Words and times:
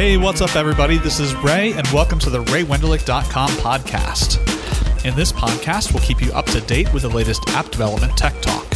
Hey, 0.00 0.16
what's 0.16 0.40
up, 0.40 0.56
everybody? 0.56 0.96
This 0.96 1.20
is 1.20 1.34
Ray, 1.34 1.74
and 1.74 1.86
welcome 1.88 2.18
to 2.20 2.30
the 2.30 2.42
RayWenderlich.com 2.44 3.50
podcast. 3.50 5.04
In 5.04 5.14
this 5.14 5.30
podcast, 5.30 5.92
we'll 5.92 6.02
keep 6.02 6.22
you 6.22 6.32
up 6.32 6.46
to 6.46 6.62
date 6.62 6.90
with 6.94 7.02
the 7.02 7.10
latest 7.10 7.46
app 7.50 7.68
development 7.68 8.16
tech 8.16 8.32
talk. 8.40 8.66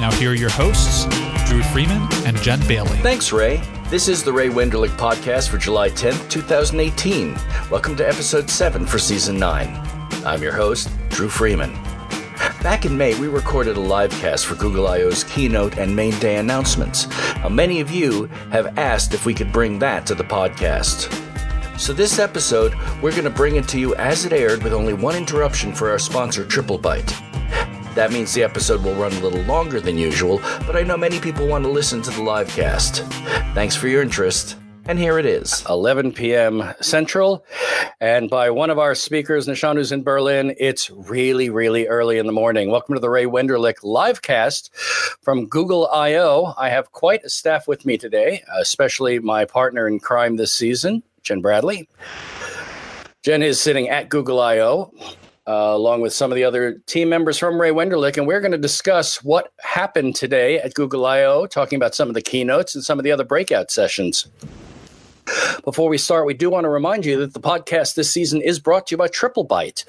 Now, 0.00 0.10
here 0.12 0.30
are 0.30 0.34
your 0.34 0.48
hosts, 0.48 1.04
Dru 1.46 1.62
Freeman 1.64 2.08
and 2.24 2.38
Jenn 2.38 2.66
Bailey. 2.66 2.96
Thanks, 3.00 3.30
Ray. 3.30 3.60
This 3.90 4.08
is 4.08 4.24
the 4.24 4.32
Ray 4.32 4.48
Wenderlich 4.48 4.96
podcast 4.96 5.50
for 5.50 5.58
July 5.58 5.90
10th, 5.90 6.30
2018. 6.30 7.34
Welcome 7.70 7.94
to 7.96 8.08
episode 8.08 8.48
7 8.48 8.86
for 8.86 8.98
season 8.98 9.38
9. 9.38 9.68
I'm 10.24 10.42
your 10.42 10.54
host, 10.54 10.88
Dru 11.10 11.28
Freeman. 11.28 11.74
Back 12.64 12.86
in 12.86 12.96
May, 12.96 13.14
we 13.20 13.28
recorded 13.28 13.76
a 13.76 13.80
live 13.80 14.10
cast 14.10 14.46
for 14.46 14.54
Google 14.54 14.88
I.O.'s 14.88 15.22
keynote 15.24 15.76
and 15.76 15.94
main 15.94 16.18
day 16.18 16.36
announcements. 16.36 17.06
Now, 17.36 17.50
many 17.50 17.80
of 17.80 17.90
you 17.90 18.24
have 18.52 18.78
asked 18.78 19.12
if 19.12 19.26
we 19.26 19.34
could 19.34 19.52
bring 19.52 19.78
that 19.80 20.06
to 20.06 20.14
the 20.14 20.24
podcast. 20.24 21.12
So, 21.78 21.92
this 21.92 22.18
episode, 22.18 22.74
we're 23.02 23.10
going 23.10 23.24
to 23.24 23.30
bring 23.30 23.56
it 23.56 23.68
to 23.68 23.78
you 23.78 23.94
as 23.96 24.24
it 24.24 24.32
aired 24.32 24.62
with 24.62 24.72
only 24.72 24.94
one 24.94 25.14
interruption 25.14 25.74
for 25.74 25.90
our 25.90 25.98
sponsor, 25.98 26.42
TripleByte. 26.42 27.94
That 27.94 28.12
means 28.12 28.32
the 28.32 28.44
episode 28.44 28.82
will 28.82 28.94
run 28.94 29.12
a 29.12 29.20
little 29.20 29.42
longer 29.42 29.78
than 29.78 29.98
usual, 29.98 30.38
but 30.66 30.74
I 30.74 30.84
know 30.84 30.96
many 30.96 31.20
people 31.20 31.46
want 31.46 31.64
to 31.64 31.70
listen 31.70 32.00
to 32.00 32.10
the 32.12 32.22
live 32.22 32.48
cast. 32.48 33.02
Thanks 33.52 33.76
for 33.76 33.88
your 33.88 34.00
interest. 34.00 34.56
And 34.86 34.98
here 34.98 35.18
it 35.18 35.24
is 35.24 35.64
11 35.66 36.12
p.m. 36.12 36.74
Central. 36.82 37.42
And 38.02 38.28
by 38.28 38.50
one 38.50 38.68
of 38.68 38.78
our 38.78 38.94
speakers, 38.94 39.48
Nishant, 39.48 39.76
who's 39.76 39.92
in 39.92 40.02
Berlin, 40.02 40.54
it's 40.58 40.90
really, 40.90 41.48
really 41.48 41.86
early 41.86 42.18
in 42.18 42.26
the 42.26 42.32
morning. 42.32 42.70
Welcome 42.70 42.94
to 42.94 43.00
the 43.00 43.08
Ray 43.08 43.24
Wenderlich 43.24 43.82
live 43.82 44.20
cast 44.20 44.70
from 45.22 45.46
Google 45.46 45.88
I.O. 45.90 46.52
I 46.58 46.68
have 46.68 46.92
quite 46.92 47.24
a 47.24 47.30
staff 47.30 47.66
with 47.66 47.86
me 47.86 47.96
today, 47.96 48.42
especially 48.58 49.18
my 49.20 49.46
partner 49.46 49.88
in 49.88 50.00
crime 50.00 50.36
this 50.36 50.52
season, 50.52 51.02
Jen 51.22 51.40
Bradley. 51.40 51.88
Jenn 53.22 53.42
is 53.42 53.58
sitting 53.58 53.88
at 53.88 54.10
Google 54.10 54.38
I.O. 54.38 54.92
Uh, 55.46 55.72
along 55.74 56.02
with 56.02 56.12
some 56.12 56.30
of 56.30 56.36
the 56.36 56.44
other 56.44 56.74
team 56.86 57.08
members 57.08 57.38
from 57.38 57.58
Ray 57.58 57.70
Wenderlich, 57.70 58.18
and 58.18 58.26
we're 58.26 58.40
going 58.40 58.52
to 58.52 58.58
discuss 58.58 59.24
what 59.24 59.52
happened 59.60 60.14
today 60.14 60.58
at 60.58 60.74
Google 60.74 61.06
I/O, 61.06 61.46
talking 61.46 61.76
about 61.76 61.94
some 61.94 62.08
of 62.08 62.14
the 62.14 62.22
keynotes 62.22 62.74
and 62.74 62.84
some 62.84 62.98
of 62.98 63.04
the 63.04 63.12
other 63.12 63.24
breakout 63.24 63.70
sessions. 63.70 64.26
Before 65.64 65.88
we 65.88 65.98
start, 65.98 66.26
we 66.26 66.34
do 66.34 66.50
want 66.50 66.64
to 66.64 66.68
remind 66.68 67.06
you 67.06 67.18
that 67.18 67.32
the 67.32 67.40
podcast 67.40 67.94
this 67.94 68.10
season 68.10 68.42
is 68.42 68.58
brought 68.58 68.86
to 68.88 68.92
you 68.92 68.96
by 68.98 69.08
TripleByte. 69.08 69.84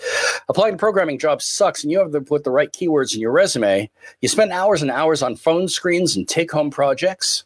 Applying 0.48 0.74
to 0.74 0.78
programming 0.78 1.20
jobs 1.20 1.46
sucks, 1.46 1.84
and 1.84 1.92
you 1.92 2.00
have 2.00 2.12
to 2.12 2.22
put 2.22 2.44
the 2.44 2.52
right 2.52 2.72
keywords 2.72 3.14
in 3.14 3.22
your 3.22 3.32
resume. 3.32 3.90
You 4.22 4.30
spend 4.30 4.52
hours 4.52 4.82
and 4.82 4.92
hours 4.92 5.22
on 5.22 5.36
phone 5.36 5.68
screens 5.68 6.16
and 6.16 6.28
take 6.28 6.52
home 6.52 6.72
projects. 6.72 7.44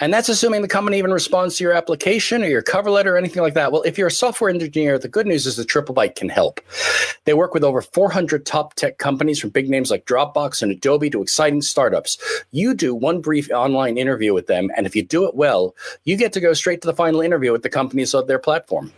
And 0.00 0.12
that's 0.12 0.28
assuming 0.28 0.62
the 0.62 0.68
company 0.68 0.98
even 0.98 1.12
responds 1.12 1.56
to 1.56 1.64
your 1.64 1.72
application 1.72 2.42
or 2.42 2.48
your 2.48 2.62
cover 2.62 2.90
letter 2.90 3.14
or 3.14 3.16
anything 3.16 3.42
like 3.42 3.54
that. 3.54 3.70
Well, 3.70 3.82
if 3.82 3.96
you're 3.96 4.08
a 4.08 4.12
software 4.12 4.50
engineer, 4.50 4.98
the 4.98 5.08
good 5.08 5.26
news 5.26 5.46
is 5.46 5.56
that 5.56 5.68
TripleByte 5.68 6.16
can 6.16 6.28
help. 6.28 6.60
They 7.26 7.34
work 7.34 7.54
with 7.54 7.62
over 7.62 7.80
400 7.80 8.44
top 8.44 8.74
tech 8.74 8.98
companies 8.98 9.38
from 9.38 9.50
big 9.50 9.70
names 9.70 9.92
like 9.92 10.04
Dropbox 10.04 10.62
and 10.62 10.72
Adobe 10.72 11.10
to 11.10 11.22
exciting 11.22 11.62
startups. 11.62 12.18
You 12.50 12.74
do 12.74 12.92
one 12.92 13.20
brief 13.20 13.48
online 13.52 13.96
interview 13.96 14.34
with 14.34 14.48
them, 14.48 14.68
and 14.76 14.84
if 14.84 14.96
you 14.96 15.04
do 15.04 15.26
it 15.28 15.36
well, 15.36 15.76
you 16.02 16.16
get 16.16 16.32
to 16.32 16.40
go 16.40 16.54
straight 16.54 16.82
to 16.82 16.86
the 16.86 16.94
final 16.94 17.20
interview 17.20 17.52
with 17.52 17.62
the 17.62 17.70
companies 17.70 18.14
of 18.14 18.26
their 18.26 18.40
platform. 18.40 18.92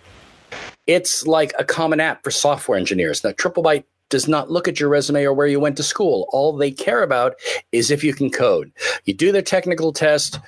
It's 0.86 1.27
like 1.27 1.53
a 1.58 1.64
common 1.64 2.00
app 2.00 2.25
for 2.25 2.31
software 2.31 2.78
engineers. 2.78 3.22
Now, 3.22 3.31
TripleByte 3.33 3.84
does 4.09 4.29
not 4.29 4.51
look 4.51 4.69
at 4.69 4.79
your 4.81 4.89
resume 4.89 5.25
or 5.25 5.33
where 5.33 5.47
you 5.47 5.61
went 5.61 5.77
to 5.77 5.83
school. 5.83 6.29
All 6.33 6.57
they 6.57 6.71
care 6.71 7.03
about 7.03 7.35
is 7.73 7.91
if 7.91 8.05
you 8.05 8.15
can 8.15 8.31
code. 8.31 8.73
You 9.05 9.15
do 9.15 9.33
the 9.33 9.43
technical 9.43 9.93
test. 9.93 10.39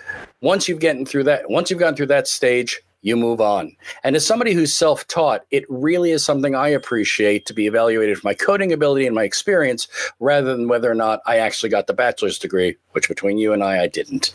Once 0.40 0.68
you've 0.68 0.80
gotten 0.80 1.04
through 1.04 1.24
that, 1.24 1.50
once 1.50 1.70
you've 1.70 1.80
gone 1.80 1.96
through 1.96 2.06
that 2.06 2.28
stage, 2.28 2.80
you 3.02 3.16
move 3.16 3.40
on. 3.40 3.76
And 4.02 4.16
as 4.16 4.26
somebody 4.26 4.52
who's 4.52 4.74
self-taught, 4.74 5.44
it 5.50 5.64
really 5.68 6.10
is 6.10 6.24
something 6.24 6.54
I 6.54 6.68
appreciate 6.68 7.46
to 7.46 7.54
be 7.54 7.66
evaluated 7.66 8.18
for 8.18 8.26
my 8.26 8.34
coding 8.34 8.72
ability 8.72 9.06
and 9.06 9.14
my 9.14 9.22
experience 9.22 9.86
rather 10.18 10.56
than 10.56 10.68
whether 10.68 10.90
or 10.90 10.96
not 10.96 11.20
I 11.26 11.38
actually 11.38 11.68
got 11.68 11.86
the 11.86 11.94
bachelor's 11.94 12.38
degree, 12.38 12.76
which 12.92 13.08
between 13.08 13.38
you 13.38 13.52
and 13.52 13.62
I, 13.62 13.82
I 13.84 13.86
didn't. 13.86 14.34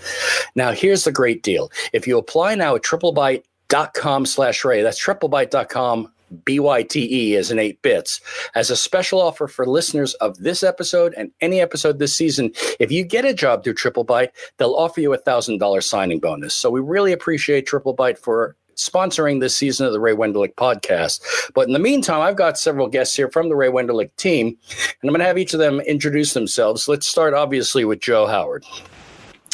Now, 0.55 0.71
here's 0.71 1.03
the 1.03 1.11
great 1.11 1.43
deal. 1.43 1.71
If 1.91 2.07
you 2.07 2.17
apply 2.17 2.55
now 2.55 2.75
at 2.75 2.83
triplebyte.com 2.83 4.25
slash 4.25 4.63
ray, 4.63 4.81
that's 4.81 5.03
triplebyte.com 5.03 6.12
BYTE 6.45 7.35
as 7.35 7.49
in 7.51 7.59
8 7.59 7.81
bits. 7.81 8.21
As 8.53 8.69
a 8.69 8.75
special 8.75 9.21
offer 9.21 9.47
for 9.47 9.65
listeners 9.65 10.13
of 10.15 10.37
this 10.37 10.61
episode 10.61 11.13
and 11.15 11.31
any 11.41 11.61
episode 11.61 11.99
this 11.99 12.15
season, 12.15 12.51
if 12.79 12.91
you 12.91 13.03
get 13.03 13.25
a 13.25 13.33
job 13.33 13.63
through 13.63 13.73
Triple 13.73 14.03
TripleByte, 14.03 14.29
they'll 14.57 14.75
offer 14.75 15.01
you 15.01 15.13
a 15.13 15.19
$1,000 15.19 15.83
signing 15.83 16.19
bonus. 16.19 16.53
So 16.53 16.69
we 16.69 16.79
really 16.79 17.11
appreciate 17.11 17.65
Triple 17.65 17.95
TripleByte 17.95 18.17
for 18.17 18.55
sponsoring 18.75 19.39
this 19.39 19.55
season 19.55 19.85
of 19.85 19.93
the 19.93 19.99
Ray 19.99 20.13
Wenderlich 20.13 20.55
podcast. 20.55 21.21
But 21.53 21.67
in 21.67 21.73
the 21.73 21.79
meantime, 21.79 22.21
I've 22.21 22.35
got 22.35 22.57
several 22.57 22.87
guests 22.87 23.15
here 23.15 23.29
from 23.29 23.49
the 23.49 23.55
Ray 23.55 23.69
Wenderlich 23.69 24.15
team, 24.17 24.47
and 24.47 25.03
I'm 25.03 25.09
going 25.09 25.19
to 25.19 25.25
have 25.25 25.37
each 25.37 25.53
of 25.53 25.59
them 25.59 25.79
introduce 25.81 26.33
themselves. 26.33 26.87
Let's 26.87 27.07
start 27.07 27.33
obviously 27.33 27.85
with 27.85 27.99
Joe 27.99 28.25
Howard. 28.25 28.65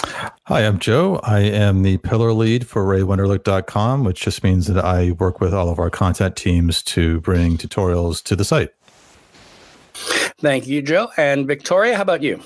Hi, 0.03 0.65
I'm 0.65 0.79
Joe. 0.79 1.19
I 1.23 1.39
am 1.41 1.83
the 1.83 1.97
pillar 1.97 2.33
lead 2.33 2.67
for 2.67 2.83
RayWenderlich.com, 2.83 4.03
which 4.03 4.21
just 4.21 4.43
means 4.43 4.67
that 4.67 4.83
I 4.83 5.11
work 5.11 5.39
with 5.39 5.53
all 5.53 5.69
of 5.69 5.79
our 5.79 5.89
content 5.89 6.35
teams 6.35 6.81
to 6.83 7.19
bring 7.21 7.57
tutorials 7.57 8.23
to 8.23 8.35
the 8.35 8.43
site. 8.43 8.69
Thank 9.93 10.67
you, 10.67 10.81
Joe. 10.81 11.09
And 11.17 11.45
Victoria, 11.45 11.95
how 11.95 12.01
about 12.01 12.23
you? 12.23 12.41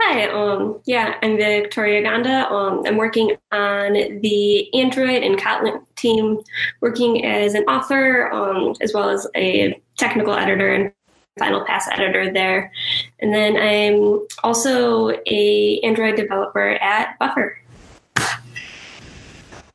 Hi, 0.00 0.28
um, 0.28 0.80
yeah, 0.86 1.14
I'm 1.22 1.36
Victoria 1.36 2.02
Gonda. 2.02 2.50
Um, 2.50 2.82
I'm 2.86 2.96
working 2.96 3.36
on 3.50 3.92
the 3.92 4.74
Android 4.74 5.22
and 5.22 5.38
Kotlin 5.38 5.84
team, 5.96 6.38
working 6.80 7.24
as 7.24 7.54
an 7.54 7.64
author 7.64 8.32
um, 8.32 8.74
as 8.80 8.92
well 8.92 9.08
as 9.08 9.26
a 9.36 9.80
technical 9.96 10.34
editor 10.34 10.72
and 10.72 10.92
Final 11.38 11.64
Pass 11.64 11.86
editor 11.92 12.32
there. 12.32 12.72
And 13.20 13.32
then 13.32 13.56
I'm 13.56 14.26
also 14.42 15.10
a 15.26 15.80
Android 15.80 16.16
developer 16.16 16.70
at 16.80 17.18
Buffer. 17.18 17.58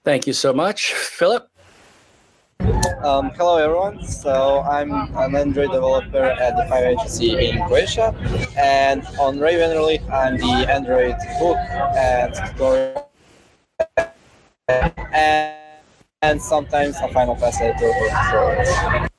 Thank 0.03 0.25
you 0.25 0.33
so 0.33 0.53
much. 0.53 0.93
Filip? 0.93 1.47
Um, 3.03 3.31
hello 3.31 3.57
everyone. 3.57 4.03
So 4.03 4.61
I'm 4.61 4.91
an 4.91 5.35
Android 5.35 5.71
developer 5.71 6.23
at 6.23 6.55
the 6.55 6.65
Five 6.67 6.85
Agency 6.85 7.49
in 7.49 7.63
Croatia, 7.65 8.13
and 8.57 9.03
on 9.19 9.39
Ray 9.39 9.55
Wenderlich, 9.55 10.07
I'm 10.11 10.37
the 10.37 10.71
Android 10.71 11.15
book 11.39 11.57
and 11.95 12.33
tutorial, 12.33 13.11
and, 14.77 15.55
and 16.21 16.41
sometimes 16.41 16.97
a 17.01 17.07
Final 17.09 17.35
Pass 17.35 17.59
editor 17.61 17.91
for 17.93 18.09
tutorials. 18.09 19.10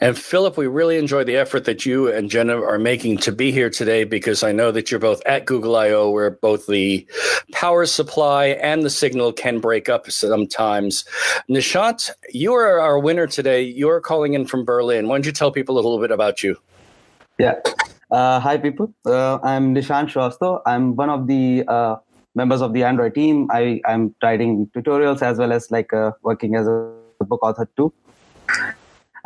And 0.00 0.16
Filip, 0.16 0.56
we 0.56 0.66
really 0.66 0.98
enjoy 0.98 1.24
the 1.24 1.36
effort 1.36 1.64
that 1.64 1.86
you 1.86 2.12
and 2.12 2.30
Jenna 2.30 2.60
are 2.60 2.78
making 2.78 3.18
to 3.18 3.32
be 3.32 3.50
here 3.52 3.70
today 3.70 4.04
because 4.04 4.42
I 4.42 4.52
know 4.52 4.70
that 4.72 4.90
you're 4.90 5.00
both 5.00 5.22
at 5.26 5.46
Google 5.46 5.76
I/O, 5.76 6.10
where 6.10 6.30
both 6.30 6.66
the 6.66 7.06
power 7.52 7.86
supply 7.86 8.46
and 8.46 8.82
the 8.82 8.90
signal 8.90 9.32
can 9.32 9.60
break 9.60 9.88
up 9.88 10.10
sometimes. 10.10 11.04
Nishant, 11.48 12.10
you 12.30 12.52
are 12.54 12.80
our 12.80 12.98
winner 12.98 13.26
today. 13.26 13.62
You're 13.62 14.00
calling 14.00 14.34
in 14.34 14.46
from 14.46 14.64
Berlin. 14.64 15.08
Why 15.08 15.16
don't 15.16 15.26
you 15.26 15.32
tell 15.32 15.50
people 15.50 15.76
a 15.76 15.80
little 15.80 16.00
bit 16.00 16.10
about 16.10 16.42
you? 16.42 16.56
Yeah. 17.38 17.54
Uh, 18.10 18.40
hi, 18.40 18.56
people. 18.56 18.94
Uh, 19.04 19.38
I'm 19.42 19.74
Nishant 19.74 20.10
Srivastava. 20.10 20.62
I'm 20.66 20.96
one 20.96 21.10
of 21.10 21.26
the 21.26 21.64
uh, 21.66 21.96
members 22.34 22.60
of 22.60 22.72
the 22.72 22.84
Android 22.84 23.14
team. 23.14 23.48
I, 23.50 23.80
I'm 23.84 24.14
writing 24.22 24.70
tutorials 24.74 25.22
as 25.22 25.38
well 25.38 25.52
as 25.52 25.70
like 25.70 25.92
uh, 25.92 26.12
working 26.22 26.54
as 26.54 26.66
a 26.66 26.94
book 27.20 27.42
author 27.42 27.68
too 27.76 27.92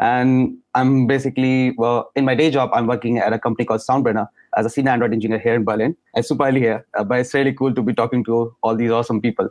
and 0.01 0.57
I'm 0.75 1.07
basically 1.07 1.73
well 1.77 2.11
in 2.17 2.25
my 2.25 2.35
day 2.35 2.51
job. 2.51 2.71
I'm 2.73 2.87
working 2.87 3.19
at 3.19 3.33
a 3.33 3.39
company 3.39 3.67
called 3.67 3.83
Soundbrenner 3.83 4.29
as 4.57 4.67
a 4.67 4.71
senior 4.71 4.91
Android 4.91 5.13
engineer 5.13 5.39
here 5.39 5.55
in 5.55 5.65
Berlin. 5.65 5.97
It's 6.15 6.29
super 6.29 6.47
early 6.47 6.61
here, 6.61 6.87
uh, 6.95 7.05
but 7.05 7.21
it's 7.21 7.35
really 7.35 7.53
cool 7.53 7.75
to 7.75 7.83
be 7.83 7.93
talking 7.93 8.25
to 8.25 8.55
all 8.63 8.75
these 8.75 8.91
awesome 8.91 9.21
people. 9.21 9.51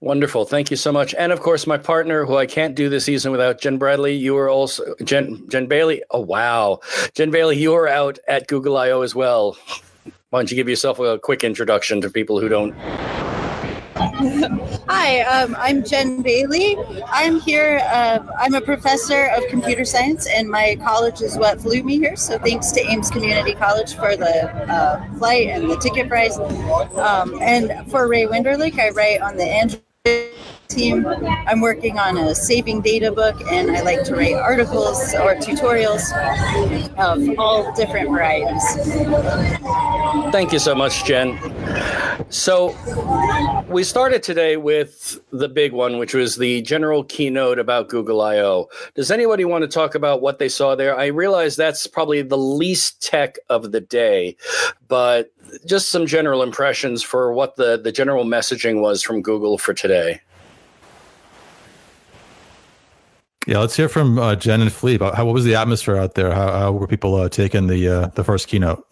Wonderful. 0.00 0.44
Thank 0.44 0.70
you 0.70 0.76
so 0.76 0.92
much. 0.92 1.12
And 1.16 1.32
of 1.32 1.40
course, 1.40 1.66
my 1.66 1.76
partner, 1.76 2.24
who 2.24 2.36
I 2.36 2.46
can't 2.46 2.76
do 2.76 2.88
this 2.88 3.04
season 3.04 3.32
without 3.32 3.60
Jen 3.60 3.78
Bradley. 3.78 4.14
You 4.14 4.36
are 4.36 4.48
also 4.48 4.94
Jen 5.02 5.44
Jenn 5.48 5.66
Bailey. 5.66 6.04
Oh 6.12 6.20
wow, 6.20 6.78
Jenn 7.14 7.32
Bailey, 7.32 7.58
you 7.58 7.74
are 7.74 7.88
out 7.88 8.20
at 8.28 8.46
Google 8.46 8.76
I/O 8.76 9.02
as 9.02 9.16
well. 9.16 9.58
Why 10.30 10.38
don't 10.38 10.50
you 10.52 10.56
give 10.56 10.68
yourself 10.68 11.00
a 11.00 11.18
quick 11.18 11.42
introduction 11.42 12.00
to 12.02 12.10
people 12.10 12.38
who 12.38 12.48
don't 12.48 12.76
Hi, 13.98 15.22
um, 15.22 15.56
I'm 15.58 15.84
Jenn 15.84 16.22
Bailey. 16.22 16.76
I'm 17.08 17.40
here. 17.40 17.80
Uh, 17.84 18.20
I'm 18.38 18.54
a 18.54 18.60
professor 18.60 19.26
of 19.36 19.48
computer 19.48 19.84
science, 19.84 20.28
and 20.28 20.48
my 20.48 20.76
college 20.84 21.20
is 21.20 21.36
what 21.36 21.60
flew 21.60 21.82
me 21.82 21.98
here. 21.98 22.14
So 22.14 22.38
thanks 22.38 22.70
to 22.72 22.80
Ames 22.80 23.10
Community 23.10 23.54
College 23.54 23.94
for 23.94 24.16
the 24.16 24.50
uh, 24.72 25.04
flight 25.14 25.48
and 25.48 25.68
the 25.68 25.76
ticket 25.78 26.08
price. 26.08 26.38
Um, 26.38 27.38
and 27.42 27.90
for 27.90 28.06
Ray 28.06 28.26
Wenderlich, 28.26 28.78
I 28.78 28.90
write 28.90 29.20
on 29.20 29.36
the 29.36 29.44
Android 29.44 29.82
team. 30.68 31.06
I'm 31.06 31.60
working 31.60 31.98
on 31.98 32.16
a 32.18 32.34
saving 32.34 32.82
data 32.82 33.10
book, 33.10 33.40
and 33.50 33.70
I 33.70 33.80
like 33.80 34.04
to 34.04 34.14
write 34.14 34.34
articles 34.34 35.14
or 35.14 35.34
tutorials 35.36 36.12
of 36.98 37.38
all 37.38 37.72
different 37.74 38.10
varieties. 38.10 38.62
Thank 40.30 40.52
you 40.52 40.58
so 40.58 40.74
much, 40.74 41.04
Jenn. 41.04 41.38
So, 42.30 42.76
we 43.68 43.82
started 43.82 44.22
today 44.22 44.58
with 44.58 45.18
the 45.30 45.48
big 45.48 45.72
one, 45.72 45.96
which 45.96 46.12
was 46.12 46.36
the 46.36 46.60
general 46.62 47.02
keynote 47.04 47.58
about 47.58 47.88
Google 47.88 48.20
I/O. 48.20 48.68
Does 48.94 49.10
anybody 49.10 49.46
want 49.46 49.62
to 49.62 49.68
talk 49.68 49.94
about 49.94 50.20
what 50.20 50.38
they 50.38 50.50
saw 50.50 50.74
there? 50.74 50.98
I 50.98 51.06
realize 51.06 51.56
that's 51.56 51.86
probably 51.86 52.20
the 52.20 52.36
least 52.36 53.02
tech 53.02 53.38
of 53.48 53.72
the 53.72 53.80
day, 53.80 54.36
but 54.88 55.32
just 55.64 55.88
some 55.88 56.06
general 56.06 56.42
impressions 56.42 57.02
for 57.02 57.32
what 57.32 57.56
the 57.56 57.78
the 57.78 57.92
general 57.92 58.24
messaging 58.26 58.82
was 58.82 59.02
from 59.02 59.22
Google 59.22 59.56
for 59.56 59.72
today. 59.72 60.20
Yeah, 63.48 63.60
let's 63.60 63.74
hear 63.74 63.88
from 63.88 64.18
uh, 64.18 64.36
Jenn 64.36 64.60
and 64.60 64.70
Philippe. 64.70 65.02
How, 65.14 65.24
what 65.24 65.32
was 65.32 65.46
the 65.46 65.54
atmosphere 65.54 65.96
out 65.96 66.16
there? 66.16 66.34
How, 66.34 66.52
how 66.52 66.72
were 66.72 66.86
people 66.86 67.14
uh, 67.14 67.30
taking 67.30 67.66
the 67.66 67.88
uh, 67.88 68.06
the 68.08 68.22
first 68.22 68.46
keynote? 68.46 68.86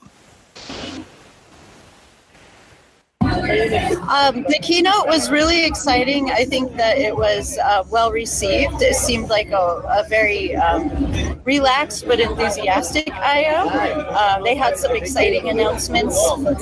Um, 4.08 4.44
the 4.44 4.58
keynote 4.62 5.06
was 5.06 5.30
really 5.30 5.64
exciting. 5.64 6.30
I 6.30 6.44
think 6.44 6.76
that 6.76 6.96
it 6.96 7.16
was 7.16 7.58
uh, 7.58 7.84
well 7.90 8.12
received. 8.12 8.80
It 8.80 8.94
seemed 8.94 9.28
like 9.28 9.50
a, 9.50 9.56
a 9.56 10.06
very 10.08 10.54
um, 10.54 11.42
relaxed 11.44 12.06
but 12.06 12.20
enthusiastic 12.20 13.10
I/O. 13.12 13.68
Uh, 13.68 14.42
they 14.42 14.54
had 14.54 14.76
some 14.76 14.94
exciting 14.94 15.48
announcements 15.48 16.16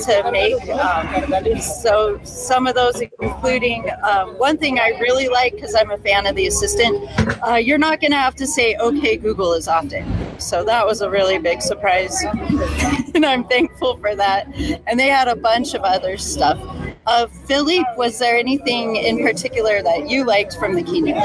to 0.06 0.30
make. 0.32 0.54
Um, 0.70 1.60
so 1.60 2.18
some 2.24 2.66
of 2.66 2.74
those, 2.74 3.02
including 3.20 3.90
um, 4.02 4.30
one 4.38 4.56
thing 4.56 4.78
I 4.78 4.98
really 5.00 5.28
like 5.28 5.54
because 5.54 5.74
I'm 5.74 5.90
a 5.90 5.98
fan 5.98 6.26
of 6.26 6.36
the 6.36 6.46
assistant. 6.46 7.08
Uh, 7.46 7.56
you're 7.56 7.78
not 7.78 8.00
going 8.00 8.12
to 8.12 8.18
have 8.18 8.34
to 8.36 8.46
say 8.46 8.74
"Okay, 8.76 9.16
Google" 9.16 9.52
as 9.52 9.68
often. 9.68 10.40
So 10.40 10.64
that 10.64 10.86
was 10.86 11.02
a 11.02 11.10
really 11.10 11.38
big 11.38 11.60
surprise, 11.60 12.24
and 13.14 13.26
I'm 13.26 13.44
thankful 13.44 13.98
for 13.98 14.16
that. 14.16 14.46
And 14.86 14.98
they 14.98 15.08
had 15.08 15.28
a 15.28 15.36
bunch 15.36 15.74
of 15.74 15.82
other 15.82 16.16
stuff. 16.16 16.58
Uh, 17.06 17.26
Philippe, 17.26 17.84
was 17.98 18.18
there 18.18 18.36
anything 18.38 18.96
in 18.96 19.18
particular 19.18 19.82
that 19.82 20.08
you 20.08 20.24
liked 20.24 20.56
from 20.56 20.74
the 20.74 20.82
keynote? 20.82 21.16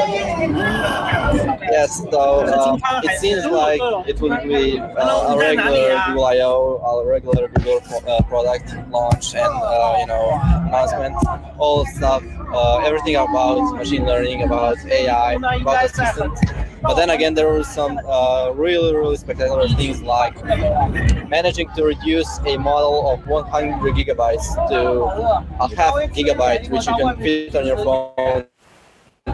Yes, 1.71 1.99
so 2.11 2.41
uh, 2.41 2.77
it 3.03 3.19
seems 3.19 3.45
like 3.45 3.79
it 4.05 4.19
would 4.19 4.43
be 4.43 4.77
uh, 4.77 5.33
a 5.33 5.37
regular 5.37 6.01
Google 6.07 6.25
I/O, 6.25 7.03
a 7.03 7.07
regular 7.07 7.47
Google 7.47 7.81
uh, 8.07 8.21
product 8.23 8.75
launch, 8.89 9.35
and 9.35 9.45
uh, 9.45 9.95
you 9.99 10.07
know 10.07 10.37
announcement, 10.67 11.15
all 11.57 11.85
stuff, 11.85 12.23
uh, 12.53 12.79
everything 12.79 13.15
about 13.15 13.77
machine 13.77 14.05
learning, 14.05 14.43
about 14.43 14.77
AI, 14.85 15.33
about 15.35 15.85
assistant. 15.85 16.37
But 16.81 16.95
then 16.95 17.09
again, 17.09 17.33
there 17.33 17.47
were 17.47 17.63
some 17.63 17.99
uh, 18.07 18.51
really, 18.55 18.95
really 18.95 19.17
spectacular 19.17 19.67
things 19.69 20.01
like 20.01 20.35
managing 21.27 21.69
to 21.75 21.83
reduce 21.83 22.39
a 22.45 22.57
model 22.57 23.11
of 23.11 23.25
100 23.27 23.95
gigabytes 23.95 24.47
to 24.69 25.03
a 25.59 25.75
half 25.75 25.93
gigabyte, 26.15 26.69
which 26.69 26.87
you 26.87 26.95
can 26.95 27.17
fit 27.17 27.55
on 27.55 27.65
your 27.65 27.77
phone 27.77 28.45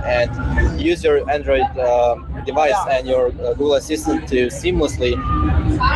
and 0.03 0.81
use 0.81 1.03
your 1.03 1.29
Android 1.29 1.61
um, 1.79 2.43
device 2.45 2.75
and 2.89 3.07
your 3.07 3.27
uh, 3.27 3.53
Google 3.53 3.75
Assistant 3.75 4.27
to 4.29 4.47
seamlessly 4.47 5.13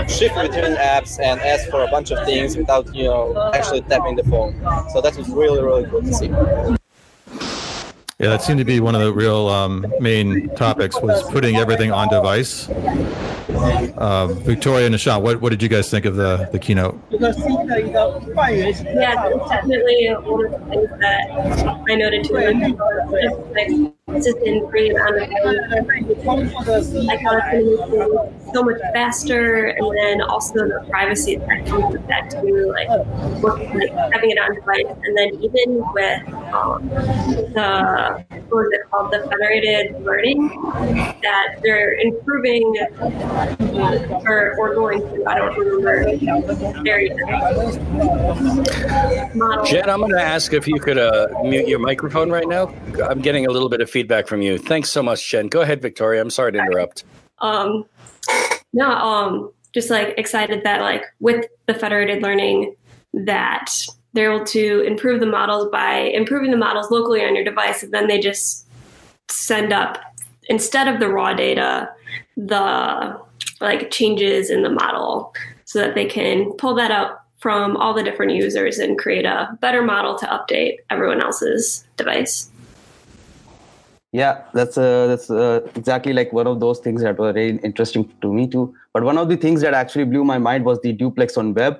shift 0.09 0.35
between 0.35 0.75
apps 0.77 1.19
and 1.19 1.39
ask 1.41 1.69
for 1.69 1.83
a 1.83 1.87
bunch 1.87 2.11
of 2.11 2.25
things 2.25 2.57
without 2.57 2.93
you 2.95 3.03
know 3.03 3.51
actually 3.53 3.81
tapping 3.81 4.15
the 4.15 4.23
phone. 4.23 4.53
So 4.91 5.01
that 5.01 5.15
was 5.17 5.29
really, 5.29 5.61
really 5.61 5.85
cool 5.89 6.01
to 6.01 6.13
see. 6.13 6.78
Yeah, 8.19 8.27
that 8.31 8.41
seemed 8.41 8.59
to 8.59 8.65
be 8.65 8.81
one 8.81 8.95
of 8.95 9.01
the 9.01 9.13
real 9.13 9.47
um, 9.47 9.85
main 10.01 10.49
topics 10.55 10.99
was 11.01 11.23
putting 11.31 11.55
everything 11.55 11.93
on 11.93 12.09
device. 12.09 12.67
Uh, 12.67 14.27
Victoria 14.41 14.87
and 14.87 14.95
Nishant, 14.95 15.21
what, 15.21 15.39
what 15.39 15.51
did 15.51 15.63
you 15.63 15.69
guys 15.69 15.89
think 15.89 16.03
of 16.03 16.17
the, 16.17 16.49
the 16.51 16.59
keynote? 16.59 16.99
Yeah, 17.11 17.23
definitely 19.47 20.09
one 20.09 20.45
of 20.47 20.51
the 20.51 20.59
things 20.67 20.89
that 20.99 21.29
I 21.89 21.95
noted 21.95 22.25
too. 22.25 23.95
Just 24.13 24.27
like 24.27 24.43
consistent 24.43 24.69
green 24.69 24.93
on 24.99 25.13
the 25.15 25.23
I 27.09 27.17
thought 27.23 27.51
going 27.51 28.53
so 28.53 28.63
much 28.63 28.81
faster, 28.93 29.67
and 29.67 29.97
then 29.97 30.21
also 30.21 30.53
the 30.53 30.85
privacy 30.89 31.35
that 31.35 31.65
comes 31.67 31.93
with 31.93 32.07
that 32.07 32.29
too, 32.31 32.73
like, 32.73 32.89
like 32.89 34.11
having 34.11 34.31
it 34.31 34.39
on 34.39 34.55
device, 34.55 34.85
and 35.03 35.17
then 35.17 35.29
even 35.43 35.83
with 35.93 36.33
um, 36.53 36.89
the 37.53 38.25
what 38.49 38.65
is 38.65 38.71
it 38.73 38.89
called, 38.89 39.11
the 39.11 39.19
federated 39.29 40.01
learning, 40.03 40.49
that 41.21 41.59
they're 41.61 41.93
improving 41.99 42.75
or, 44.25 44.55
or 44.57 44.73
going 44.73 45.01
to, 45.01 45.25
I 45.27 45.37
don't 45.37 45.55
remember, 45.55 46.17
very. 46.83 47.09
Jenn, 49.65 49.89
I'm 49.89 49.99
going 49.99 50.11
to 50.11 50.21
ask 50.21 50.53
if 50.53 50.67
you 50.67 50.79
could 50.79 50.97
uh, 50.97 51.27
mute 51.43 51.67
your 51.67 51.77
microphone 51.77 52.31
right 52.31 52.47
now. 52.47 52.73
I'm 53.07 53.21
getting 53.21 53.45
a 53.45 53.51
little 53.51 53.69
bit 53.69 53.81
of 53.81 53.89
feedback 53.89 53.98
from 54.27 54.41
you. 54.41 54.57
Thanks 54.57 54.89
so 54.89 55.03
much, 55.03 55.29
Jenn. 55.29 55.47
Go 55.47 55.61
ahead, 55.61 55.81
Victoria. 55.81 56.21
I'm 56.21 56.29
sorry 56.29 56.51
to 56.53 56.59
interrupt. 56.59 57.03
Um, 57.39 57.85
no, 58.73 58.89
um, 58.89 59.51
just 59.73 59.89
like 59.89 60.13
excited 60.17 60.63
that 60.63 60.81
like 60.81 61.03
with 61.19 61.45
the 61.67 61.73
federated 61.73 62.23
learning 62.23 62.75
that 63.13 63.71
they're 64.13 64.33
able 64.33 64.45
to 64.45 64.81
improve 64.81 65.19
the 65.19 65.25
models 65.25 65.69
by 65.71 65.97
improving 65.97 66.51
the 66.51 66.57
models 66.57 66.89
locally 66.91 67.23
on 67.23 67.35
your 67.35 67.43
device, 67.43 67.83
and 67.83 67.93
then 67.93 68.07
they 68.07 68.19
just 68.19 68.67
send 69.27 69.71
up 69.71 69.99
instead 70.49 70.87
of 70.87 70.99
the 70.99 71.07
raw 71.07 71.33
data 71.33 71.89
the 72.35 73.19
like 73.61 73.91
changes 73.91 74.49
in 74.49 74.63
the 74.63 74.69
model 74.69 75.33
so 75.65 75.79
that 75.79 75.93
they 75.93 76.05
can 76.05 76.51
pull 76.53 76.73
that 76.75 76.91
out 76.91 77.21
from 77.39 77.77
all 77.77 77.93
the 77.93 78.03
different 78.03 78.33
users 78.33 78.79
and 78.79 78.97
create 78.97 79.25
a 79.25 79.57
better 79.61 79.81
model 79.81 80.17
to 80.17 80.25
update 80.25 80.77
everyone 80.89 81.21
else's 81.21 81.85
device. 81.95 82.48
Yeah, 84.11 84.43
that's 84.53 84.77
uh, 84.77 85.05
that's 85.07 85.29
uh, 85.29 85.61
exactly 85.75 86.13
like 86.13 86.33
one 86.33 86.47
of 86.47 86.59
those 86.59 86.79
things 86.79 87.03
that 87.03 87.19
were 87.19 87.31
very 87.31 87.57
interesting 87.57 88.11
to 88.21 88.33
me 88.33 88.47
too. 88.47 88.73
But 88.91 89.03
one 89.03 89.19
of 89.19 89.29
the 89.29 89.37
things 89.37 89.61
that 89.61 89.75
actually 89.75 90.05
blew 90.05 90.23
my 90.23 90.39
mind 90.39 90.65
was 90.65 90.79
the 90.81 90.93
duplex 90.93 91.37
on 91.37 91.53
web, 91.53 91.79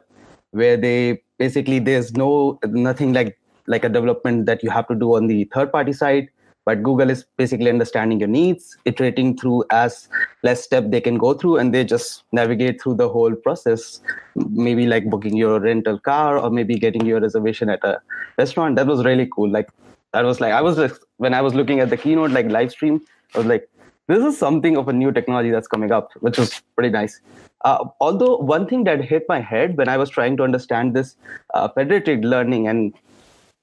where 0.51 0.77
they 0.77 1.23
basically 1.39 1.79
there's 1.79 2.13
no 2.13 2.59
nothing 2.67 3.13
like 3.13 3.39
like 3.65 3.83
a 3.83 3.89
development 3.89 4.45
that 4.45 4.63
you 4.63 4.69
have 4.69 4.87
to 4.89 4.95
do 4.95 5.15
on 5.15 5.27
the 5.27 5.45
third 5.53 5.71
party 5.71 5.93
side 5.93 6.27
but 6.65 6.81
google 6.83 7.09
is 7.09 7.25
basically 7.37 7.69
understanding 7.69 8.19
your 8.19 8.27
needs 8.27 8.77
iterating 8.85 9.37
through 9.37 9.63
as 9.71 10.09
less 10.43 10.63
step 10.63 10.89
they 10.89 11.01
can 11.01 11.17
go 11.17 11.33
through 11.33 11.57
and 11.57 11.73
they 11.73 11.83
just 11.83 12.23
navigate 12.31 12.81
through 12.81 12.95
the 12.95 13.09
whole 13.09 13.35
process. 13.35 14.01
Maybe 14.35 14.85
like 14.85 15.09
booking 15.09 15.35
your 15.35 15.59
rental 15.59 15.99
car 15.99 16.37
or 16.37 16.49
maybe 16.49 16.75
getting 16.75 17.05
your 17.05 17.19
reservation 17.19 17.69
at 17.69 17.83
a 17.83 18.01
restaurant. 18.37 18.75
That 18.75 18.87
was 18.87 19.03
really 19.03 19.27
cool. 19.33 19.49
Like 19.49 19.69
that 20.13 20.23
was 20.23 20.39
like 20.41 20.53
i 20.53 20.61
was 20.61 20.75
just 20.75 21.01
when 21.17 21.33
i 21.33 21.41
was 21.41 21.53
looking 21.53 21.79
at 21.79 21.89
the 21.89 21.97
keynote 21.97 22.31
like 22.31 22.47
live 22.47 22.71
stream 22.71 23.01
i 23.35 23.37
was 23.37 23.47
like 23.47 23.69
this 24.09 24.25
is 24.25 24.37
something 24.37 24.75
of 24.75 24.87
a 24.87 24.93
new 24.93 25.11
technology 25.11 25.51
that's 25.51 25.67
coming 25.67 25.91
up 25.91 26.09
which 26.21 26.39
was 26.39 26.61
pretty 26.75 26.89
nice. 26.89 27.21
Uh, 27.63 27.85
although 28.01 28.37
one 28.37 28.67
thing 28.67 28.83
that 28.85 29.03
hit 29.05 29.25
my 29.29 29.39
head 29.39 29.77
when 29.77 29.87
I 29.87 29.97
was 29.97 30.09
trying 30.09 30.35
to 30.37 30.43
understand 30.43 30.95
this 30.95 31.15
uh, 31.53 31.67
federated 31.69 32.25
learning 32.25 32.67
and 32.67 32.93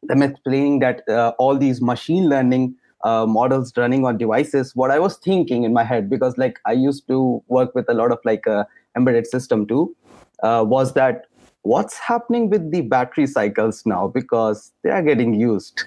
them 0.04 0.22
explaining 0.22 0.78
that 0.80 1.08
uh, 1.08 1.32
all 1.38 1.58
these 1.58 1.82
machine 1.82 2.28
learning 2.28 2.76
uh, 3.02 3.26
models 3.26 3.72
running 3.76 4.04
on 4.04 4.18
devices, 4.18 4.76
what 4.76 4.92
I 4.92 5.00
was 5.00 5.16
thinking 5.16 5.64
in 5.64 5.72
my 5.72 5.82
head, 5.82 6.08
because 6.08 6.38
like 6.38 6.60
I 6.64 6.72
used 6.72 7.08
to 7.08 7.42
work 7.48 7.74
with 7.74 7.88
a 7.88 7.94
lot 7.94 8.12
of 8.12 8.20
like 8.24 8.46
uh, 8.46 8.64
embedded 8.96 9.26
system 9.26 9.66
too, 9.66 9.96
uh, 10.44 10.64
was 10.66 10.94
that 10.94 11.26
what's 11.62 11.98
happening 11.98 12.50
with 12.50 12.70
the 12.70 12.82
battery 12.82 13.26
cycles 13.26 13.84
now? 13.84 14.06
Because 14.06 14.72
they 14.84 14.90
are 14.90 15.02
getting 15.02 15.34
used 15.34 15.82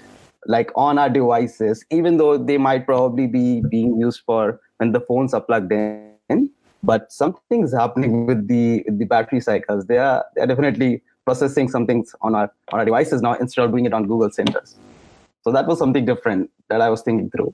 like 0.46 0.72
on 0.76 0.98
our 0.98 1.10
devices, 1.10 1.84
even 1.90 2.18
though 2.18 2.38
they 2.38 2.58
might 2.58 2.86
probably 2.86 3.28
be 3.28 3.62
being 3.70 4.00
used 4.00 4.22
for 4.26 4.60
when 4.78 4.92
the 4.92 5.02
phones 5.02 5.34
are 5.34 5.42
plugged 5.42 5.72
in 5.72 6.10
but 6.84 7.12
something's 7.12 7.74
happening 7.74 8.26
with 8.26 8.48
the 8.48 8.84
the 8.88 9.06
battery 9.06 9.42
cycles. 9.42 9.86
They 9.86 9.98
are 9.98 10.26
they 10.36 10.42
are 10.42 10.48
definitely 10.48 11.02
processing 11.26 11.70
some 11.70 11.86
things 11.86 12.16
on 12.22 12.36
our 12.36 12.52
on 12.72 12.80
our 12.80 12.86
devices 12.86 13.22
now 13.22 13.34
instead 13.34 13.66
of 13.66 13.72
doing 13.72 13.86
it 13.86 13.94
on 13.94 14.08
Google 14.08 14.32
centers. 14.32 14.76
So 15.44 15.52
that 15.52 15.68
was 15.68 15.80
something 15.80 16.06
different 16.06 16.50
that 16.70 16.82
I 16.82 16.90
was 16.90 17.02
thinking 17.02 17.30
through. 17.30 17.54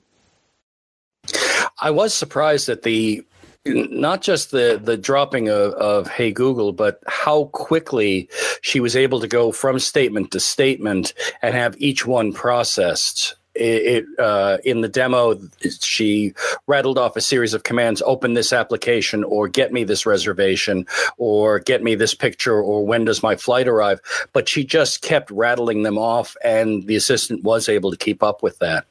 I 1.80 1.90
was 1.90 2.14
surprised 2.14 2.68
at 2.68 2.82
the 2.82 3.24
not 3.64 4.22
just 4.22 4.52
the 4.52 4.80
the 4.82 4.96
dropping 4.96 5.48
of, 5.48 5.72
of 5.72 6.06
hey 6.06 6.30
google 6.30 6.72
but 6.72 7.02
how 7.08 7.46
quickly 7.46 8.28
she 8.60 8.80
was 8.80 8.96
able 8.96 9.20
to 9.20 9.28
go 9.28 9.52
from 9.52 9.78
statement 9.78 10.30
to 10.32 10.40
statement 10.40 11.14
and 11.42 11.54
have 11.54 11.76
each 11.78 12.06
one 12.06 12.32
processed 12.32 13.36
it, 13.58 14.06
uh, 14.18 14.58
in 14.64 14.80
the 14.80 14.88
demo, 14.88 15.38
she 15.80 16.34
rattled 16.66 16.98
off 16.98 17.16
a 17.16 17.20
series 17.20 17.54
of 17.54 17.62
commands: 17.62 18.02
"Open 18.04 18.34
this 18.34 18.52
application," 18.52 19.24
or 19.24 19.48
"Get 19.48 19.72
me 19.72 19.84
this 19.84 20.06
reservation," 20.06 20.86
or 21.16 21.58
"Get 21.58 21.82
me 21.82 21.94
this 21.94 22.14
picture," 22.14 22.60
or 22.60 22.84
"When 22.84 23.04
does 23.04 23.22
my 23.22 23.36
flight 23.36 23.68
arrive?" 23.68 24.00
But 24.32 24.48
she 24.48 24.64
just 24.64 25.02
kept 25.02 25.30
rattling 25.30 25.82
them 25.82 25.98
off, 25.98 26.36
and 26.44 26.86
the 26.86 26.96
assistant 26.96 27.44
was 27.44 27.68
able 27.68 27.90
to 27.90 27.96
keep 27.96 28.22
up 28.22 28.42
with 28.42 28.58
that. 28.58 28.86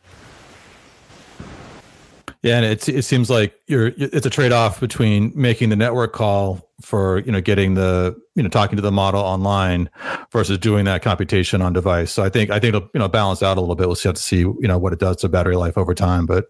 Yeah, 2.46 2.58
and 2.58 2.66
it 2.66 2.88
it 2.88 3.02
seems 3.02 3.32
like 3.32 3.60
you're 3.66 3.88
it's 3.98 4.28
a 4.28 4.30
trade 4.30 4.52
off 4.52 4.80
between 4.80 5.32
making 5.34 5.70
the 5.70 5.76
network 5.76 6.14
call 6.14 6.70
for 6.80 7.22
you 7.22 7.32
know 7.32 7.42
getting 7.42 7.74
the 7.74 8.16
you 8.36 8.44
know 8.44 8.50
talking 8.50 8.76
to 8.76 8.84
the 8.84 8.92
model 8.92 9.20
online 9.20 9.90
versus 10.32 10.60
doing 10.60 10.86
that 10.86 11.02
computation 11.02 11.64
on 11.64 11.74
device. 11.74 12.12
So 12.12 12.24
I 12.24 12.30
think 12.30 12.52
I 12.52 12.60
think 12.60 12.76
it'll 12.76 12.88
you 12.94 13.00
know 13.00 13.08
balance 13.08 13.42
out 13.42 13.58
a 13.58 13.62
little 13.62 13.74
bit. 13.74 13.88
We'll 13.88 13.96
have 13.96 14.14
to 14.14 14.22
see 14.22 14.42
you 14.42 14.68
know 14.68 14.78
what 14.78 14.94
it 14.94 15.00
does 15.00 15.18
to 15.18 15.28
battery 15.28 15.56
life 15.56 15.76
over 15.76 15.96
time, 15.96 16.28
but 16.28 16.46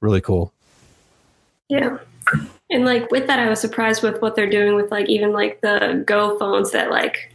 really 0.00 0.22
cool. 0.22 0.54
Yeah. 1.68 1.98
And 2.70 2.86
like 2.86 3.10
with 3.10 3.26
that, 3.26 3.40
I 3.40 3.50
was 3.50 3.60
surprised 3.60 4.02
with 4.02 4.22
what 4.22 4.36
they're 4.36 4.48
doing 4.48 4.74
with 4.74 4.90
like 4.90 5.10
even 5.10 5.34
like 5.34 5.60
the 5.60 6.02
Go 6.06 6.38
phones 6.38 6.72
that 6.72 6.90
like 6.90 7.30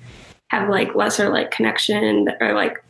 have 0.47 0.69
like 0.69 0.95
lesser 0.95 1.29
like 1.29 1.51
connection 1.51 2.29
or 2.41 2.53
like 2.53 2.83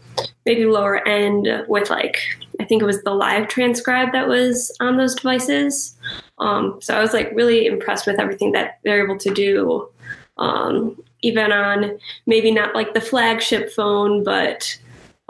maybe 0.46 0.64
lower 0.64 1.06
end 1.06 1.50
with 1.68 1.90
like 1.90 2.18
I 2.60 2.66
think 2.66 2.82
it 2.82 2.86
was 2.86 3.04
the 3.04 3.14
live 3.14 3.48
transcribe 3.48 4.12
that 4.14 4.28
was 4.28 4.76
on 4.80 4.98
those 4.98 5.16
devices. 5.16 5.96
Um, 6.38 6.80
so 6.82 6.96
I 6.96 7.02
was 7.02 7.14
like 7.14 7.32
really 7.34 7.66
impressed 7.66 8.08
with 8.08 8.20
everything 8.20 8.52
that 8.54 8.80
they're 8.84 9.04
able 9.04 9.18
to 9.18 9.34
do, 9.34 9.90
um, 10.38 11.02
even 11.22 11.52
on 11.52 11.98
maybe 12.26 12.52
not 12.52 12.76
like 12.76 12.94
the 12.94 13.02
flagship 13.02 13.72
phone, 13.72 14.24
but 14.24 14.78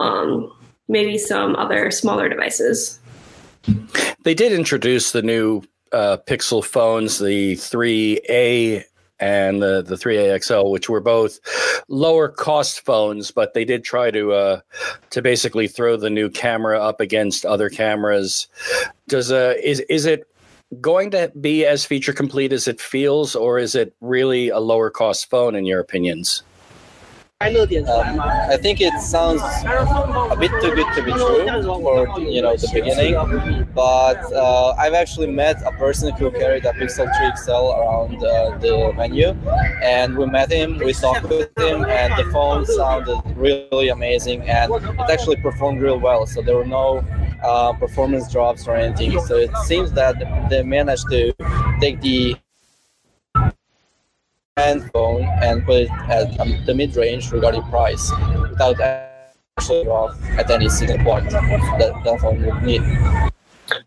um, 0.00 0.52
maybe 0.88 1.18
some 1.18 1.56
other 1.56 1.90
smaller 1.90 2.28
devices. 2.28 2.98
They 4.22 4.34
did 4.34 4.52
introduce 4.52 5.12
the 5.12 5.22
new 5.22 5.62
uh, 5.92 6.18
Pixel 6.26 6.64
phones, 6.64 7.18
the 7.18 7.54
3A 7.54 8.84
and 9.18 9.62
the 9.62 9.82
the 9.82 9.96
3A 9.96 10.42
XL, 10.42 10.70
which 10.70 10.88
were 10.88 11.00
both 11.00 11.38
lower 11.88 12.28
cost 12.28 12.84
phones, 12.84 13.30
but 13.30 13.54
they 13.54 13.64
did 13.64 13.84
try 13.84 14.10
to 14.10 14.32
uh, 14.32 14.60
to 15.10 15.22
basically 15.22 15.68
throw 15.68 15.96
the 15.96 16.10
new 16.10 16.28
camera 16.28 16.80
up 16.80 17.00
against 17.00 17.44
other 17.44 17.70
cameras. 17.70 18.48
Does 19.08 19.32
uh 19.32 19.54
is 19.62 19.80
is 19.80 20.06
it 20.06 20.26
going 20.80 21.10
to 21.12 21.32
be 21.40 21.64
as 21.64 21.84
feature 21.84 22.12
complete 22.12 22.52
as 22.52 22.66
it 22.66 22.80
feels, 22.80 23.36
or 23.36 23.58
is 23.58 23.74
it 23.74 23.94
really 24.00 24.48
a 24.48 24.58
lower 24.58 24.90
cost 24.90 25.30
phone 25.30 25.54
in 25.54 25.64
your 25.64 25.80
opinions? 25.80 26.42
Um, 27.38 28.18
I 28.20 28.56
think 28.56 28.80
it 28.80 28.98
sounds 28.98 29.42
a 29.42 30.36
bit 30.40 30.50
too 30.62 30.74
good 30.74 30.86
to 30.94 31.02
be 31.04 31.12
true 31.12 31.62
for 31.62 32.18
you 32.18 32.40
know 32.40 32.56
the 32.56 32.70
beginning, 32.72 33.68
but 33.74 34.32
uh, 34.32 34.74
I've 34.78 34.94
actually 34.94 35.26
met 35.26 35.60
a 35.66 35.70
person 35.72 36.14
who 36.14 36.30
carried 36.30 36.64
a 36.64 36.72
Pixel 36.72 37.06
3 37.14 37.36
XL 37.36 37.52
around 37.52 38.24
uh, 38.24 38.56
the 38.56 38.92
venue, 38.96 39.36
and 39.82 40.16
we 40.16 40.24
met 40.24 40.50
him, 40.50 40.78
we 40.78 40.94
talked 40.94 41.28
with 41.28 41.50
him, 41.58 41.84
and 41.84 42.14
the 42.16 42.24
phone 42.32 42.64
sounded 42.64 43.20
really 43.36 43.90
amazing, 43.90 44.40
and 44.48 44.72
it 44.72 45.10
actually 45.10 45.36
performed 45.36 45.82
real 45.82 46.00
well. 46.00 46.26
So 46.26 46.40
there 46.40 46.56
were 46.56 46.66
no 46.66 47.04
uh, 47.44 47.74
performance 47.74 48.32
drops 48.32 48.66
or 48.66 48.76
anything. 48.76 49.20
So 49.20 49.36
it 49.36 49.54
seems 49.66 49.92
that 49.92 50.48
they 50.48 50.62
managed 50.62 51.10
to 51.10 51.34
take 51.80 52.00
the 52.00 52.36
phone 54.56 55.22
and 55.42 55.66
put 55.66 55.82
it 55.82 55.90
at 56.08 56.40
um, 56.40 56.64
the 56.64 56.74
mid-range 56.74 57.30
regarding 57.30 57.62
price 57.64 58.10
without 58.40 58.80
actually 58.80 59.86
off 59.86 60.18
at 60.30 60.50
any 60.50 60.66
single 60.70 60.96
point 61.04 61.28
that 61.30 61.92
that 62.04 62.20
phone 62.20 62.42
would 62.42 62.62
need. 62.62 62.80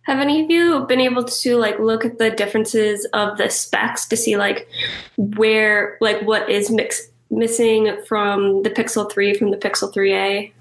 Have 0.04 0.20
any 0.20 0.44
of 0.44 0.52
you 0.52 0.86
been 0.86 1.00
able 1.00 1.24
to 1.24 1.58
like 1.58 1.80
look 1.80 2.06
at 2.06 2.20
the 2.20 2.30
differences 2.30 3.08
of 3.14 3.40
the 3.40 3.50
specs 3.50 4.08
to 4.10 4.18
see 4.18 4.38
like 4.38 4.70
where 5.18 5.98
like 6.02 6.22
what 6.22 6.48
is 6.48 6.70
mix, 6.70 7.10
missing 7.32 7.98
from 8.08 8.62
the 8.62 8.70
Pixel 8.70 9.12
3 9.12 9.34
from 9.34 9.50
the 9.50 9.58
Pixel 9.58 9.92
3a? 9.92 10.52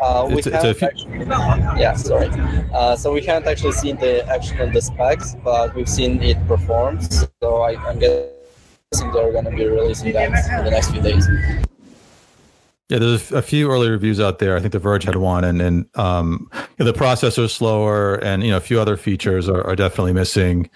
Uh, 0.00 0.26
we 0.30 0.36
it's, 0.36 0.46
haven't 0.46 0.70
it's 0.70 0.82
actually, 0.82 1.18
yeah, 1.78 1.92
sorry. 1.92 2.28
Uh, 2.72 2.96
so 2.96 3.12
we 3.12 3.20
haven't 3.20 3.46
actually 3.48 3.72
seen 3.72 3.98
the 3.98 4.26
actual 4.28 4.70
the 4.70 4.80
specs, 4.80 5.36
but 5.44 5.74
we've 5.74 5.88
seen 5.88 6.22
it 6.22 6.38
perform. 6.46 6.98
So 7.42 7.60
I, 7.62 7.76
I'm 7.86 7.98
getting 7.98 8.37
they're 8.92 9.32
going 9.32 9.44
to 9.44 9.50
be 9.50 9.66
releasing 9.66 10.12
that 10.12 10.28
in 10.58 10.64
the 10.64 10.70
next 10.70 10.90
few 10.90 11.02
days. 11.02 11.28
Yeah, 12.88 12.98
there's 12.98 13.32
a 13.32 13.42
few 13.42 13.70
early 13.70 13.90
reviews 13.90 14.18
out 14.18 14.38
there. 14.38 14.56
I 14.56 14.60
think 14.60 14.72
The 14.72 14.78
Verge 14.78 15.04
had 15.04 15.16
one, 15.16 15.44
and 15.44 15.60
and 15.60 15.86
um, 15.96 16.50
you 16.54 16.84
know, 16.84 16.90
the 16.90 16.98
processor 16.98 17.44
is 17.44 17.52
slower, 17.52 18.14
and 18.24 18.42
you 18.42 18.50
know 18.50 18.56
a 18.56 18.62
few 18.62 18.80
other 18.80 18.96
features 18.96 19.46
are, 19.46 19.62
are 19.66 19.76
definitely 19.76 20.14
missing. 20.14 20.70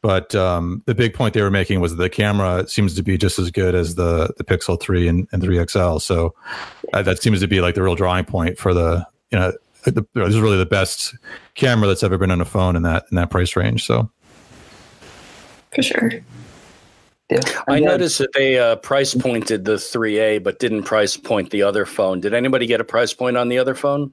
But 0.00 0.36
um, 0.36 0.84
the 0.86 0.94
big 0.94 1.14
point 1.14 1.34
they 1.34 1.42
were 1.42 1.50
making 1.50 1.80
was 1.80 1.96
the 1.96 2.08
camera 2.08 2.68
seems 2.68 2.94
to 2.94 3.02
be 3.02 3.18
just 3.18 3.40
as 3.40 3.50
good 3.50 3.74
as 3.74 3.96
the 3.96 4.32
the 4.36 4.44
Pixel 4.44 4.80
three 4.80 5.08
and, 5.08 5.26
and 5.32 5.42
three 5.42 5.60
XL. 5.66 5.98
So 5.98 6.32
uh, 6.92 7.02
that 7.02 7.20
seems 7.20 7.40
to 7.40 7.48
be 7.48 7.60
like 7.60 7.74
the 7.74 7.82
real 7.82 7.96
drawing 7.96 8.24
point 8.24 8.56
for 8.56 8.72
the 8.72 9.04
you 9.32 9.38
know 9.40 9.52
the, 9.82 10.06
this 10.14 10.28
is 10.28 10.38
really 10.40 10.58
the 10.58 10.66
best 10.66 11.16
camera 11.56 11.88
that's 11.88 12.04
ever 12.04 12.18
been 12.18 12.30
on 12.30 12.40
a 12.40 12.44
phone 12.44 12.76
in 12.76 12.82
that 12.82 13.06
in 13.10 13.16
that 13.16 13.30
price 13.30 13.56
range. 13.56 13.84
So 13.84 14.08
for 15.74 15.82
sure. 15.82 16.12
Yeah. 17.30 17.40
I 17.68 17.78
noticed 17.80 18.18
that 18.18 18.32
they 18.32 18.58
uh, 18.58 18.76
price 18.76 19.14
pointed 19.14 19.66
the 19.66 19.74
3A, 19.74 20.42
but 20.42 20.58
didn't 20.58 20.84
price 20.84 21.16
point 21.16 21.50
the 21.50 21.62
other 21.62 21.84
phone. 21.84 22.20
Did 22.20 22.32
anybody 22.32 22.66
get 22.66 22.80
a 22.80 22.84
price 22.84 23.12
point 23.12 23.36
on 23.36 23.48
the 23.48 23.58
other 23.58 23.74
phone? 23.74 24.12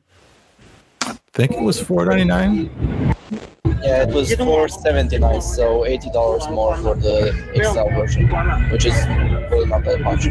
I 1.05 1.17
think 1.33 1.51
it 1.51 1.61
was 1.61 1.79
four 1.79 2.05
ninety 2.05 2.23
nine. 2.23 2.69
Yeah, 3.83 4.03
it 4.03 4.13
was 4.13 4.33
four 4.35 4.67
seventy 4.67 5.19
nine, 5.19 5.41
so 5.41 5.85
eighty 5.85 6.09
dollars 6.11 6.47
more 6.49 6.75
for 6.77 6.95
the 6.95 7.31
XL 7.55 7.93
version, 7.93 8.27
which 8.71 8.85
is 8.85 8.95
really 9.51 9.67
not 9.67 9.83
that 9.83 10.01
much. 10.01 10.27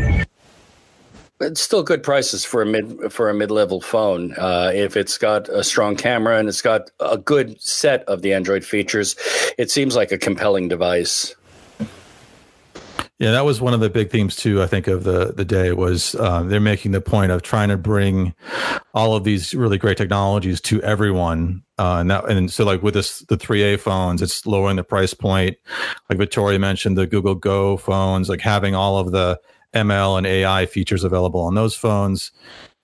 It's 1.41 1.61
still 1.61 1.83
good 1.83 2.03
prices 2.03 2.45
for 2.45 2.63
a 2.63 2.67
mid 2.67 3.13
for 3.13 3.31
a 3.31 3.35
mid 3.35 3.51
level 3.51 3.81
phone. 3.81 4.35
Uh, 4.37 4.73
if 4.75 4.97
it's 4.97 5.19
got 5.19 5.49
a 5.49 5.63
strong 5.63 5.95
camera 5.95 6.39
and 6.39 6.49
it's 6.49 6.63
got 6.63 6.91
a 7.01 7.19
good 7.19 7.61
set 7.61 8.03
of 8.05 8.23
the 8.23 8.33
Android 8.33 8.65
features, 8.65 9.15
it 9.59 9.71
seems 9.71 9.95
like 9.95 10.11
a 10.11 10.19
compelling 10.19 10.69
device. 10.69 11.35
Yeah, 13.25 13.31
that 13.31 13.47
was 13.47 13.59
one 13.59 13.73
of 13.73 13.81
the 13.81 13.89
big 13.89 14.11
themes 14.11 14.37
too. 14.37 14.63
I 14.63 14.67
think 14.67 14.87
of 14.87 15.05
the 15.05 15.33
the 15.33 15.47
day 15.47 15.73
was 15.73 16.15
um, 16.17 16.51
they're 16.51 16.61
making 16.61 16.93
the 16.93 17.01
point 17.01 17.33
of 17.33 17.41
trying 17.41 17.71
to 17.71 17.79
bring 17.79 18.35
all 18.93 19.17
of 19.17 19.25
these 19.25 19.55
really 19.55 19.79
great 19.79 19.97
technologies 19.97 20.61
to 20.61 20.83
everyone. 20.83 21.63
Uh, 21.79 21.97
and 22.01 22.11
that, 22.11 22.29
and 22.29 22.53
so 22.53 22.67
like 22.67 22.83
with 22.83 22.93
this 22.93 23.21
the 23.21 23.39
3A 23.39 23.81
phones, 23.81 24.21
it's 24.21 24.45
lowering 24.45 24.77
the 24.77 24.85
price 24.85 25.15
point. 25.15 25.57
Like 26.11 26.19
Victoria 26.19 26.59
mentioned, 26.59 26.99
the 26.99 27.07
Google 27.07 27.35
Go 27.35 27.79
phones, 27.79 28.29
like 28.29 28.43
having 28.43 28.75
all 28.75 28.99
of 28.99 29.13
the 29.13 29.41
ML 29.73 30.19
and 30.19 30.27
AI 30.27 30.67
features 30.67 31.03
available 31.03 31.41
on 31.41 31.55
those 31.55 31.75
phones, 31.75 32.31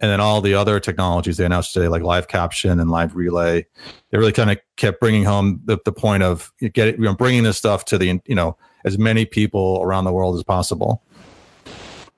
and 0.01 0.11
then 0.11 0.21
all 0.21 0.41
the 0.41 0.55
other 0.55 0.81
technologies 0.81 1.37
they 1.37 1.45
announced 1.45 1.75
today, 1.75 1.89
like 1.89 2.03
live 2.03 2.29
caption 2.29 2.81
and 2.81 2.91
live 2.91 3.15
relay. 3.15 3.67
They 4.11 4.17
really 4.17 4.33
kind 4.33 4.51
of 4.51 4.59
kept 4.79 5.01
bringing 5.01 5.25
home 5.25 5.61
the, 5.67 5.77
the 5.85 5.93
point 5.93 6.23
of 6.23 6.51
get 6.73 6.89
it, 6.89 6.97
you 6.97 7.05
know, 7.05 7.15
bringing 7.15 7.43
this 7.43 7.59
stuff 7.59 7.85
to 7.85 7.99
the 7.99 8.19
you 8.25 8.35
know 8.35 8.57
as 8.85 8.99
many 8.99 9.25
people 9.25 9.81
around 9.83 10.05
the 10.05 10.13
world 10.13 10.37
as 10.37 10.43
possible. 10.43 11.03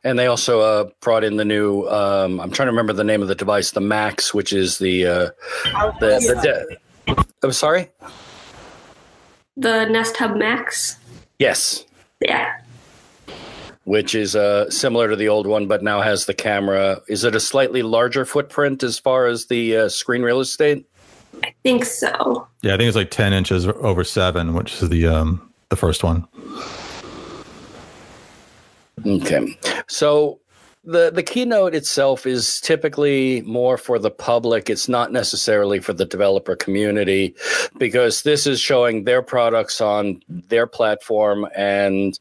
And 0.04 0.18
they 0.18 0.26
also 0.26 0.60
uh, 0.60 0.90
brought 1.00 1.22
in 1.22 1.36
the 1.36 1.44
new. 1.44 1.86
Um, 1.88 2.40
I'm 2.40 2.50
trying 2.50 2.66
to 2.66 2.72
remember 2.72 2.92
the 2.92 3.04
name 3.04 3.22
of 3.22 3.28
the 3.28 3.36
device, 3.36 3.70
the 3.70 3.80
Max, 3.80 4.34
which 4.34 4.52
is 4.52 4.78
the 4.78 5.06
uh, 5.06 5.30
the. 6.00 6.18
the 6.26 6.78
de- 7.06 7.24
I'm 7.42 7.52
sorry. 7.52 7.88
The 9.56 9.84
Nest 9.86 10.16
Hub 10.16 10.36
Max. 10.36 10.96
Yes. 11.38 11.84
Yeah. 12.20 12.52
Which 13.84 14.14
is 14.14 14.34
uh, 14.36 14.70
similar 14.70 15.08
to 15.10 15.16
the 15.16 15.28
old 15.28 15.46
one, 15.46 15.66
but 15.66 15.82
now 15.82 16.00
has 16.00 16.26
the 16.26 16.34
camera. 16.34 17.00
Is 17.08 17.24
it 17.24 17.34
a 17.34 17.40
slightly 17.40 17.82
larger 17.82 18.24
footprint 18.24 18.82
as 18.82 18.98
far 18.98 19.26
as 19.26 19.46
the 19.46 19.76
uh, 19.76 19.88
screen 19.88 20.22
real 20.22 20.40
estate? 20.40 20.86
I 21.42 21.52
think 21.64 21.84
so. 21.84 22.46
Yeah, 22.62 22.74
I 22.74 22.76
think 22.76 22.88
it's 22.88 22.96
like 22.96 23.10
10 23.10 23.32
inches 23.32 23.66
over 23.66 24.04
seven, 24.04 24.54
which 24.54 24.80
is 24.80 24.88
the 24.88 25.06
um, 25.06 25.51
the 25.72 25.76
first 25.76 26.04
one. 26.04 26.28
Okay. 29.06 29.58
So 29.88 30.38
the 30.84 31.10
the 31.10 31.22
keynote 31.22 31.74
itself 31.74 32.26
is 32.26 32.60
typically 32.60 33.40
more 33.42 33.78
for 33.78 33.98
the 34.00 34.10
public 34.10 34.68
it's 34.68 34.88
not 34.88 35.12
necessarily 35.12 35.78
for 35.78 35.92
the 35.92 36.04
developer 36.04 36.56
community 36.56 37.34
because 37.78 38.22
this 38.22 38.48
is 38.48 38.60
showing 38.60 39.04
their 39.04 39.22
products 39.22 39.80
on 39.80 40.20
their 40.28 40.66
platform 40.66 41.46
and 41.54 42.18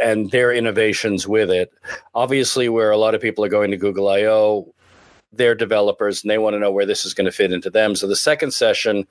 and 0.00 0.30
their 0.30 0.52
innovations 0.52 1.26
with 1.26 1.50
it 1.50 1.72
obviously 2.14 2.68
where 2.68 2.92
a 2.92 2.96
lot 2.96 3.16
of 3.16 3.20
people 3.20 3.44
are 3.44 3.48
going 3.48 3.72
to 3.72 3.76
google 3.76 4.08
io 4.08 4.64
they're 5.32 5.56
developers 5.56 6.22
and 6.22 6.30
they 6.30 6.38
want 6.38 6.54
to 6.54 6.60
know 6.60 6.70
where 6.70 6.86
this 6.86 7.04
is 7.04 7.14
going 7.14 7.24
to 7.24 7.32
fit 7.32 7.50
into 7.52 7.68
them 7.68 7.96
so 7.96 8.06
the 8.06 8.14
second 8.14 8.52
session 8.54 9.04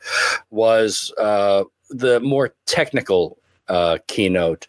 was 0.49 1.13
uh, 1.17 1.65
the 1.89 2.21
more 2.21 2.53
technical 2.65 3.37
uh, 3.71 3.97
keynote. 4.07 4.67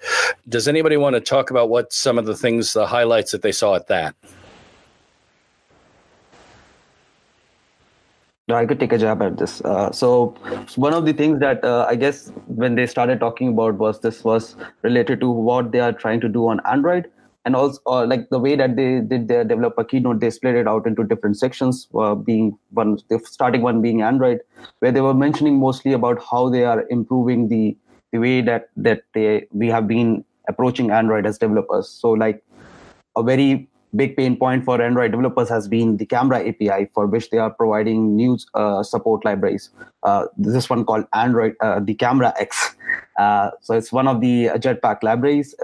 Does 0.49 0.69
anybody 0.69 0.97
want 0.97 1.15
to 1.15 1.21
talk 1.21 1.51
about 1.51 1.69
what 1.69 1.93
some 1.93 2.19
of 2.19 2.25
the 2.25 2.37
things, 2.37 2.73
the 2.73 2.87
highlights 2.87 3.33
that 3.33 3.43
they 3.43 3.53
saw 3.53 3.75
at 3.75 3.89
that? 3.89 4.15
No, 8.49 8.57
I 8.57 8.67
could 8.67 8.79
take 8.81 8.93
a 8.93 8.99
jab 8.99 9.23
at 9.23 9.39
this. 9.39 9.61
Uh, 9.63 9.91
so 9.93 10.35
one 10.77 10.95
of 10.95 11.05
the 11.07 11.13
things 11.13 11.41
that 11.41 11.65
uh, 11.65 11.87
I 11.89 11.95
guess 11.97 12.29
when 12.47 12.75
they 12.75 12.87
started 12.87 13.21
talking 13.21 13.49
about 13.49 13.75
was 13.75 14.01
this 14.01 14.25
was 14.25 14.57
related 14.83 15.21
to 15.21 15.31
what 15.31 15.73
they 15.73 15.81
are 15.81 15.93
trying 15.93 16.21
to 16.21 16.29
do 16.29 16.47
on 16.49 16.61
Android. 16.77 17.11
and 17.45 17.57
also 17.57 17.81
uh, 17.87 18.07
like 18.07 18.29
the 18.31 18.39
way 18.39 18.55
that 18.57 18.77
they 18.77 19.01
did 19.01 19.29
their 19.29 19.45
developer 19.45 19.85
keynote 19.85 20.21
they 20.21 20.31
split 20.31 20.55
it 20.55 20.69
out 20.73 20.87
into 20.87 21.05
different 21.13 21.37
sections 21.37 21.89
uh, 22.03 22.15
being 22.15 22.57
one 22.81 22.99
the 23.13 23.19
starting 23.31 23.63
one 23.63 23.81
being 23.87 24.03
android 24.09 24.41
where 24.79 24.93
they 24.97 25.01
were 25.07 25.15
mentioning 25.23 25.59
mostly 25.59 25.93
about 25.93 26.23
how 26.31 26.43
they 26.57 26.65
are 26.73 26.85
improving 26.99 27.49
the 27.55 27.77
the 28.13 28.19
way 28.19 28.41
that 28.43 28.71
that 28.77 29.03
they 29.15 29.47
we 29.53 29.69
have 29.69 29.89
been 29.89 30.25
approaching 30.49 30.91
android 30.91 31.27
as 31.27 31.39
developers. 31.39 31.89
So 31.89 32.11
like 32.11 32.43
a 33.17 33.23
very 33.23 33.69
big 33.95 34.17
pain 34.17 34.37
point 34.37 34.65
for 34.65 34.81
android 34.81 35.11
developers 35.11 35.51
has 35.51 35.69
been 35.69 35.99
the 35.99 36.07
camera 36.07 36.39
api 36.49 36.89
for 36.95 37.07
which 37.07 37.29
they 37.29 37.37
are 37.37 37.51
providing 37.51 38.17
new 38.17 38.39
uh, 38.55 38.83
support 38.83 39.25
libraries. 39.25 39.71
Uh, 40.03 40.27
this 40.37 40.71
one 40.71 40.85
called 40.85 41.05
android 41.13 41.55
uh, 41.61 41.81
the 41.81 41.95
CameraX. 41.95 42.75
Uh, 43.19 43.51
so 43.61 43.75
it's 43.75 43.93
one 43.93 44.09
of 44.09 44.21
the 44.21 44.47
jetpack 44.57 45.03
libraries 45.03 45.55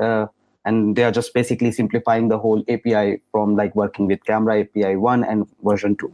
and 0.68 0.96
they 0.96 1.04
are 1.04 1.10
just 1.10 1.32
basically 1.32 1.72
simplifying 1.72 2.28
the 2.28 2.38
whole 2.38 2.62
API 2.68 3.22
from 3.32 3.56
like 3.56 3.74
working 3.74 4.06
with 4.06 4.22
Camera 4.24 4.60
API 4.60 4.96
one 4.96 5.24
and 5.24 5.46
version 5.64 5.96
two. 5.96 6.12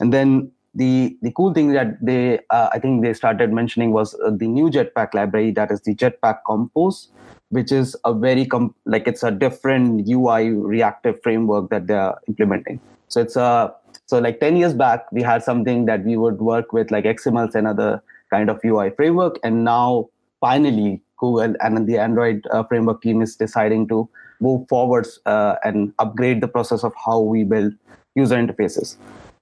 And 0.00 0.12
then 0.12 0.52
the 0.74 1.16
the 1.22 1.32
cool 1.32 1.52
thing 1.52 1.72
that 1.72 2.04
they 2.04 2.38
uh, 2.50 2.68
I 2.72 2.78
think 2.78 3.02
they 3.02 3.12
started 3.12 3.52
mentioning 3.52 3.92
was 3.92 4.14
uh, 4.14 4.30
the 4.30 4.46
new 4.46 4.70
Jetpack 4.70 5.14
library 5.14 5.50
that 5.52 5.70
is 5.70 5.80
the 5.80 5.94
Jetpack 5.94 6.40
Compose, 6.46 7.08
which 7.48 7.72
is 7.72 7.96
a 8.04 8.14
very 8.14 8.46
com- 8.46 8.74
like 8.84 9.08
it's 9.08 9.22
a 9.22 9.30
different 9.30 10.08
UI 10.08 10.50
reactive 10.50 11.20
framework 11.22 11.70
that 11.70 11.86
they're 11.86 12.14
implementing. 12.28 12.80
So 13.08 13.20
it's 13.20 13.36
a 13.36 13.74
so 14.06 14.18
like 14.18 14.40
10 14.40 14.56
years 14.56 14.74
back 14.74 15.10
we 15.12 15.22
had 15.22 15.42
something 15.42 15.86
that 15.86 16.04
we 16.04 16.16
would 16.16 16.38
work 16.40 16.72
with 16.72 16.90
like 16.90 17.04
XMLs 17.04 17.54
and 17.54 17.66
other 17.66 18.02
kind 18.30 18.48
of 18.48 18.60
UI 18.64 18.90
framework, 18.90 19.38
and 19.42 19.64
now 19.64 20.08
finally 20.40 21.02
Google 21.18 21.54
and 21.60 21.86
the 21.88 21.98
Android 21.98 22.46
uh, 22.52 22.62
framework 22.62 23.02
team 23.02 23.22
is 23.22 23.34
deciding 23.36 23.88
to 23.88 24.08
move 24.40 24.66
forwards 24.68 25.18
uh, 25.26 25.56
and 25.64 25.92
upgrade 25.98 26.40
the 26.40 26.48
process 26.48 26.84
of 26.84 26.92
how 27.04 27.20
we 27.20 27.44
build 27.44 27.74
user 28.14 28.36
interfaces. 28.36 28.96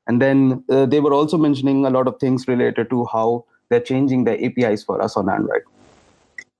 And 0.09 0.21
then 0.21 0.65
uh, 0.71 0.87
they 0.87 1.01
were 1.01 1.13
also 1.13 1.37
mentioning 1.37 1.85
a 1.85 1.91
lot 1.91 2.09
of 2.09 2.19
things 2.19 2.49
related 2.49 2.91
to 2.91 3.05
how 3.13 3.45
they're 3.69 3.81
changing 3.81 4.25
the 4.25 4.43
APIs 4.45 4.83
for 4.83 5.01
us 5.01 5.17
on 5.17 5.29
Android. 5.29 5.63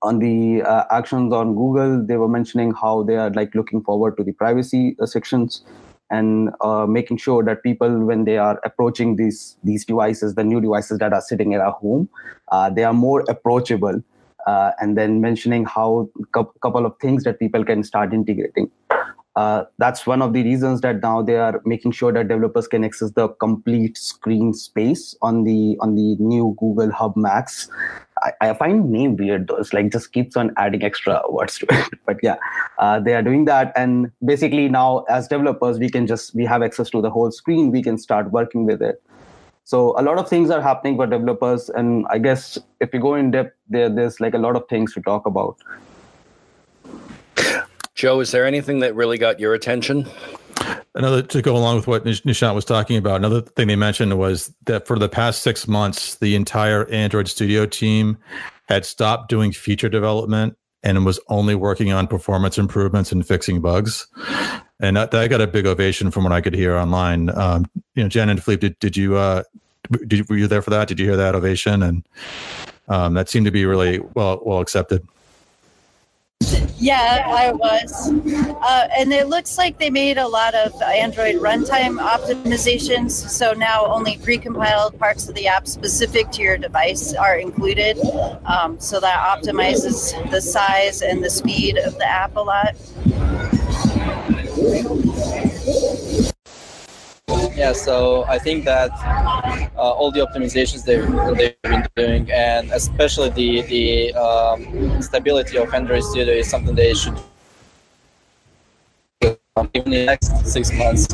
On 0.01 0.19
the 0.19 0.61
uh, 0.61 0.85
actions 0.91 1.33
on 1.33 1.55
Google, 1.55 2.05
they 2.05 2.15
were 2.15 2.29
mentioning 2.29 2.71
how 2.71 3.03
they 3.03 3.17
are 3.17 3.31
like 3.31 3.53
looking 3.53 3.81
forward 3.81 4.15
to 4.17 4.23
the 4.23 4.31
privacy 4.31 4.95
uh, 5.01 5.05
sections 5.05 5.61
and 6.09 6.51
uh, 6.61 6.85
making 6.85 7.17
sure 7.17 7.43
that 7.43 7.63
people, 7.63 8.05
when 8.05 8.23
they 8.23 8.37
are 8.37 8.59
approaching 8.63 9.17
these 9.17 9.57
these 9.63 9.83
devices, 9.83 10.35
the 10.35 10.43
new 10.43 10.61
devices 10.61 10.99
that 10.99 11.11
are 11.11 11.21
sitting 11.21 11.53
at 11.53 11.59
our 11.59 11.73
home, 11.73 12.07
they 12.75 12.83
are 12.83 12.93
more 12.93 13.25
approachable 13.27 14.01
uh, 14.47 14.71
and 14.79 14.97
then 14.97 15.21
mentioning 15.21 15.65
how 15.65 16.09
a 16.35 16.45
couple 16.61 16.85
of 16.85 16.97
things 16.99 17.23
that 17.23 17.39
people 17.39 17.63
can 17.63 17.83
start 17.83 18.13
integrating. 18.13 18.69
Uh, 19.39 19.63
that's 19.77 20.05
one 20.05 20.21
of 20.21 20.33
the 20.33 20.43
reasons 20.43 20.81
that 20.81 21.01
now 21.01 21.21
they 21.21 21.37
are 21.37 21.61
making 21.63 21.93
sure 21.93 22.11
that 22.11 22.27
developers 22.27 22.67
can 22.67 22.83
access 22.83 23.11
the 23.11 23.29
complete 23.43 23.97
screen 23.97 24.53
space 24.53 25.15
on 25.21 25.45
the 25.45 25.77
on 25.79 25.95
the 25.95 26.17
new 26.31 26.53
Google 26.59 26.91
Hub 26.91 27.15
Max. 27.15 27.69
I, 28.21 28.33
I 28.41 28.53
find 28.53 28.91
name 28.91 29.15
weird 29.15 29.47
though. 29.47 29.55
It's 29.55 29.71
like 29.71 29.93
just 29.93 30.11
keeps 30.11 30.35
on 30.35 30.51
adding 30.57 30.83
extra 30.83 31.21
words 31.29 31.57
to 31.59 31.67
it. 31.69 31.93
but 32.05 32.17
yeah, 32.21 32.35
uh, 32.79 32.99
they 32.99 33.13
are 33.13 33.21
doing 33.21 33.45
that, 33.45 33.71
and 33.77 34.11
basically 34.25 34.67
now 34.67 35.05
as 35.07 35.29
developers 35.29 35.79
we 35.79 35.89
can 35.89 36.05
just 36.05 36.35
we 36.35 36.43
have 36.43 36.61
access 36.61 36.89
to 36.89 37.01
the 37.01 37.09
whole 37.09 37.31
screen. 37.31 37.71
We 37.71 37.81
can 37.81 37.97
start 37.97 38.31
working 38.31 38.65
with 38.65 38.81
it. 38.81 39.01
So 39.63 39.97
a 39.97 40.03
lot 40.03 40.17
of 40.17 40.27
things 40.27 40.49
are 40.49 40.61
happening 40.61 40.97
for 40.97 41.07
developers, 41.07 41.69
and 41.69 42.05
I 42.09 42.17
guess 42.17 42.57
if 42.81 42.93
you 42.93 42.99
go 42.99 43.15
in 43.15 43.31
depth, 43.31 43.55
there, 43.69 43.89
there's 43.89 44.19
like 44.19 44.33
a 44.33 44.43
lot 44.49 44.57
of 44.57 44.67
things 44.67 44.93
to 44.95 45.01
talk 45.01 45.25
about. 45.25 45.55
Joe, 47.99 48.21
is 48.21 48.31
there 48.31 48.45
anything 48.45 48.79
that 48.79 48.95
really 48.95 49.17
got 49.17 49.41
your 49.41 49.53
attention? 49.53 50.07
Another 50.95 51.21
to 51.21 51.41
go 51.41 51.53
along 51.53 51.75
with 51.75 51.85
what 51.85 52.05
Nishant 52.05 52.55
was 52.55 52.63
talking 52.63 52.95
about. 52.95 53.17
Another 53.17 53.41
thing 53.41 53.67
they 53.67 53.75
mentioned 53.75 54.17
was 54.17 54.55
that 54.67 54.87
for 54.87 54.97
the 54.97 55.09
past 55.09 55.43
six 55.43 55.67
months, 55.67 56.15
the 56.15 56.33
entire 56.33 56.89
Android 56.91 57.27
Studio 57.27 57.65
team 57.65 58.17
had 58.69 58.85
stopped 58.85 59.27
doing 59.27 59.51
feature 59.51 59.89
development 59.89 60.55
and 60.81 61.05
was 61.05 61.19
only 61.27 61.55
working 61.55 61.91
on 61.91 62.07
performance 62.07 62.57
improvements 62.57 63.11
and 63.11 63.27
fixing 63.27 63.59
bugs. 63.59 64.07
And 64.79 64.95
that, 64.95 65.11
that 65.11 65.29
got 65.29 65.41
a 65.41 65.47
big 65.47 65.65
ovation 65.65 66.09
from 66.09 66.23
what 66.23 66.31
I 66.31 66.39
could 66.39 66.53
hear 66.53 66.77
online. 66.77 67.29
Um, 67.37 67.69
you 67.95 68.03
know, 68.03 68.07
Jenn 68.07 68.29
and 68.29 68.41
Philippe, 68.41 68.61
did, 68.61 68.79
did 68.79 68.95
you 68.95 69.17
uh, 69.17 69.43
did, 70.07 70.29
were 70.29 70.37
you 70.37 70.47
there 70.47 70.61
for 70.61 70.69
that? 70.69 70.87
Did 70.87 71.01
you 71.01 71.05
hear 71.05 71.17
that 71.17 71.35
ovation? 71.35 71.83
And 71.83 72.07
um, 72.87 73.15
that 73.15 73.27
seemed 73.27 73.45
to 73.47 73.51
be 73.51 73.65
really 73.65 73.99
well 74.15 74.39
well 74.45 74.61
accepted. 74.61 75.05
Yeah, 76.79 77.25
I 77.27 77.51
was. 77.51 78.09
Uh, 78.09 78.87
and 78.97 79.11
it 79.11 79.27
looks 79.27 79.57
like 79.57 79.77
they 79.79 79.89
made 79.89 80.17
a 80.17 80.27
lot 80.27 80.55
of 80.55 80.81
Android 80.81 81.35
runtime 81.35 81.99
optimizations. 81.99 83.11
So 83.11 83.51
now 83.53 83.85
only 83.85 84.17
precompiled 84.17 84.97
parts 84.97 85.27
of 85.27 85.35
the 85.35 85.47
app 85.47 85.67
specific 85.67 86.31
to 86.31 86.41
your 86.41 86.57
device 86.57 87.13
are 87.13 87.37
included. 87.37 87.99
Um, 88.45 88.79
so 88.79 89.01
that 89.01 89.19
optimizes 89.19 90.31
the 90.31 90.41
size 90.41 91.01
and 91.01 91.23
the 91.23 91.29
speed 91.29 91.77
of 91.77 91.97
the 91.97 92.07
app 92.07 92.35
a 92.37 92.41
lot. 92.41 92.75
Yeah, 97.59 97.73
so 97.73 98.23
I 98.23 98.39
think 98.39 98.63
that 98.63 98.89
uh, 99.75 99.91
all 99.99 100.11
the 100.11 100.21
optimizations 100.21 100.85
they've, 100.85 101.05
they've 101.35 101.61
been 101.63 101.85
doing, 101.97 102.31
and 102.31 102.71
especially 102.71 103.31
the 103.31 103.61
the 103.63 104.13
um, 104.13 105.01
stability 105.01 105.57
of 105.57 105.73
Android 105.73 106.03
Studio, 106.05 106.33
is 106.33 106.49
something 106.49 106.73
they 106.73 106.93
should 106.93 107.19
um, 109.55 109.69
even 109.73 109.93
in 109.93 109.99
the 109.99 110.05
next 110.05 110.45
six 110.45 110.71
months 110.73 111.07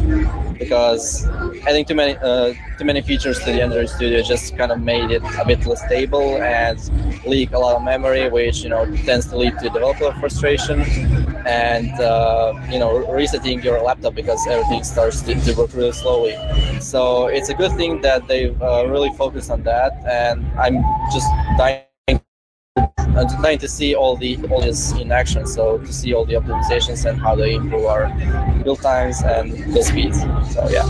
because 0.59 1.25
adding 1.67 1.85
too 1.85 1.95
many 1.95 2.15
uh, 2.17 2.53
too 2.77 2.85
many 2.85 3.01
features 3.01 3.39
to 3.39 3.45
the 3.45 3.61
Android 3.61 3.89
Studio 3.89 4.21
just 4.21 4.57
kind 4.57 4.71
of 4.71 4.79
made 4.79 5.11
it 5.11 5.23
a 5.39 5.45
bit 5.45 5.65
less 5.65 5.83
stable 5.85 6.41
and 6.41 6.79
leak 7.25 7.51
a 7.53 7.59
lot 7.59 7.75
of 7.75 7.83
memory, 7.83 8.29
which 8.29 8.63
you 8.63 8.69
know 8.69 8.85
tends 9.05 9.25
to 9.27 9.37
lead 9.37 9.57
to 9.59 9.69
developer 9.69 10.11
frustration 10.19 10.81
and 11.45 11.91
uh, 11.99 12.53
you 12.71 12.79
know 12.79 13.11
resetting 13.11 13.61
your 13.61 13.81
laptop 13.81 14.15
because 14.15 14.45
everything 14.47 14.83
starts 14.83 15.21
to, 15.21 15.35
to, 15.41 15.53
work 15.53 15.73
really 15.73 15.91
slowly. 15.91 16.35
So 16.79 17.27
it's 17.27 17.49
a 17.49 17.53
good 17.53 17.71
thing 17.73 18.01
that 18.01 18.27
they've 18.27 18.59
uh, 18.61 18.85
really 18.87 19.11
focused 19.17 19.49
on 19.49 19.63
that, 19.63 19.91
and 20.05 20.45
I'm 20.59 20.83
just 21.13 21.27
dying 21.57 21.84
I'm 22.77 23.29
trying 23.41 23.59
to 23.59 23.67
see 23.67 23.95
all 23.95 24.17
the 24.17 24.37
all 24.49 24.61
this 24.61 24.91
in 24.93 25.11
action. 25.11 25.47
So 25.47 25.77
to 25.77 25.93
see 25.93 26.13
all 26.13 26.25
the 26.25 26.33
optimizations 26.33 27.09
and 27.09 27.19
how 27.19 27.35
they 27.35 27.53
improve 27.53 27.85
our 27.85 28.09
build 28.63 28.81
times 28.81 29.21
and 29.23 29.51
the 29.73 29.81
speeds. 29.83 30.19
So 30.53 30.67
yeah. 30.69 30.85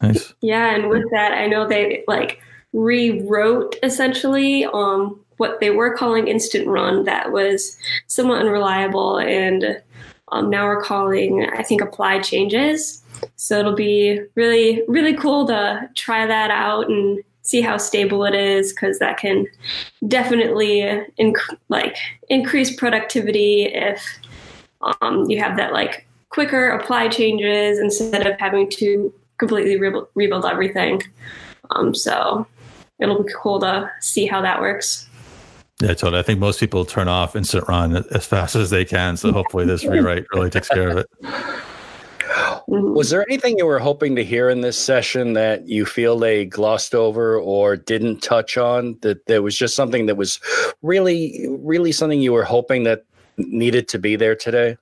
Nice. 0.00 0.32
Yeah, 0.40 0.74
and 0.74 0.88
with 0.88 1.04
that, 1.10 1.32
I 1.32 1.46
know 1.46 1.66
they 1.66 2.04
like 2.06 2.40
rewrote 2.72 3.76
essentially 3.82 4.64
um 4.66 5.20
what 5.38 5.58
they 5.58 5.70
were 5.70 5.96
calling 5.96 6.28
instant 6.28 6.68
run 6.68 7.02
that 7.04 7.32
was 7.32 7.76
somewhat 8.06 8.40
unreliable 8.40 9.18
and 9.18 9.82
um, 10.30 10.48
now 10.48 10.66
we're 10.66 10.80
calling 10.80 11.48
I 11.52 11.64
think 11.64 11.80
apply 11.80 12.20
changes. 12.20 13.02
So 13.34 13.58
it'll 13.58 13.74
be 13.74 14.20
really 14.36 14.82
really 14.86 15.14
cool 15.14 15.46
to 15.48 15.90
try 15.96 16.24
that 16.26 16.52
out 16.52 16.88
and 16.88 17.24
see 17.50 17.60
how 17.60 17.76
stable 17.76 18.24
it 18.24 18.34
is 18.34 18.72
because 18.72 19.00
that 19.00 19.16
can 19.18 19.44
definitely 20.06 20.82
inc- 21.18 21.58
like 21.68 21.96
increase 22.28 22.74
productivity 22.76 23.64
if 23.64 24.00
um, 25.00 25.28
you 25.28 25.40
have 25.40 25.56
that 25.56 25.72
like 25.72 26.06
quicker 26.28 26.70
apply 26.70 27.08
changes 27.08 27.80
instead 27.80 28.24
of 28.24 28.38
having 28.38 28.70
to 28.70 29.12
completely 29.38 29.76
re- 29.80 30.02
rebuild 30.14 30.44
everything. 30.44 31.02
Um, 31.70 31.92
so 31.92 32.46
it'll 33.00 33.24
be 33.24 33.32
cool 33.36 33.58
to 33.60 33.90
see 34.00 34.26
how 34.26 34.40
that 34.42 34.60
works. 34.60 35.08
Yeah, 35.82 35.94
totally. 35.94 36.20
I 36.20 36.22
think 36.22 36.38
most 36.38 36.60
people 36.60 36.84
turn 36.84 37.08
off 37.08 37.34
instant 37.34 37.66
run 37.66 37.96
as 38.12 38.26
fast 38.26 38.54
as 38.54 38.70
they 38.70 38.84
can. 38.84 39.16
So 39.16 39.32
hopefully 39.32 39.64
this 39.64 39.84
rewrite 39.92 40.26
really 40.32 40.50
takes 40.50 40.68
care 40.68 40.88
of 40.90 40.98
it. 40.98 41.06
Mm-hmm. 42.30 42.94
Was 42.94 43.10
there 43.10 43.28
anything 43.28 43.58
you 43.58 43.66
were 43.66 43.78
hoping 43.78 44.16
to 44.16 44.24
hear 44.24 44.48
in 44.48 44.60
this 44.60 44.78
session 44.78 45.32
that 45.34 45.68
you 45.68 45.84
feel 45.84 46.18
they 46.18 46.44
glossed 46.44 46.94
over 46.94 47.38
or 47.38 47.76
didn't 47.76 48.22
touch 48.22 48.56
on? 48.56 48.96
That 49.02 49.26
there 49.26 49.42
was 49.42 49.56
just 49.56 49.74
something 49.74 50.06
that 50.06 50.16
was 50.16 50.40
really, 50.82 51.46
really 51.48 51.92
something 51.92 52.20
you 52.20 52.32
were 52.32 52.44
hoping 52.44 52.84
that 52.84 53.04
needed 53.36 53.88
to 53.88 53.98
be 53.98 54.16
there 54.16 54.36
today? 54.36 54.76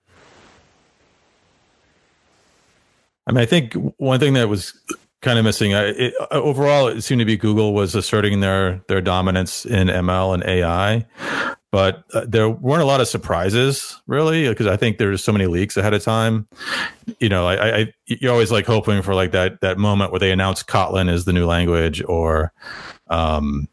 I 3.26 3.32
mean, 3.32 3.42
I 3.42 3.46
think 3.46 3.74
one 3.98 4.20
thing 4.20 4.34
that 4.34 4.48
was 4.48 4.72
kind 5.20 5.38
of 5.38 5.44
missing. 5.44 5.72
It, 5.72 6.14
overall, 6.30 6.88
it 6.88 7.02
seemed 7.02 7.20
to 7.20 7.24
be 7.24 7.36
Google 7.36 7.74
was 7.74 7.94
asserting 7.94 8.40
their 8.40 8.80
their 8.88 9.00
dominance 9.00 9.66
in 9.66 9.88
ML 9.88 10.34
and 10.34 10.42
AI, 10.44 11.06
but 11.70 12.04
uh, 12.14 12.24
there 12.26 12.48
weren't 12.48 12.82
a 12.82 12.86
lot 12.86 13.00
of 13.00 13.08
surprises 13.08 14.00
really 14.06 14.48
because 14.48 14.66
I 14.66 14.76
think 14.76 14.98
there's 14.98 15.22
so 15.22 15.32
many 15.32 15.46
leaks 15.46 15.76
ahead 15.76 15.94
of 15.94 16.02
time. 16.02 16.48
You 17.20 17.28
know, 17.28 17.46
I, 17.46 17.78
I 17.78 17.92
you're 18.06 18.32
always 18.32 18.50
like 18.50 18.66
hoping 18.66 19.02
for 19.02 19.14
like 19.14 19.32
that 19.32 19.60
that 19.60 19.78
moment 19.78 20.10
where 20.12 20.20
they 20.20 20.32
announce 20.32 20.62
Kotlin 20.62 21.10
is 21.10 21.24
the 21.24 21.32
new 21.32 21.46
language 21.46 22.02
or. 22.04 22.52
Um, 23.08 23.68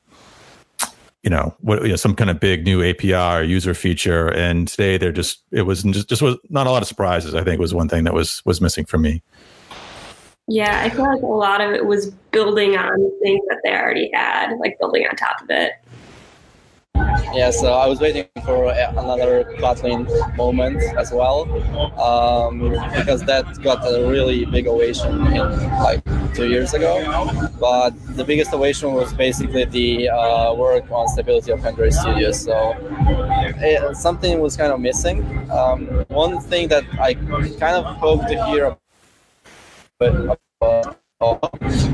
you 1.24 1.32
know 1.32 1.56
what 1.62 1.82
you 1.82 1.90
know 1.90 1.96
some 1.96 2.16
kind 2.16 2.30
of 2.30 2.40
big 2.40 2.66
new 2.66 2.88
API 2.88 3.16
or 3.16 3.42
user 3.42 3.74
feature. 3.74 4.28
And 4.28 4.68
today 4.68 5.00
they're 5.00 5.12
just 5.12 5.42
it 5.52 5.64
was 5.64 5.82
just 5.82 6.08
just 6.08 6.22
was 6.22 6.38
not 6.50 6.68
a 6.68 6.70
lot 6.70 6.84
of 6.84 6.88
surprises. 6.88 7.34
I 7.34 7.44
think 7.44 7.60
was 7.60 7.74
one 7.74 7.90
thing 7.90 8.04
that 8.04 8.14
was 8.14 8.44
was 8.46 8.62
missing 8.62 8.86
for 8.86 9.00
me. 9.00 9.24
Yeah, 10.48 10.82
I 10.84 10.92
feel 10.92 11.06
like 11.06 11.24
a 11.24 11.26
lot 11.26 11.62
of 11.62 11.72
it 11.72 11.88
was 11.88 12.12
building 12.32 12.78
on 12.78 13.12
things 13.24 13.42
that 13.50 13.62
they 13.64 13.72
already 13.72 14.12
had, 14.14 14.56
like 14.60 14.78
building 14.80 15.08
on 15.08 15.16
top 15.16 15.42
of 15.42 15.50
it. 15.50 15.72
Yeah, 17.34 17.52
so 17.52 17.74
I 17.74 17.88
was 17.88 18.00
waiting 18.00 18.28
for 18.46 18.72
another 18.72 19.44
Kotlin 19.60 20.08
moment 20.38 20.82
as 20.98 21.12
well, 21.12 21.44
um, 22.00 22.60
because 22.96 23.24
that 23.24 23.46
got 23.62 23.80
a 23.86 24.08
really 24.08 24.46
big 24.46 24.68
ovation 24.68 25.28
in 25.28 25.70
like 25.80 26.02
two 26.34 26.48
years 26.48 26.74
ago. 26.74 26.94
But 27.60 27.92
the 28.16 28.24
biggest 28.24 28.54
ovation 28.54 28.94
was 28.94 29.14
basically 29.14 29.66
the 29.66 30.10
uh, 30.10 30.54
work 30.54 30.90
on 30.92 31.08
stability 31.10 31.52
of 31.52 31.66
Android 31.66 31.94
Studio. 31.94 32.32
So 32.32 32.76
it, 33.60 33.98
something 33.98 34.40
was 34.40 34.56
kind 34.56 34.72
of 34.72 34.80
missing. 34.80 35.24
Um, 35.52 36.06
one 36.08 36.40
thing 36.40 36.70
that 36.70 36.84
I 37.00 37.16
kind 37.16 37.76
of 37.76 37.86
hope 37.98 38.22
to 38.28 38.46
hear, 38.46 38.78
but. 40.00 40.40
Uh, 40.62 40.94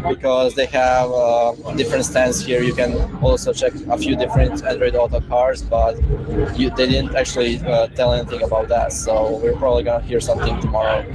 because 0.07 0.55
they 0.55 0.65
have 0.67 1.09
a 1.09 1.73
different 1.75 2.05
stands 2.05 2.43
here. 2.43 2.61
You 2.61 2.73
can 2.73 2.93
also 3.21 3.53
check 3.53 3.73
a 3.89 3.97
few 3.97 4.15
different 4.15 4.63
Android 4.63 4.95
Auto 4.95 5.21
cars, 5.21 5.61
but 5.61 5.95
you, 6.57 6.69
they 6.71 6.87
didn't 6.87 7.15
actually 7.15 7.59
uh, 7.59 7.87
tell 7.87 8.13
anything 8.13 8.43
about 8.43 8.67
that. 8.69 8.93
So 8.93 9.37
we're 9.41 9.57
probably 9.57 9.83
gonna 9.83 10.03
hear 10.03 10.19
something 10.19 10.59
tomorrow. 10.61 11.05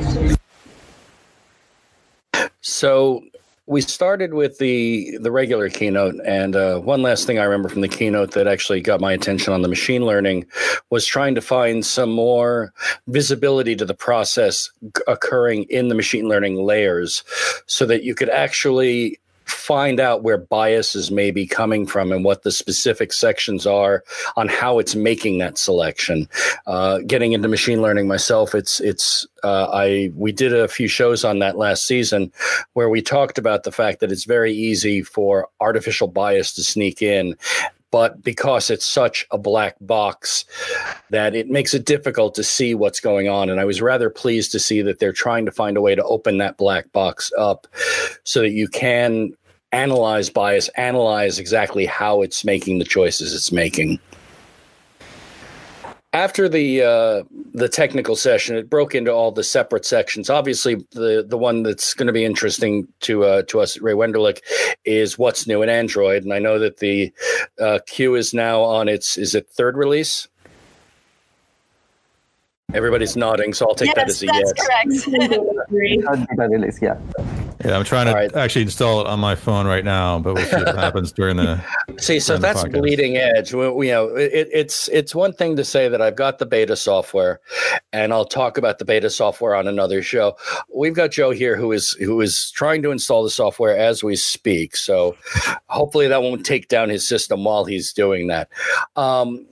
So 2.61 3.23
we 3.67 3.81
started 3.81 4.33
with 4.33 4.59
the 4.59 5.19
the 5.21 5.31
regular 5.31 5.69
keynote 5.69 6.15
and 6.25 6.55
uh, 6.55 6.79
one 6.79 7.03
last 7.03 7.27
thing 7.27 7.39
i 7.39 7.45
remember 7.45 7.69
from 7.69 7.81
the 7.81 7.89
keynote 7.89 8.31
that 8.33 8.47
actually 8.47 8.81
got 8.81 9.01
my 9.01 9.13
attention 9.13 9.53
on 9.53 9.63
the 9.63 9.69
machine 9.69 10.05
learning 10.05 10.47
was 10.91 11.05
trying 11.05 11.35
to 11.35 11.41
find 11.41 11.85
some 11.85 12.11
more 12.11 12.73
visibility 13.09 13.75
to 13.75 13.85
the 13.85 13.95
process 13.95 14.71
occurring 15.09 15.65
in 15.65 15.89
the 15.89 15.95
machine 15.95 16.29
learning 16.29 16.57
layers 16.57 17.25
so 17.67 17.85
that 17.85 18.05
you 18.05 18.15
could 18.15 18.31
actually 18.31 19.19
find 19.47 20.01
out 20.01 20.23
where 20.23 20.37
biases 20.37 21.11
may 21.11 21.31
be 21.31 21.47
coming 21.47 21.87
from 21.87 22.13
and 22.13 22.25
what 22.25 22.43
the 22.43 22.51
specific 22.51 23.13
sections 23.13 23.67
are 23.67 24.05
on 24.37 24.49
how 24.49 24.79
it's 24.79 24.95
making 24.95 25.39
that 25.39 25.57
selection. 25.57 26.29
Uh, 26.67 26.99
getting 27.07 27.33
into 27.33 27.49
machine 27.49 27.81
learning 27.81 28.09
myself, 28.09 28.55
it's 28.55 28.81
it's 28.81 29.27
uh, 29.45 29.69
I 29.73 30.11
we 30.15 30.33
did 30.33 30.53
a 30.53 30.69
few 30.69 30.89
shows 30.89 31.25
on 31.25 31.39
that 31.39 31.57
last 31.57 31.85
season 31.85 32.33
where 32.73 32.89
we 32.89 33.01
talked 33.01 33.39
about 33.39 33.63
the 33.63 33.73
fact 33.73 34.01
that 34.01 34.11
it's 34.13 34.25
very 34.25 34.53
easy 34.53 35.03
for 35.03 35.49
artificial 35.61 36.09
bias 36.09 36.53
to 36.55 36.65
sneak 36.65 37.01
in 37.01 37.37
but 37.91 38.23
because 38.23 38.71
it's 38.71 38.85
such 38.85 39.27
a 39.31 39.39
black 39.39 39.77
box 39.81 40.45
that 41.11 41.35
it 41.35 41.49
makes 41.49 41.75
it 41.75 41.85
difficult 41.85 42.35
to 42.35 42.43
see 42.43 42.75
what's 42.75 43.01
going 43.01 43.29
on. 43.29 43.49
And 43.49 43.61
I 43.61 43.65
was 43.65 43.81
rather 43.81 44.11
pleased 44.11 44.53
to 44.53 44.59
see 44.59 44.83
that 44.83 44.99
they're 44.99 45.13
trying 45.13 45.47
to 45.47 45.53
find 45.53 45.77
a 45.77 45.81
way 45.81 45.95
to 45.95 46.05
open 46.05 46.39
that 46.39 46.57
black 46.57 46.91
box 46.93 47.33
up 47.39 47.67
so 48.25 48.41
that 48.41 48.51
you 48.51 48.69
can 48.69 49.33
analyze 49.73 50.31
bias, 50.31 50.69
analyze 50.77 51.39
exactly 51.39 51.87
how 51.87 52.23
it's 52.23 52.45
making 52.45 52.79
the 52.79 52.85
choices 52.85 53.35
it's 53.35 53.53
making 53.53 53.99
after 56.17 56.49
the 56.49 56.83
uh, 56.83 57.23
the 57.53 57.69
technical 57.69 58.17
session, 58.17 58.57
it 58.57 58.71
broke 58.71 58.95
into 58.95 59.13
all 59.13 59.31
the 59.31 59.45
separate 59.45 59.85
sections. 59.85 60.31
Obviously, 60.31 60.77
the 60.93 61.25
the 61.29 61.37
one 61.37 61.63
that's 61.63 61.93
going 61.93 62.07
to 62.07 62.13
be 62.13 62.25
interesting 62.25 62.89
to 63.01 63.25
uh, 63.25 63.43
to 63.43 63.61
us 63.61 63.77
at 63.77 63.83
Ray 63.83 63.93
Wenderlich 63.93 64.41
is 64.87 65.19
what's 65.19 65.47
new 65.47 65.61
in 65.61 65.69
Android, 65.69 66.25
and 66.25 66.33
I 66.33 66.39
know 66.39 66.59
that 66.59 66.79
the 66.79 67.13
uh, 67.61 67.81
Q 67.87 68.15
is 68.15 68.33
now 68.33 68.63
on 68.63 68.89
its 68.89 69.19
is 69.19 69.35
it 69.35 69.47
third 69.49 69.77
release. 69.77 70.27
Everybody's 72.73 73.17
nodding, 73.17 73.53
so 73.53 73.69
I'll 73.69 73.75
take 73.75 73.95
yes, 73.95 73.97
that 73.97 74.09
as 74.09 74.23
a 74.23 74.27
that's 74.27 74.53
yes. 74.57 75.05
correct. 75.05 75.47
yeah. 76.83 77.46
Yeah, 77.65 77.77
I'm 77.77 77.85
trying 77.85 78.07
to 78.07 78.13
right. 78.13 78.35
actually 78.37 78.63
install 78.63 79.01
it 79.01 79.07
on 79.07 79.19
my 79.19 79.35
phone 79.35 79.67
right 79.67 79.85
now, 79.85 80.19
but 80.19 80.35
we'll 80.35 80.45
see 80.45 80.57
what 80.57 80.75
happens 80.77 81.13
during 81.13 81.37
the. 81.37 81.63
See, 81.99 82.21
so 82.21 82.37
that's 82.37 82.65
bleeding 82.65 83.17
edge. 83.17 83.55
We, 83.55 83.69
we, 83.71 83.87
you 83.89 83.93
know, 83.93 84.09
it, 84.15 84.49
it's 84.53 84.89
it's 84.89 85.15
one 85.15 85.33
thing 85.33 85.57
to 85.57 85.65
say 85.65 85.89
that 85.89 86.03
I've 86.03 86.17
got 86.17 86.39
the 86.39 86.47
beta 86.47 86.77
software, 86.77 87.41
and 87.93 88.13
I'll 88.13 88.25
talk 88.25 88.59
about 88.59 88.79
the 88.79 88.85
beta 88.85 89.09
software 89.11 89.55
on 89.55 89.67
another 89.69 90.03
show. 90.03 90.37
We've 90.75 90.95
got 90.95 91.11
Joe 91.11 91.31
here 91.31 91.57
who 91.57 91.73
is 91.73 91.93
who 91.93 92.21
is 92.21 92.51
trying 92.51 92.83
to 92.83 92.91
install 92.91 93.23
the 93.23 93.31
software 93.31 93.77
as 93.77 94.05
we 94.05 94.17
speak. 94.17 94.77
So 94.77 95.17
hopefully 95.69 96.09
that 96.09 96.23
won't 96.23 96.45
take 96.45 96.69
down 96.69 96.89
his 96.89 97.07
system 97.07 97.45
while 97.45 97.65
he's 97.65 97.93
doing 97.93 98.27
that. 98.29 98.49
Um, 98.97 99.47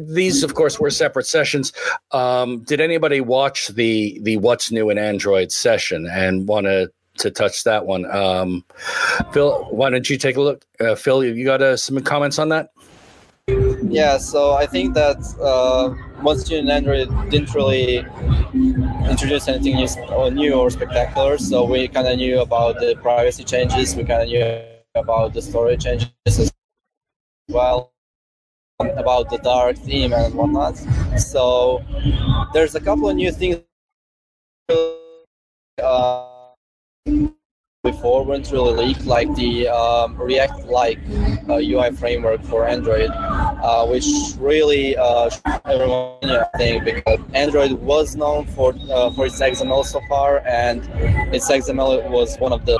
these, 0.00 0.42
of 0.42 0.54
course, 0.54 0.78
were 0.80 0.90
separate 0.90 1.26
sessions. 1.26 1.72
Um, 2.12 2.62
did 2.64 2.80
anybody 2.80 3.20
watch 3.20 3.68
the 3.68 4.18
the 4.22 4.36
What's 4.38 4.70
New 4.70 4.90
in 4.90 4.98
Android 4.98 5.52
session 5.52 6.06
and 6.06 6.48
want 6.48 6.66
to? 6.66 6.90
To 7.18 7.30
touch 7.30 7.64
that 7.64 7.84
one, 7.84 8.06
um, 8.10 8.64
Phil. 9.32 9.66
Why 9.70 9.90
don't 9.90 10.08
you 10.08 10.16
take 10.16 10.36
a 10.36 10.40
look, 10.40 10.64
uh, 10.80 10.94
Phil? 10.94 11.22
You 11.22 11.44
got 11.44 11.60
uh, 11.60 11.76
some 11.76 12.00
comments 12.00 12.38
on 12.38 12.48
that? 12.48 12.70
Yeah, 13.82 14.16
so 14.18 14.52
I 14.52 14.66
think 14.66 14.94
that 14.94 15.18
uh, 15.42 15.90
New 16.22 16.58
in 16.60 16.70
Android 16.70 17.08
didn't 17.30 17.52
really 17.54 18.06
introduce 19.10 19.48
anything 19.48 19.76
new 19.76 19.88
or, 20.10 20.30
new 20.30 20.54
or 20.54 20.70
spectacular. 20.70 21.36
So 21.36 21.64
we 21.64 21.88
kind 21.88 22.06
of 22.06 22.16
knew 22.16 22.40
about 22.40 22.78
the 22.78 22.94
privacy 23.02 23.44
changes. 23.44 23.96
We 23.96 24.04
kind 24.04 24.22
of 24.22 24.28
knew 24.28 24.62
about 24.94 25.34
the 25.34 25.42
storage 25.42 25.82
changes 25.82 26.08
as 26.26 26.52
well, 27.48 27.92
about 28.78 29.28
the 29.30 29.38
dark 29.38 29.76
theme 29.76 30.12
and 30.12 30.34
whatnot. 30.34 30.76
So 31.18 31.84
there's 32.54 32.74
a 32.76 32.80
couple 32.80 33.10
of 33.10 33.16
new 33.16 33.32
things. 33.32 33.60
Uh, 35.82 36.29
in 37.06 37.39
before 37.82 38.26
weren't 38.26 38.50
really 38.52 38.74
leaked, 38.74 39.06
like 39.06 39.34
the 39.36 39.66
um, 39.66 40.14
React 40.20 40.66
like 40.66 40.98
uh, 41.48 41.54
UI 41.54 41.90
framework 41.92 42.42
for 42.42 42.66
Android, 42.66 43.10
uh, 43.10 43.86
which 43.86 44.04
really 44.38 44.98
uh, 44.98 45.30
everyone 45.64 46.18
I 46.22 46.44
think 46.58 46.84
because 46.84 47.20
Android 47.32 47.72
was 47.72 48.16
known 48.16 48.44
for 48.48 48.74
uh, 48.90 49.10
for 49.12 49.26
its 49.26 49.40
XML 49.40 49.84
so 49.84 50.00
far, 50.10 50.42
and 50.46 50.82
its 51.34 51.50
XML 51.50 52.10
was 52.10 52.36
one 52.38 52.52
of 52.52 52.66
the 52.66 52.76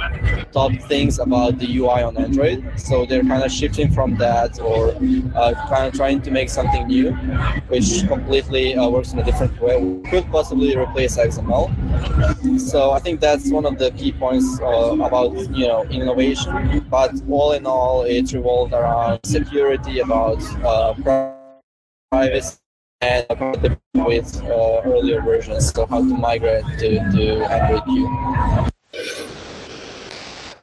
top 0.52 0.72
things 0.88 1.18
about 1.18 1.58
the 1.58 1.76
UI 1.78 2.02
on 2.02 2.18
Android. 2.18 2.62
So 2.76 3.06
they're 3.06 3.24
kind 3.24 3.42
of 3.42 3.50
shifting 3.50 3.90
from 3.92 4.16
that, 4.16 4.60
or 4.60 4.90
uh, 5.34 5.54
kind 5.68 5.86
of 5.88 5.94
trying 5.94 6.20
to 6.22 6.30
make 6.30 6.50
something 6.50 6.86
new, 6.86 7.12
which 7.68 8.06
completely 8.06 8.74
uh, 8.74 8.88
works 8.88 9.12
in 9.14 9.18
a 9.18 9.24
different 9.24 9.58
way. 9.62 9.76
Could 10.10 10.30
possibly 10.30 10.76
replace 10.76 11.16
XML. 11.16 11.70
So 12.60 12.90
I 12.90 12.98
think 12.98 13.20
that's 13.20 13.50
one 13.50 13.64
of 13.64 13.78
the 13.78 13.90
key 13.92 14.12
points 14.12 14.60
uh, 14.60 14.89
about 14.92 15.32
you 15.56 15.66
know 15.66 15.84
innovation. 15.84 16.86
But 16.90 17.12
all 17.28 17.52
in 17.52 17.66
all, 17.66 18.02
it 18.02 18.32
revolved 18.32 18.72
around 18.72 19.20
security, 19.24 20.00
about 20.00 20.42
uh, 20.64 20.94
privacy, 22.10 22.58
and 23.00 23.26
about 23.30 23.62
the 23.62 23.78
with 23.94 24.42
uh, 24.44 24.82
earlier 24.84 25.20
versions. 25.20 25.72
So 25.72 25.86
how 25.86 25.98
to 25.98 26.04
migrate 26.04 26.64
to, 26.78 26.98
to 26.98 27.44
Android 27.44 27.84
Q. 27.84 28.68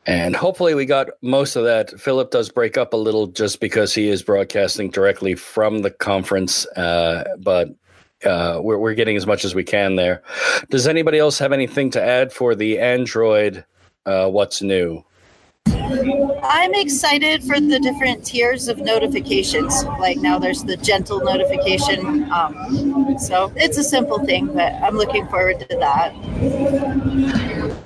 And 0.06 0.38
hopefully, 0.38 0.74
we 0.74 0.86
got 0.86 1.10
most 1.22 1.58
of 1.58 1.66
that. 1.66 2.00
Filip 2.00 2.32
does 2.32 2.50
break 2.50 2.78
up 2.78 2.94
a 2.94 2.98
little 2.98 3.28
just 3.28 3.60
because 3.60 3.94
he 3.94 4.08
is 4.08 4.24
broadcasting 4.24 4.90
directly 4.90 5.36
from 5.36 5.82
the 5.82 5.92
conference, 5.92 6.66
uh, 6.78 7.26
but 7.40 7.76
uh, 8.24 8.60
we're, 8.62 8.78
we're 8.78 8.94
getting 8.94 9.18
as 9.18 9.28
much 9.28 9.44
as 9.44 9.54
we 9.54 9.66
can 9.66 9.98
there. 9.98 10.24
Does 10.70 10.88
anybody 10.88 11.20
else 11.20 11.38
have 11.40 11.52
anything 11.52 11.90
to 11.92 12.02
add 12.02 12.32
for 12.32 12.56
the 12.56 12.80
Android? 12.80 13.66
Uh, 14.08 14.30
what's 14.30 14.62
new? 14.62 15.04
I'm 15.68 16.74
excited 16.76 17.44
for 17.44 17.60
the 17.60 17.78
different 17.80 18.26
tiers 18.26 18.70
of 18.70 18.78
notifications. 18.78 19.84
Like 20.00 20.18
now, 20.18 20.40
there's 20.40 20.64
the 20.64 20.78
gentle 20.78 21.20
notification. 21.20 22.32
Um, 22.32 23.18
so 23.20 23.52
it's 23.58 23.78
a 23.78 23.84
simple 23.84 24.20
thing, 24.26 24.48
but 24.48 24.72
I'm 24.76 24.96
looking 24.96 25.28
forward 25.28 25.60
to 25.60 25.78
that. 25.78 26.14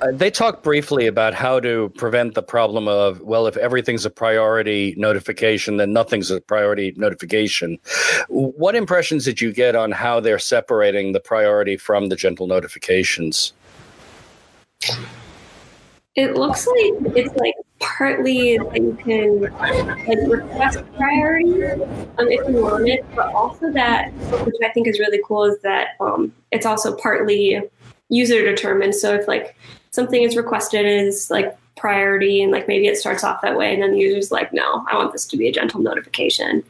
Uh, 0.00 0.12
they 0.12 0.30
talked 0.30 0.62
briefly 0.62 1.08
about 1.08 1.34
how 1.34 1.58
to 1.58 1.92
prevent 1.96 2.34
the 2.34 2.42
problem 2.42 2.86
of 2.86 3.20
well, 3.20 3.48
if 3.48 3.56
everything's 3.56 4.04
a 4.04 4.10
priority 4.10 4.94
notification, 4.96 5.76
then 5.76 5.92
nothing's 5.92 6.30
a 6.30 6.40
priority 6.40 6.94
notification. 6.96 7.78
What 8.28 8.76
impressions 8.76 9.24
did 9.24 9.40
you 9.40 9.52
get 9.52 9.74
on 9.74 9.90
how 9.90 10.20
they're 10.20 10.38
separating 10.38 11.12
the 11.12 11.20
priority 11.20 11.76
from 11.76 12.10
the 12.10 12.16
gentle 12.16 12.46
notifications? 12.46 13.52
It 16.14 16.34
looks 16.34 16.66
like 16.66 17.16
it's 17.16 17.34
like 17.36 17.54
partly 17.78 18.58
that 18.58 18.76
you 18.76 18.98
can 19.02 19.40
like 19.40 20.18
request 20.28 20.82
priority 20.96 21.64
um, 21.64 22.28
if 22.28 22.48
you 22.48 22.62
want 22.62 22.88
it, 22.88 23.04
but 23.16 23.32
also 23.32 23.72
that 23.72 24.12
which 24.44 24.54
I 24.62 24.68
think 24.70 24.86
is 24.88 24.98
really 24.98 25.20
cool 25.24 25.44
is 25.44 25.58
that 25.62 25.96
um, 26.00 26.32
it's 26.50 26.66
also 26.66 26.94
partly 26.96 27.62
user 28.10 28.44
determined. 28.44 28.94
So 28.94 29.14
if 29.14 29.26
like 29.26 29.56
something 29.90 30.22
is 30.22 30.36
requested 30.36 30.84
is 30.84 31.30
like 31.30 31.56
priority 31.76 32.42
and 32.42 32.52
like 32.52 32.68
maybe 32.68 32.86
it 32.86 32.96
starts 32.96 33.24
off 33.24 33.40
that 33.42 33.56
way 33.56 33.72
and 33.72 33.82
then 33.82 33.92
the 33.92 33.98
user's 33.98 34.30
like 34.30 34.52
no 34.52 34.84
i 34.88 34.96
want 34.96 35.10
this 35.12 35.26
to 35.26 35.36
be 35.36 35.48
a 35.48 35.52
gentle 35.52 35.80
notification 35.80 36.62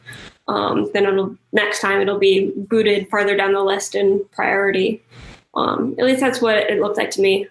um, 0.47 0.89
then 0.93 1.05
it'll 1.05 1.35
next 1.51 1.79
time 1.79 2.01
it'll 2.01 2.19
be 2.19 2.51
booted 2.55 3.09
farther 3.09 3.35
down 3.35 3.53
the 3.53 3.61
list 3.61 3.95
in 3.95 4.23
priority 4.31 5.03
um, 5.55 5.95
at 5.99 6.05
least 6.05 6.19
that's 6.19 6.41
what 6.41 6.55
it 6.55 6.79
looked 6.79 6.97
like 6.97 7.11
to 7.11 7.21
me 7.21 7.47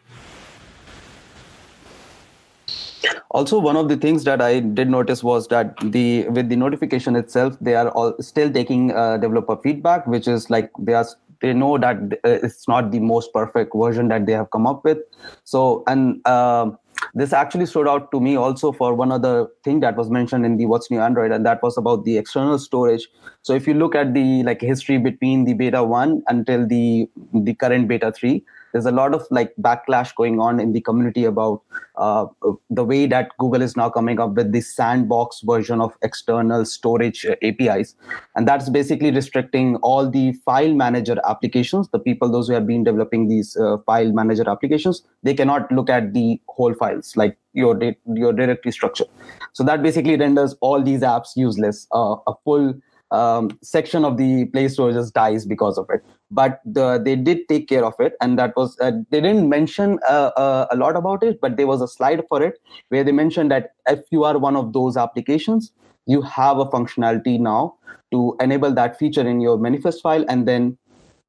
also 3.30 3.58
one 3.58 3.76
of 3.76 3.88
the 3.88 3.96
things 3.96 4.24
that 4.24 4.40
i 4.40 4.60
did 4.60 4.88
notice 4.88 5.22
was 5.22 5.48
that 5.48 5.74
the 5.92 6.28
with 6.28 6.48
the 6.48 6.56
notification 6.56 7.16
itself 7.16 7.56
they 7.60 7.74
are 7.74 7.88
all 7.90 8.14
still 8.20 8.52
taking 8.52 8.92
uh, 8.92 9.16
developer 9.16 9.56
feedback 9.56 10.06
which 10.06 10.28
is 10.28 10.50
like 10.50 10.70
they 10.78 10.94
are 10.94 11.06
they 11.42 11.52
know 11.52 11.76
that 11.76 11.96
uh, 12.24 12.38
it's 12.46 12.66
not 12.66 12.90
the 12.90 13.00
most 13.00 13.32
perfect 13.32 13.72
version 13.74 14.08
that 14.08 14.26
they 14.26 14.32
have 14.32 14.50
come 14.50 14.66
up 14.66 14.84
with. 14.84 14.98
So 15.44 15.82
and 15.86 16.20
uh, 16.24 16.70
this 17.14 17.32
actually 17.32 17.66
stood 17.66 17.88
out 17.88 18.10
to 18.12 18.20
me 18.20 18.36
also 18.36 18.72
for 18.72 18.94
one 18.94 19.12
other 19.12 19.48
thing 19.64 19.80
that 19.80 19.96
was 19.96 20.08
mentioned 20.08 20.46
in 20.46 20.56
the 20.56 20.66
what's 20.66 20.90
new 20.90 21.00
android 21.00 21.32
and 21.32 21.44
that 21.44 21.62
was 21.62 21.76
about 21.76 22.04
the 22.04 22.16
external 22.16 22.58
storage. 22.58 23.08
So 23.42 23.52
if 23.54 23.66
you 23.66 23.74
look 23.74 23.94
at 23.94 24.14
the 24.14 24.44
like 24.44 24.60
history 24.60 24.98
between 24.98 25.44
the 25.44 25.54
beta 25.54 25.82
1 25.82 26.22
until 26.28 26.66
the 26.66 27.08
the 27.34 27.54
current 27.54 27.88
beta 27.88 28.12
3 28.12 28.42
there's 28.72 28.86
a 28.86 28.90
lot 28.90 29.14
of 29.14 29.26
like 29.30 29.52
backlash 29.60 30.14
going 30.14 30.40
on 30.40 30.58
in 30.58 30.72
the 30.72 30.80
community 30.80 31.24
about 31.24 31.62
uh, 31.96 32.26
the 32.70 32.84
way 32.84 33.06
that 33.06 33.30
Google 33.38 33.62
is 33.62 33.76
now 33.76 33.90
coming 33.90 34.18
up 34.18 34.34
with 34.34 34.52
this 34.52 34.74
sandbox 34.74 35.40
version 35.42 35.80
of 35.80 35.92
external 36.02 36.64
storage 36.64 37.24
uh, 37.26 37.36
APIs. 37.42 37.94
And 38.34 38.48
that's 38.48 38.68
basically 38.68 39.10
restricting 39.10 39.76
all 39.76 40.08
the 40.10 40.32
file 40.44 40.74
manager 40.74 41.16
applications. 41.28 41.88
The 41.88 41.98
people, 41.98 42.30
those 42.30 42.48
who 42.48 42.54
have 42.54 42.66
been 42.66 42.84
developing 42.84 43.28
these 43.28 43.56
uh, 43.56 43.78
file 43.86 44.12
manager 44.12 44.48
applications, 44.48 45.02
they 45.22 45.34
cannot 45.34 45.70
look 45.70 45.90
at 45.90 46.14
the 46.14 46.40
whole 46.48 46.74
files 46.74 47.16
like 47.16 47.36
your, 47.52 47.78
your 48.06 48.32
directory 48.32 48.72
structure. 48.72 49.04
So 49.52 49.62
that 49.64 49.82
basically 49.82 50.16
renders 50.16 50.54
all 50.60 50.82
these 50.82 51.02
apps 51.02 51.36
useless. 51.36 51.86
Uh, 51.92 52.16
a 52.26 52.32
full 52.44 52.74
um, 53.12 53.58
section 53.62 54.04
of 54.04 54.16
the 54.16 54.46
Play 54.46 54.68
Store 54.68 54.90
just 54.92 55.14
dies 55.14 55.44
because 55.46 55.78
of 55.78 55.88
it. 55.90 56.02
But 56.30 56.60
the, 56.64 57.00
they 57.04 57.14
did 57.14 57.46
take 57.48 57.68
care 57.68 57.84
of 57.84 57.94
it, 58.00 58.14
and 58.20 58.38
that 58.38 58.56
was 58.56 58.76
uh, 58.80 58.92
they 59.10 59.20
didn't 59.20 59.48
mention 59.48 59.98
uh, 60.08 60.30
uh, 60.36 60.66
a 60.70 60.76
lot 60.76 60.96
about 60.96 61.22
it, 61.22 61.40
but 61.40 61.56
there 61.56 61.66
was 61.66 61.82
a 61.82 61.88
slide 61.88 62.22
for 62.28 62.42
it 62.42 62.58
where 62.88 63.04
they 63.04 63.12
mentioned 63.12 63.50
that 63.50 63.74
if 63.86 64.00
you 64.10 64.24
are 64.24 64.38
one 64.38 64.56
of 64.56 64.72
those 64.72 64.96
applications, 64.96 65.72
you 66.06 66.22
have 66.22 66.58
a 66.58 66.64
functionality 66.66 67.38
now 67.38 67.74
to 68.12 68.36
enable 68.40 68.72
that 68.72 68.98
feature 68.98 69.26
in 69.28 69.40
your 69.40 69.58
manifest 69.58 70.02
file, 70.02 70.24
and 70.28 70.48
then 70.48 70.76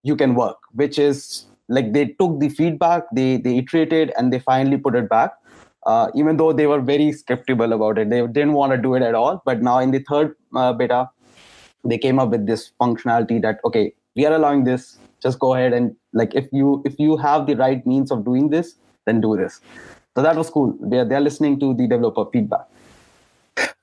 you 0.04 0.16
can 0.16 0.36
work. 0.36 0.58
Which 0.72 0.98
is 0.98 1.46
like 1.68 1.92
they 1.92 2.06
took 2.20 2.40
the 2.40 2.48
feedback, 2.50 3.04
they 3.14 3.38
they 3.38 3.58
iterated, 3.58 4.14
and 4.18 4.32
they 4.32 4.40
finally 4.40 4.78
put 4.78 4.96
it 4.96 5.10
back. 5.10 5.34
Uh, 5.86 6.08
even 6.16 6.38
though 6.38 6.54
they 6.54 6.66
were 6.66 6.80
very 6.80 7.12
skeptical 7.12 7.74
about 7.74 7.98
it, 7.98 8.10
they 8.10 8.26
didn't 8.28 8.54
want 8.54 8.72
to 8.72 8.78
do 8.78 8.94
it 8.96 9.02
at 9.02 9.16
all. 9.16 9.42
But 9.44 9.62
now 9.62 9.80
in 9.80 9.92
the 9.92 10.00
third 10.00 10.34
uh, 10.56 10.72
beta, 10.72 11.10
they 11.84 11.98
came 11.98 12.20
up 12.20 12.30
with 12.30 12.46
this 12.46 12.72
functionality 12.82 13.42
that 13.42 13.60
okay 13.66 13.94
we 14.16 14.26
are 14.26 14.34
allowing 14.34 14.64
this 14.64 14.98
just 15.22 15.40
go 15.40 15.54
ahead 15.54 15.74
and 15.74 15.96
like 16.14 16.34
if 16.36 16.48
you 16.52 16.82
if 16.86 17.00
you 17.00 17.18
have 17.18 17.48
the 17.48 17.56
right 17.56 17.86
means 17.86 18.12
of 18.12 18.24
doing 18.26 18.50
this 18.50 18.76
then 19.06 19.22
do 19.22 19.36
this. 19.36 19.62
So 20.16 20.22
that 20.22 20.36
was 20.36 20.50
cool. 20.50 20.78
They're, 20.80 21.06
they're 21.06 21.22
listening 21.22 21.60
to 21.60 21.74
the 21.74 21.88
developer 21.88 22.26
feedback. 22.32 22.68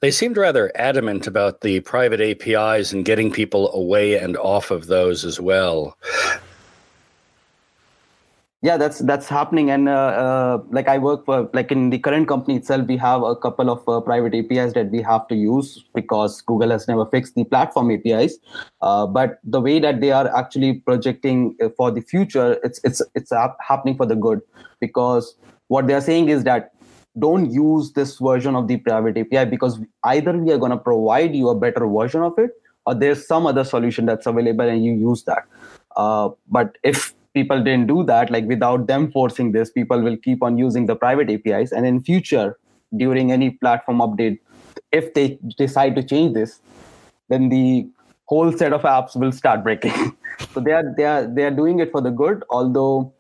They 0.01 0.11
seemed 0.11 0.37
rather 0.37 0.73
adamant 0.75 1.27
about 1.27 1.61
the 1.61 1.81
private 1.81 2.21
apis 2.21 2.93
and 2.93 3.05
getting 3.05 3.31
people 3.31 3.73
away 3.75 4.19
and 4.19 4.37
off 4.37 4.71
of 4.71 4.87
those 4.87 5.25
as 5.25 5.39
well 5.39 5.97
yeah 8.62 8.77
that's 8.77 8.99
that's 9.01 9.29
happening. 9.29 9.70
And 9.70 9.88
uh, 9.88 9.92
uh, 9.92 10.62
like 10.70 10.88
i 10.88 10.99
work 10.99 11.25
for 11.25 11.49
like 11.53 11.73
in 11.73 11.90
the 11.90 11.99
current 11.99 12.29
company 12.29 12.57
itself 12.57 12.87
we 12.87 12.96
have 12.96 13.23
a 13.23 13.35
couple 13.37 13.70
of 13.70 13.88
uh, 13.88 14.01
private 14.01 14.35
apis 14.35 14.75
that 14.75 14.90
we 14.90 15.03
have 15.03 15.27
to 15.29 15.35
use 15.35 15.85
because 15.94 16.40
google 16.42 16.70
has 16.70 16.87
never 16.88 17.07
fixed 17.07 17.35
the 17.35 17.44
platform 17.44 17.90
apis 17.90 18.38
uh, 18.83 19.07
but 19.07 19.38
the 19.44 19.61
way 19.61 19.79
that 19.79 20.01
they 20.01 20.12
are 20.12 20.35
actually 20.37 20.75
projecting 20.75 21.57
uh, 21.62 21.68
for 21.77 21.90
the 21.90 22.01
future 22.01 22.59
it's 22.62 22.81
it's 22.85 23.03
it's 23.14 23.33
happening 23.66 23.96
for 23.96 24.07
the 24.07 24.16
good. 24.16 24.40
Because 24.81 25.35
what 25.68 25.87
they 25.87 25.94
are 25.94 26.01
saying 26.01 26.29
is 26.29 26.44
that 26.44 26.73
don't 27.18 27.51
use 27.51 27.92
this 27.92 28.18
version 28.18 28.55
of 28.55 28.68
the 28.68 28.77
private 28.79 29.18
api 29.18 29.44
because 29.51 29.81
either 30.05 30.33
we 30.33 30.53
are 30.53 30.59
going 30.59 30.70
to 30.70 30.79
provide 30.79 31.35
you 31.35 31.49
a 31.49 31.55
better 31.55 31.87
version 31.87 32.23
of 32.23 32.38
it 32.38 32.51
or 32.87 32.94
there's 32.94 33.27
some 33.27 33.46
other 33.46 33.64
solution 33.64 34.07
that's 34.07 34.27
available 34.27 34.68
and 34.68 34.85
you 34.85 34.92
use 34.92 35.25
that. 35.25 35.44
Uh, 35.96 36.31
but 36.49 36.79
if 36.85 37.12
people 37.35 37.62
didn't 37.62 37.87
do 37.87 38.03
that 38.05 38.31
like 38.31 38.45
without 38.47 38.87
them 38.87 39.11
forcing 39.12 39.53
this 39.53 39.71
people 39.71 40.01
will 40.03 40.16
keep 40.16 40.43
on 40.43 40.59
using 40.59 40.87
the 40.87 40.97
private 40.97 41.31
apis 41.31 41.73
and 41.73 41.87
in 41.87 42.03
future 42.03 42.59
during 42.97 43.31
any 43.33 43.51
platform 43.51 43.99
update 43.99 44.38
if 44.93 45.12
they 45.14 45.38
decide 45.57 45.95
to 45.95 46.03
change 46.03 46.35
this 46.35 46.61
then 47.29 47.49
the 47.49 47.88
whole 48.31 48.53
set 48.57 48.73
of 48.73 48.83
apps 48.83 49.16
will 49.16 49.33
start 49.33 49.62
breaking. 49.62 50.16
So 50.55 50.61
they 50.61 50.73
are 50.73 50.95
they 50.97 51.05
are 51.05 51.27
they 51.27 51.45
are 51.45 51.51
doing 51.51 51.81
it 51.81 51.90
for 51.93 52.01
the 52.01 52.11
good 52.11 52.45
although 52.49 53.12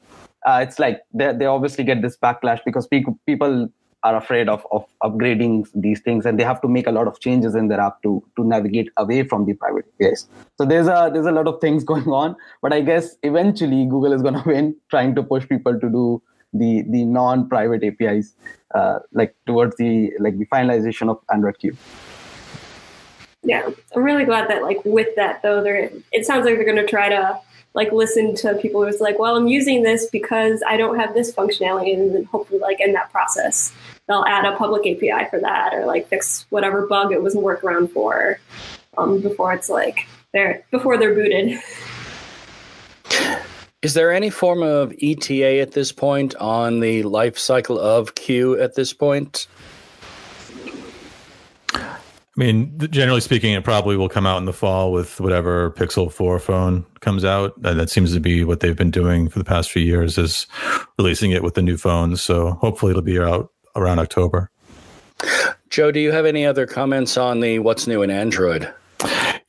uh, 0.46 0.60
it's 0.66 0.78
like 0.78 1.02
they, 1.12 1.34
they 1.34 1.44
obviously 1.44 1.84
get 1.84 2.00
this 2.00 2.16
backlash 2.16 2.60
because 2.64 2.86
people 2.86 3.18
people 3.26 3.68
are 4.02 4.16
afraid 4.16 4.48
of, 4.48 4.66
of 4.70 4.86
upgrading 5.02 5.68
these 5.74 6.00
things 6.00 6.24
and 6.24 6.38
they 6.38 6.44
have 6.44 6.60
to 6.62 6.68
make 6.68 6.86
a 6.86 6.90
lot 6.90 7.06
of 7.06 7.20
changes 7.20 7.54
in 7.54 7.68
their 7.68 7.80
app 7.80 8.02
to 8.02 8.22
to 8.36 8.44
navigate 8.44 8.88
away 8.96 9.22
from 9.22 9.44
the 9.44 9.54
private 9.54 9.84
APIs. 10.00 10.26
So 10.56 10.64
there's 10.64 10.88
a 10.88 11.10
there's 11.12 11.26
a 11.26 11.32
lot 11.32 11.46
of 11.46 11.60
things 11.60 11.84
going 11.92 12.08
on, 12.08 12.36
but 12.62 12.72
I 12.72 12.80
guess 12.80 13.16
eventually 13.22 13.84
Google 13.84 14.12
is 14.12 14.22
going 14.22 14.34
to 14.42 14.42
win 14.46 14.74
trying 14.90 15.14
to 15.16 15.22
push 15.22 15.48
people 15.48 15.78
to 15.78 15.88
do 15.88 16.22
the 16.52 16.82
the 16.88 17.04
non-private 17.04 17.84
APIs 17.84 18.34
uh, 18.74 18.98
like 19.12 19.34
towards 19.46 19.76
the 19.76 20.12
like 20.18 20.38
the 20.38 20.46
finalization 20.46 21.10
of 21.10 21.20
Android 21.32 21.58
Q. 21.58 21.76
Yeah, 23.42 23.70
I'm 23.96 24.02
really 24.02 24.24
glad 24.24 24.50
that 24.50 24.62
like 24.62 24.84
with 24.84 25.14
that 25.16 25.42
though, 25.42 25.62
they're 25.62 25.90
it 26.12 26.26
sounds 26.26 26.44
like 26.44 26.56
they're 26.56 26.64
going 26.64 26.76
to 26.76 26.86
try 26.86 27.08
to 27.08 27.40
like 27.74 27.92
listen 27.92 28.34
to 28.36 28.54
people 28.54 28.84
who's 28.84 29.00
like, 29.00 29.18
well, 29.18 29.36
I'm 29.36 29.46
using 29.46 29.82
this 29.82 30.06
because 30.06 30.62
I 30.66 30.76
don't 30.76 30.98
have 30.98 31.14
this 31.14 31.32
functionality, 31.32 31.94
and 31.94 32.14
then 32.14 32.24
hopefully, 32.24 32.60
like 32.60 32.80
in 32.80 32.92
that 32.94 33.12
process, 33.12 33.72
they'll 34.08 34.24
add 34.26 34.44
a 34.44 34.56
public 34.56 34.82
API 34.82 35.28
for 35.30 35.38
that, 35.40 35.72
or 35.74 35.86
like 35.86 36.08
fix 36.08 36.46
whatever 36.50 36.86
bug 36.86 37.12
it 37.12 37.22
was 37.22 37.34
a 37.34 37.38
workaround 37.38 37.92
for 37.92 38.40
um, 38.98 39.20
before 39.20 39.52
it's 39.52 39.68
like 39.68 40.06
they're 40.32 40.64
before 40.70 40.98
they're 40.98 41.14
booted. 41.14 41.58
Is 43.82 43.94
there 43.94 44.12
any 44.12 44.28
form 44.28 44.62
of 44.62 44.92
ETA 45.00 45.60
at 45.60 45.72
this 45.72 45.90
point 45.90 46.34
on 46.36 46.80
the 46.80 47.02
life 47.04 47.38
cycle 47.38 47.78
of 47.78 48.14
Q 48.14 48.60
at 48.60 48.74
this 48.74 48.92
point? 48.92 49.46
I 52.40 52.42
mean, 52.42 52.78
generally 52.90 53.20
speaking, 53.20 53.52
it 53.52 53.64
probably 53.64 53.98
will 53.98 54.08
come 54.08 54.24
out 54.24 54.38
in 54.38 54.46
the 54.46 54.54
fall 54.54 54.92
with 54.92 55.20
whatever 55.20 55.72
Pixel 55.72 56.10
4 56.10 56.38
phone 56.38 56.86
comes 57.00 57.22
out. 57.22 57.54
And 57.62 57.78
that 57.78 57.90
seems 57.90 58.14
to 58.14 58.20
be 58.20 58.44
what 58.44 58.60
they've 58.60 58.76
been 58.76 58.90
doing 58.90 59.28
for 59.28 59.38
the 59.38 59.44
past 59.44 59.70
few 59.70 59.82
years 59.82 60.16
is 60.16 60.46
releasing 60.98 61.32
it 61.32 61.42
with 61.42 61.52
the 61.52 61.60
new 61.60 61.76
phones. 61.76 62.22
So 62.22 62.52
hopefully 62.52 62.92
it'll 62.92 63.02
be 63.02 63.20
out 63.20 63.52
around 63.76 63.98
October. 63.98 64.50
Joe, 65.68 65.92
do 65.92 66.00
you 66.00 66.12
have 66.12 66.24
any 66.24 66.46
other 66.46 66.66
comments 66.66 67.18
on 67.18 67.40
the 67.40 67.58
what's 67.58 67.86
new 67.86 68.00
in 68.00 68.10
Android? 68.10 68.72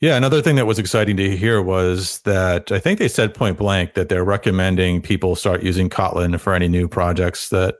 Yeah, 0.00 0.16
another 0.16 0.42
thing 0.42 0.56
that 0.56 0.66
was 0.66 0.78
exciting 0.78 1.16
to 1.16 1.34
hear 1.34 1.62
was 1.62 2.18
that 2.20 2.70
I 2.70 2.78
think 2.78 2.98
they 2.98 3.08
said 3.08 3.32
point 3.32 3.56
blank 3.56 3.94
that 3.94 4.10
they're 4.10 4.22
recommending 4.22 5.00
people 5.00 5.34
start 5.34 5.62
using 5.62 5.88
Kotlin 5.88 6.38
for 6.38 6.52
any 6.52 6.68
new 6.68 6.88
projects 6.88 7.48
that 7.48 7.76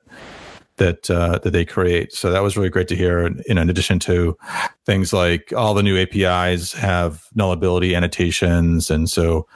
that 0.83 1.11
uh, 1.11 1.38
that 1.38 1.51
they 1.51 1.64
create. 1.64 2.12
So 2.12 2.33
that 2.33 2.42
was 2.42 2.57
really 2.57 2.68
great 2.68 2.88
to 2.88 2.97
hear. 2.97 3.27
In 3.47 3.59
addition 3.59 3.99
to 4.01 4.37
things 4.85 5.12
like 5.12 5.53
all 5.57 5.75
the 5.75 5.83
new 5.83 5.97
APIs 5.97 6.73
have 6.73 7.25
nullability 7.37 7.97
annotations, 7.97 8.90
and 8.90 9.09
so 9.09 9.47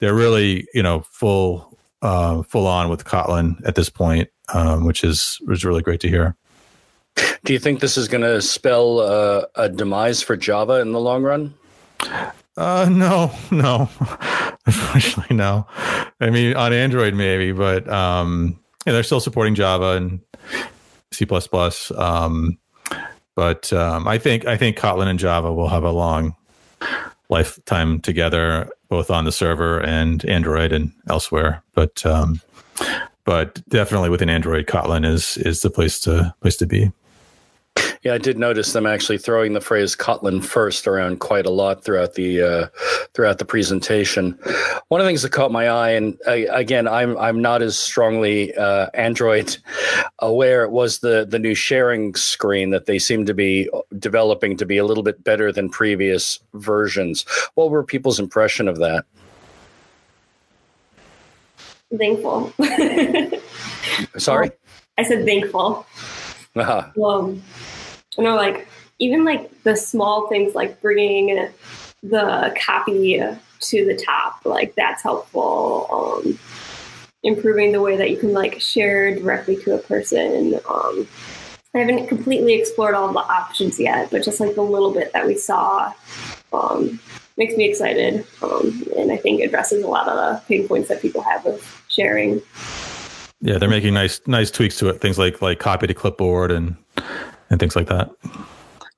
they're 0.00 0.14
really 0.14 0.66
you 0.74 0.82
know 0.82 1.00
full 1.00 1.78
uh, 2.02 2.42
full 2.42 2.66
on 2.66 2.88
with 2.88 3.04
Kotlin 3.04 3.64
at 3.64 3.76
this 3.76 3.88
point, 3.88 4.28
um, 4.52 4.84
which 4.84 5.04
is 5.04 5.38
was 5.46 5.64
really 5.64 5.82
great 5.82 6.00
to 6.00 6.08
hear. 6.08 6.36
Do 7.44 7.52
you 7.52 7.58
think 7.58 7.80
this 7.80 7.96
is 7.96 8.08
going 8.08 8.22
to 8.22 8.40
spell 8.40 9.00
uh, 9.00 9.44
a 9.54 9.68
demise 9.68 10.22
for 10.22 10.36
Java 10.36 10.80
in 10.80 10.92
the 10.92 11.00
long 11.00 11.22
run? 11.22 11.54
Uh, 12.56 12.88
no, 12.90 13.30
no, 13.50 13.88
unfortunately, 14.66 15.36
no. 15.36 15.66
I 16.20 16.30
mean, 16.30 16.56
on 16.56 16.72
Android 16.72 17.14
maybe, 17.14 17.52
but 17.52 17.88
um, 17.88 18.58
yeah, 18.84 18.94
they're 18.94 19.02
still 19.04 19.20
supporting 19.20 19.54
Java 19.54 19.96
and 19.96 20.20
C++. 21.12 21.26
Um, 21.96 22.58
but 23.34 23.72
um, 23.72 24.06
I 24.06 24.18
think 24.18 24.46
I 24.46 24.56
think 24.56 24.76
Kotlin 24.76 25.06
and 25.06 25.18
Java 25.18 25.52
will 25.52 25.68
have 25.68 25.84
a 25.84 25.90
long 25.90 26.36
lifetime 27.28 28.00
together, 28.00 28.70
both 28.88 29.10
on 29.10 29.24
the 29.24 29.32
server 29.32 29.80
and 29.80 30.24
Android 30.26 30.72
and 30.72 30.92
elsewhere. 31.08 31.62
But 31.74 32.04
um, 32.04 32.40
but 33.24 33.62
definitely 33.68 34.10
within 34.10 34.28
Android, 34.28 34.66
Kotlin 34.66 35.06
is 35.06 35.38
is 35.38 35.62
the 35.62 35.70
place 35.70 35.98
to 36.00 36.34
place 36.40 36.56
to 36.56 36.66
be. 36.66 36.92
Yeah, 38.02 38.14
I 38.14 38.18
did 38.18 38.36
notice 38.36 38.72
them 38.72 38.84
actually 38.84 39.18
throwing 39.18 39.52
the 39.52 39.60
phrase 39.60 39.94
Kotlin 39.94 40.42
first 40.42 40.88
around 40.88 41.20
quite 41.20 41.46
a 41.46 41.50
lot 41.50 41.84
throughout 41.84 42.14
the 42.14 42.42
uh, 42.42 42.66
throughout 43.14 43.38
the 43.38 43.44
presentation. 43.44 44.36
One 44.88 45.00
of 45.00 45.04
the 45.04 45.08
things 45.08 45.22
that 45.22 45.30
caught 45.30 45.52
my 45.52 45.68
eye, 45.68 45.90
and 45.90 46.18
uh, 46.26 46.50
again, 46.50 46.88
I'm 46.88 47.16
I'm 47.16 47.40
not 47.40 47.62
as 47.62 47.78
strongly 47.78 48.52
uh, 48.56 48.88
Android 48.94 49.56
aware, 50.18 50.68
was 50.68 50.98
the 50.98 51.24
the 51.28 51.38
new 51.38 51.54
sharing 51.54 52.16
screen 52.16 52.70
that 52.70 52.86
they 52.86 52.98
seem 52.98 53.24
to 53.26 53.34
be 53.34 53.70
developing 54.00 54.56
to 54.56 54.66
be 54.66 54.78
a 54.78 54.84
little 54.84 55.04
bit 55.04 55.22
better 55.22 55.52
than 55.52 55.68
previous 55.68 56.40
versions. 56.54 57.24
What 57.54 57.70
were 57.70 57.84
people's 57.84 58.18
impression 58.18 58.66
of 58.66 58.78
that? 58.78 59.04
Thankful. 61.96 62.52
Sorry, 64.18 64.50
I 64.98 65.04
said 65.04 65.24
thankful. 65.24 65.86
uh-huh. 66.56 66.90
Um, 67.00 67.40
you 68.16 68.24
know, 68.24 68.36
like 68.36 68.68
even 68.98 69.24
like 69.24 69.62
the 69.62 69.76
small 69.76 70.28
things 70.28 70.54
like 70.54 70.80
bringing 70.80 71.48
the 72.02 72.54
copy 72.60 73.18
to 73.60 73.84
the 73.86 73.96
top, 73.96 74.44
like 74.44 74.74
that's 74.74 75.02
helpful. 75.02 75.86
Um, 75.90 76.38
improving 77.22 77.72
the 77.72 77.80
way 77.80 77.96
that 77.96 78.10
you 78.10 78.16
can 78.16 78.32
like 78.32 78.60
share 78.60 79.14
directly 79.14 79.56
to 79.62 79.74
a 79.74 79.78
person. 79.78 80.58
Um, 80.68 81.06
I 81.74 81.78
haven't 81.78 82.08
completely 82.08 82.54
explored 82.54 82.94
all 82.94 83.12
the 83.12 83.20
options 83.20 83.80
yet, 83.80 84.10
but 84.10 84.22
just 84.22 84.40
like 84.40 84.54
the 84.54 84.62
little 84.62 84.92
bit 84.92 85.12
that 85.12 85.26
we 85.26 85.36
saw 85.36 85.92
um, 86.52 87.00
makes 87.38 87.56
me 87.56 87.68
excited, 87.68 88.26
um, 88.42 88.84
and 88.96 89.10
I 89.10 89.16
think 89.16 89.42
addresses 89.42 89.82
a 89.82 89.88
lot 89.88 90.06
of 90.06 90.16
the 90.16 90.42
pain 90.46 90.68
points 90.68 90.88
that 90.88 91.00
people 91.00 91.22
have 91.22 91.44
with 91.44 91.84
sharing. 91.88 92.42
Yeah, 93.40 93.58
they're 93.58 93.70
making 93.70 93.94
nice 93.94 94.20
nice 94.26 94.50
tweaks 94.50 94.76
to 94.78 94.88
it. 94.88 95.00
Things 95.00 95.18
like 95.18 95.40
like 95.40 95.58
copy 95.58 95.86
to 95.86 95.94
clipboard 95.94 96.50
and 96.50 96.76
and 97.52 97.60
things 97.60 97.76
like 97.76 97.86
that. 97.88 98.10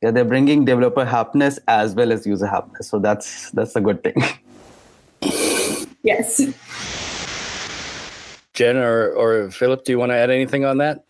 Yeah, 0.01 0.13
they're 0.13 0.25
bringing 0.25 0.65
developer 0.65 1.05
happiness 1.05 1.59
as 1.69 1.95
well 1.95 2.13
as 2.13 2.27
user 2.27 2.47
happiness. 2.47 2.89
So 2.89 2.99
that's 2.99 3.51
that's 3.51 3.77
a 3.77 3.81
good 3.81 4.03
thing. 4.03 4.17
Yes. 6.05 6.39
Jenn 8.53 8.77
or 8.77 9.11
or 9.13 9.51
Filip, 9.51 9.85
do 9.85 9.93
you 9.93 9.99
want 9.99 10.13
to 10.13 10.17
add 10.17 10.29
anything 10.29 10.67
on 10.67 10.77
that? 10.77 11.03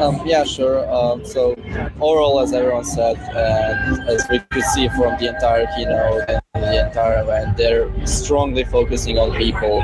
Um, 0.00 0.22
yeah, 0.24 0.42
sure. 0.42 0.90
Um, 0.90 1.22
so 1.26 1.54
overall, 2.00 2.40
as 2.40 2.54
everyone 2.54 2.84
said, 2.84 3.18
and 3.18 4.08
as 4.08 4.26
we 4.30 4.38
could 4.50 4.64
see 4.72 4.88
from 4.88 5.18
the 5.20 5.28
entire 5.28 5.66
keynote 5.76 6.24
and 6.28 6.40
the 6.54 6.86
entire 6.86 7.22
event, 7.22 7.58
they're 7.58 8.06
strongly 8.06 8.64
focusing 8.64 9.18
on 9.18 9.36
people. 9.36 9.82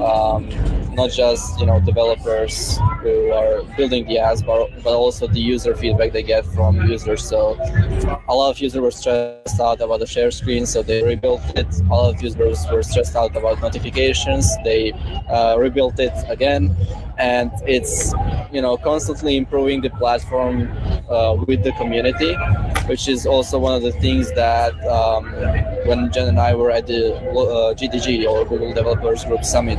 Um, 0.00 0.48
not 0.94 1.10
just 1.10 1.58
you 1.58 1.66
know 1.66 1.80
developers 1.80 2.78
who 3.00 3.32
are 3.32 3.62
building 3.76 4.06
the 4.06 4.16
apps, 4.16 4.44
but, 4.44 4.70
but 4.82 4.94
also 4.94 5.26
the 5.26 5.40
user 5.40 5.74
feedback 5.74 6.12
they 6.12 6.22
get 6.22 6.44
from 6.46 6.76
users. 6.88 7.26
So 7.26 7.56
a 8.28 8.34
lot 8.34 8.50
of 8.50 8.58
users 8.58 8.80
were 8.80 8.90
stressed 8.90 9.60
out 9.60 9.80
about 9.80 10.00
the 10.00 10.06
share 10.06 10.30
screen, 10.30 10.66
so 10.66 10.82
they 10.82 11.02
rebuilt 11.02 11.42
it. 11.56 11.66
A 11.80 11.94
lot 11.94 12.14
of 12.14 12.22
users 12.22 12.66
were 12.70 12.82
stressed 12.82 13.16
out 13.16 13.34
about 13.36 13.60
notifications. 13.60 14.46
They 14.64 14.92
uh, 15.30 15.56
rebuilt 15.58 15.98
it 15.98 16.12
again, 16.28 16.76
and 17.18 17.50
it's 17.66 18.12
you 18.52 18.60
know 18.60 18.76
constantly 18.76 19.36
improving 19.36 19.80
the 19.80 19.90
platform 19.90 20.68
uh, 21.08 21.34
with 21.46 21.64
the 21.64 21.72
community, 21.72 22.34
which 22.86 23.08
is 23.08 23.26
also 23.26 23.58
one 23.58 23.74
of 23.74 23.82
the 23.82 23.92
things 23.92 24.30
that 24.32 24.74
um, 24.86 25.24
when 25.86 26.12
Jenn 26.12 26.28
and 26.28 26.38
I 26.38 26.54
were 26.54 26.70
at 26.70 26.86
the 26.86 27.16
uh, 27.16 27.74
GDG 27.74 28.28
or 28.28 28.44
Google 28.44 28.74
Developers 28.74 29.24
Group 29.24 29.44
Summit, 29.44 29.78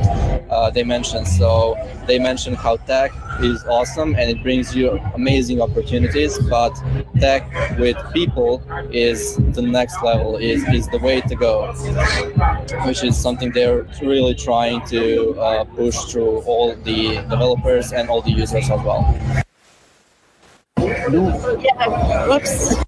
uh, 0.50 0.70
they 0.70 0.82
mentioned. 0.82 1.03
So 1.04 1.76
they 2.06 2.18
mentioned 2.18 2.56
how 2.56 2.76
tech 2.76 3.12
is 3.40 3.64
awesome 3.64 4.14
and 4.16 4.30
it 4.30 4.42
brings 4.42 4.74
you 4.74 4.98
amazing 5.14 5.60
opportunities, 5.60 6.38
but 6.48 6.72
tech 7.20 7.46
with 7.78 7.96
people 8.12 8.62
is 8.90 9.36
the 9.36 9.62
next 9.62 10.02
level, 10.02 10.36
is, 10.36 10.66
is 10.68 10.88
the 10.88 10.98
way 10.98 11.20
to 11.20 11.34
go, 11.34 11.72
which 12.86 13.04
is 13.04 13.16
something 13.16 13.52
they're 13.52 13.82
really 14.00 14.34
trying 14.34 14.84
to 14.86 15.38
uh, 15.38 15.64
push 15.64 15.96
through 16.04 16.38
all 16.42 16.74
the 16.74 17.16
developers 17.28 17.92
and 17.92 18.08
all 18.08 18.22
the 18.22 18.30
users 18.30 18.70
as 18.70 18.82
well. 18.82 19.04
Yeah. 21.60 22.84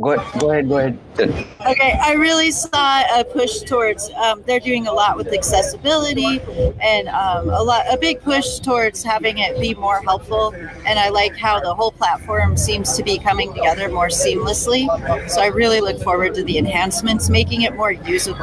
Go, 0.00 0.12
ahead, 0.12 0.40
go 0.40 0.50
ahead, 0.50 0.68
go 0.68 0.76
ahead. 0.78 0.98
Okay, 1.20 1.98
I 2.02 2.14
really 2.14 2.50
saw 2.52 3.02
a 3.20 3.22
push 3.22 3.60
towards. 3.60 4.10
Um, 4.12 4.42
they're 4.46 4.58
doing 4.58 4.86
a 4.86 4.92
lot 4.92 5.18
with 5.18 5.28
accessibility, 5.28 6.40
and 6.80 7.08
um, 7.08 7.50
a 7.50 7.62
lot, 7.62 7.84
a 7.92 7.98
big 7.98 8.22
push 8.22 8.60
towards 8.60 9.02
having 9.02 9.38
it 9.38 9.60
be 9.60 9.74
more 9.74 10.00
helpful. 10.00 10.54
And 10.86 10.98
I 10.98 11.10
like 11.10 11.36
how 11.36 11.60
the 11.60 11.74
whole 11.74 11.92
platform 11.92 12.56
seems 12.56 12.96
to 12.96 13.02
be 13.02 13.18
coming 13.18 13.52
together 13.52 13.90
more 13.90 14.08
seamlessly. 14.08 14.88
So 15.28 15.42
I 15.42 15.48
really 15.48 15.82
look 15.82 16.00
forward 16.02 16.32
to 16.36 16.44
the 16.44 16.56
enhancements, 16.56 17.28
making 17.28 17.62
it 17.62 17.76
more 17.76 17.92
usable 17.92 18.42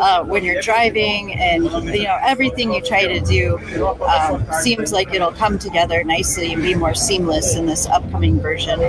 uh, 0.00 0.24
when 0.24 0.42
you're 0.42 0.62
driving, 0.62 1.34
and 1.34 1.64
you 1.64 2.04
know 2.04 2.18
everything 2.22 2.72
you 2.72 2.80
try 2.80 3.06
to 3.06 3.20
do 3.20 3.58
um, 4.04 4.46
seems 4.62 4.90
like 4.90 5.12
it'll 5.12 5.32
come 5.32 5.58
together 5.58 6.02
nicely 6.02 6.54
and 6.54 6.62
be 6.62 6.74
more 6.74 6.94
seamless 6.94 7.56
in 7.56 7.66
this 7.66 7.84
upcoming 7.88 8.40
version. 8.40 8.80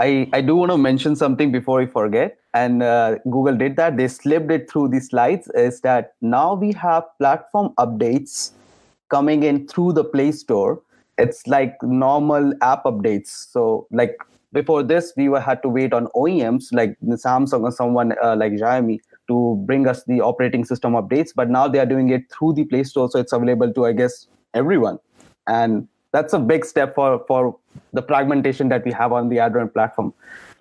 I, 0.00 0.28
I 0.32 0.40
do 0.40 0.56
want 0.56 0.70
to 0.72 0.78
mention 0.78 1.14
something 1.14 1.52
before 1.52 1.80
I 1.80 1.86
forget. 1.86 2.38
And 2.54 2.82
uh, 2.82 3.18
Google 3.24 3.56
did 3.56 3.76
that. 3.76 3.96
They 3.96 4.08
slipped 4.08 4.50
it 4.50 4.70
through 4.70 4.88
the 4.88 5.00
slides. 5.00 5.48
Is 5.54 5.82
that 5.82 6.14
now 6.20 6.54
we 6.54 6.72
have 6.72 7.04
platform 7.18 7.72
updates 7.78 8.52
coming 9.08 9.42
in 9.42 9.68
through 9.68 9.92
the 9.92 10.04
Play 10.04 10.32
Store. 10.32 10.82
It's 11.18 11.46
like 11.46 11.76
normal 11.82 12.54
app 12.62 12.84
updates. 12.84 13.28
So 13.52 13.86
like 13.92 14.16
before 14.52 14.82
this, 14.82 15.12
we 15.16 15.28
were 15.28 15.40
had 15.40 15.62
to 15.62 15.68
wait 15.68 15.92
on 15.92 16.06
OEMs 16.08 16.72
like 16.72 16.96
Samsung 17.04 17.62
or 17.62 17.72
someone 17.72 18.14
uh, 18.22 18.36
like 18.36 18.52
Xiaomi 18.52 18.98
to 19.28 19.62
bring 19.66 19.86
us 19.86 20.02
the 20.04 20.22
operating 20.22 20.64
system 20.64 20.94
updates. 20.94 21.30
But 21.34 21.50
now 21.50 21.68
they 21.68 21.78
are 21.78 21.86
doing 21.86 22.08
it 22.08 22.22
through 22.32 22.54
the 22.54 22.64
Play 22.64 22.84
Store, 22.84 23.08
so 23.10 23.20
it's 23.20 23.32
available 23.32 23.72
to 23.74 23.86
I 23.86 23.92
guess 23.92 24.26
everyone. 24.54 24.98
And 25.46 25.88
that's 26.12 26.32
a 26.32 26.38
big 26.38 26.64
step 26.64 26.94
for 26.94 27.24
for 27.26 27.56
the 27.92 28.02
fragmentation 28.02 28.68
that 28.68 28.84
we 28.84 28.92
have 28.92 29.12
on 29.12 29.28
the 29.28 29.38
Android 29.38 29.72
platform. 29.72 30.12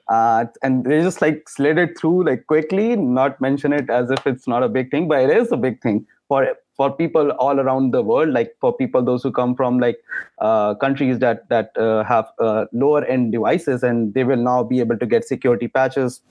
Uh, 0.08 0.46
and 0.64 0.86
they 0.86 1.02
just 1.04 1.22
like 1.22 1.48
slid 1.48 1.78
it 1.78 1.98
through 1.98 2.26
like 2.26 2.48
quickly, 2.48 2.96
not 2.96 3.40
mention 3.40 3.72
it 3.72 3.90
as 3.90 4.10
if 4.10 4.26
it's 4.26 4.48
not 4.48 4.64
a 4.64 4.70
big 4.70 4.90
thing, 4.90 5.08
but 5.08 5.22
it 5.22 5.30
is 5.30 5.52
a 5.52 5.58
big 5.58 5.82
thing 5.82 6.06
for 6.28 6.48
for 6.76 6.92
people 6.92 7.32
all 7.32 7.60
around 7.60 7.92
the 7.92 8.02
world. 8.02 8.30
Like 8.30 8.56
for 8.60 8.76
people 8.76 9.04
those 9.04 9.22
who 9.22 9.32
come 9.32 9.56
from 9.56 9.80
like 9.80 9.98
uh, 10.40 10.74
countries 10.76 11.20
that 11.20 11.48
that 11.50 11.78
uh, 11.78 12.04
have 12.06 12.28
uh, 12.40 12.66
lower 12.72 13.04
end 13.06 13.32
devices, 13.32 13.84
and 13.84 14.14
they 14.14 14.24
will 14.24 14.44
now 14.52 14.64
be 14.64 14.80
able 14.80 14.98
to 14.98 15.06
get 15.06 15.26
security 15.26 15.68
patches 15.68 16.22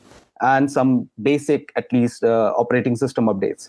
and 0.41 0.71
some 0.71 1.09
basic, 1.23 1.73
at 1.77 1.93
least, 1.93 2.23
uh, 2.23 2.53
operating 2.57 2.97
system 2.97 3.27
updates. 3.27 3.69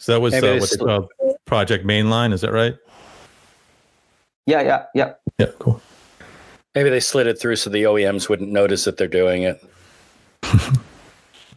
So 0.00 0.12
that 0.12 0.20
was 0.20 0.32
Maybe 0.32 0.46
uh, 0.46 0.52
they 0.52 0.60
what 0.60 0.70
they 0.70 0.76
sl- 0.76 1.34
Project 1.44 1.86
Mainline. 1.86 2.32
Is 2.32 2.40
that 2.40 2.52
right? 2.52 2.74
Yeah, 4.46 4.62
yeah, 4.62 4.84
yeah. 4.94 5.12
Yeah, 5.38 5.46
cool. 5.58 5.80
Maybe 6.74 6.90
they 6.90 7.00
slid 7.00 7.26
it 7.26 7.40
through 7.40 7.56
so 7.56 7.70
the 7.70 7.84
OEMs 7.84 8.28
wouldn't 8.28 8.50
notice 8.50 8.84
that 8.84 8.96
they're 8.96 9.08
doing 9.08 9.42
it. 9.42 9.64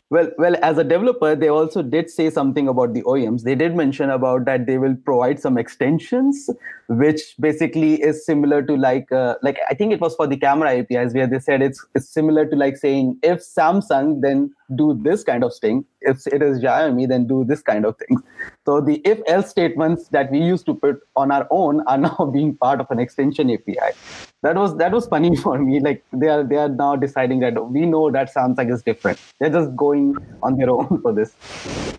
Well, 0.09 0.31
well, 0.37 0.55
as 0.63 0.77
a 0.77 0.85
developer, 0.85 1.35
they 1.35 1.49
also 1.49 1.83
did 1.83 2.09
say 2.09 2.29
something 2.29 2.69
about 2.69 2.93
the 2.93 3.01
OEMs. 3.01 3.43
They 3.43 3.55
did 3.55 3.75
mention 3.75 4.09
about 4.09 4.45
that 4.45 4.65
they 4.65 4.77
will 4.77 4.95
provide 4.95 5.37
some 5.37 5.57
extensions, 5.57 6.49
which 6.87 7.35
basically 7.41 8.01
is 8.01 8.25
similar 8.25 8.61
to 8.63 8.77
like, 8.77 9.11
uh, 9.11 9.35
like 9.43 9.57
I 9.69 9.73
think 9.73 9.91
it 9.91 9.99
was 9.99 10.15
for 10.15 10.25
the 10.25 10.37
camera 10.37 10.77
APIs 10.77 11.13
where 11.13 11.27
they 11.27 11.39
said 11.39 11.61
it's 11.61 11.85
it's 11.93 12.07
similar 12.07 12.45
to 12.45 12.55
like 12.55 12.77
saying 12.77 13.19
if 13.21 13.39
Samsung 13.39 14.21
then 14.21 14.53
do 14.77 14.97
this 15.03 15.25
kind 15.25 15.43
of 15.43 15.53
thing, 15.57 15.83
if 15.99 16.25
it 16.27 16.41
is 16.41 16.61
Xiaomi 16.61 17.09
then 17.09 17.27
do 17.27 17.43
this 17.43 17.61
kind 17.61 17.85
of 17.85 17.97
thing. 17.97 18.17
So 18.65 18.79
the 18.79 19.01
if 19.03 19.19
else 19.27 19.49
statements 19.49 20.07
that 20.09 20.31
we 20.31 20.39
used 20.39 20.65
to 20.67 20.73
put 20.73 21.01
on 21.17 21.33
our 21.33 21.47
own 21.51 21.81
are 21.81 21.97
now 22.07 22.31
being 22.33 22.55
part 22.55 22.79
of 22.79 22.89
an 22.91 22.99
extension 22.99 23.51
API. 23.51 23.91
That 24.43 24.55
was 24.55 24.77
that 24.77 24.91
was 24.91 25.07
funny 25.07 25.35
for 25.43 25.57
me. 25.57 25.79
Like 25.79 26.03
they 26.13 26.27
are 26.27 26.43
they 26.43 26.57
are 26.57 26.69
now 26.69 26.95
deciding 26.95 27.39
that 27.39 27.69
we 27.69 27.85
know 27.85 28.11
that 28.11 28.33
Samsung 28.33 28.71
is 28.71 28.83
different. 28.83 29.19
They're 29.39 29.49
just 29.49 29.75
going 29.75 30.15
on 30.43 30.57
their 30.57 30.69
own 30.77 31.01
for 31.01 31.11
this. 31.11 31.33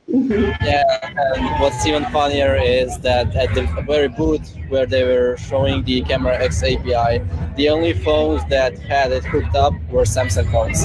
Yeah, 0.06 0.84
and 1.02 1.60
what's 1.60 1.84
even 1.84 2.04
funnier 2.06 2.56
is 2.56 2.96
that 3.00 3.36
at 3.36 3.54
the 3.54 3.62
very 3.86 4.08
booth 4.08 4.56
where 4.68 4.86
they 4.86 5.04
were 5.04 5.36
showing 5.36 5.84
the 5.84 6.02
CameraX 6.02 6.62
API, 6.62 7.22
the 7.56 7.68
only 7.68 7.92
phones 7.92 8.42
that 8.48 8.78
had 8.78 9.12
it 9.12 9.24
hooked 9.24 9.54
up 9.54 9.74
were 9.90 10.04
Samsung 10.04 10.50
phones. 10.50 10.80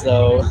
So, 0.00 0.44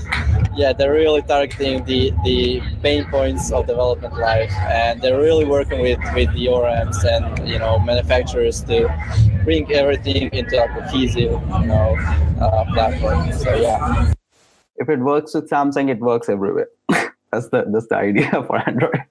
yeah, 0.55 0.73
they're 0.73 0.91
really 0.91 1.21
targeting 1.21 1.85
the, 1.85 2.11
the 2.25 2.61
pain 2.81 3.05
points 3.05 3.51
of 3.53 3.67
development 3.67 4.17
life, 4.19 4.51
and 4.51 5.01
they're 5.01 5.21
really 5.21 5.45
working 5.45 5.79
with, 5.81 5.99
with 6.13 6.33
the 6.33 6.47
OEMs 6.47 7.05
and 7.05 7.47
you 7.47 7.57
know 7.57 7.79
manufacturers 7.79 8.61
to 8.65 8.89
bring 9.45 9.71
everything 9.71 10.22
into 10.31 10.63
a 10.63 10.67
cohesive 10.69 11.31
you 11.31 11.65
know 11.67 11.95
uh, 12.39 12.65
platform. 12.73 13.31
So 13.33 13.53
yeah. 13.55 14.13
If 14.77 14.89
it 14.89 14.99
works 14.99 15.33
with 15.33 15.49
Samsung, 15.49 15.89
it 15.89 15.99
works 15.99 16.29
everywhere. 16.29 16.67
that's 17.31 17.49
the 17.49 17.65
that's 17.67 17.87
the 17.87 17.95
idea 17.95 18.29
for 18.47 18.57
Android. 18.67 19.03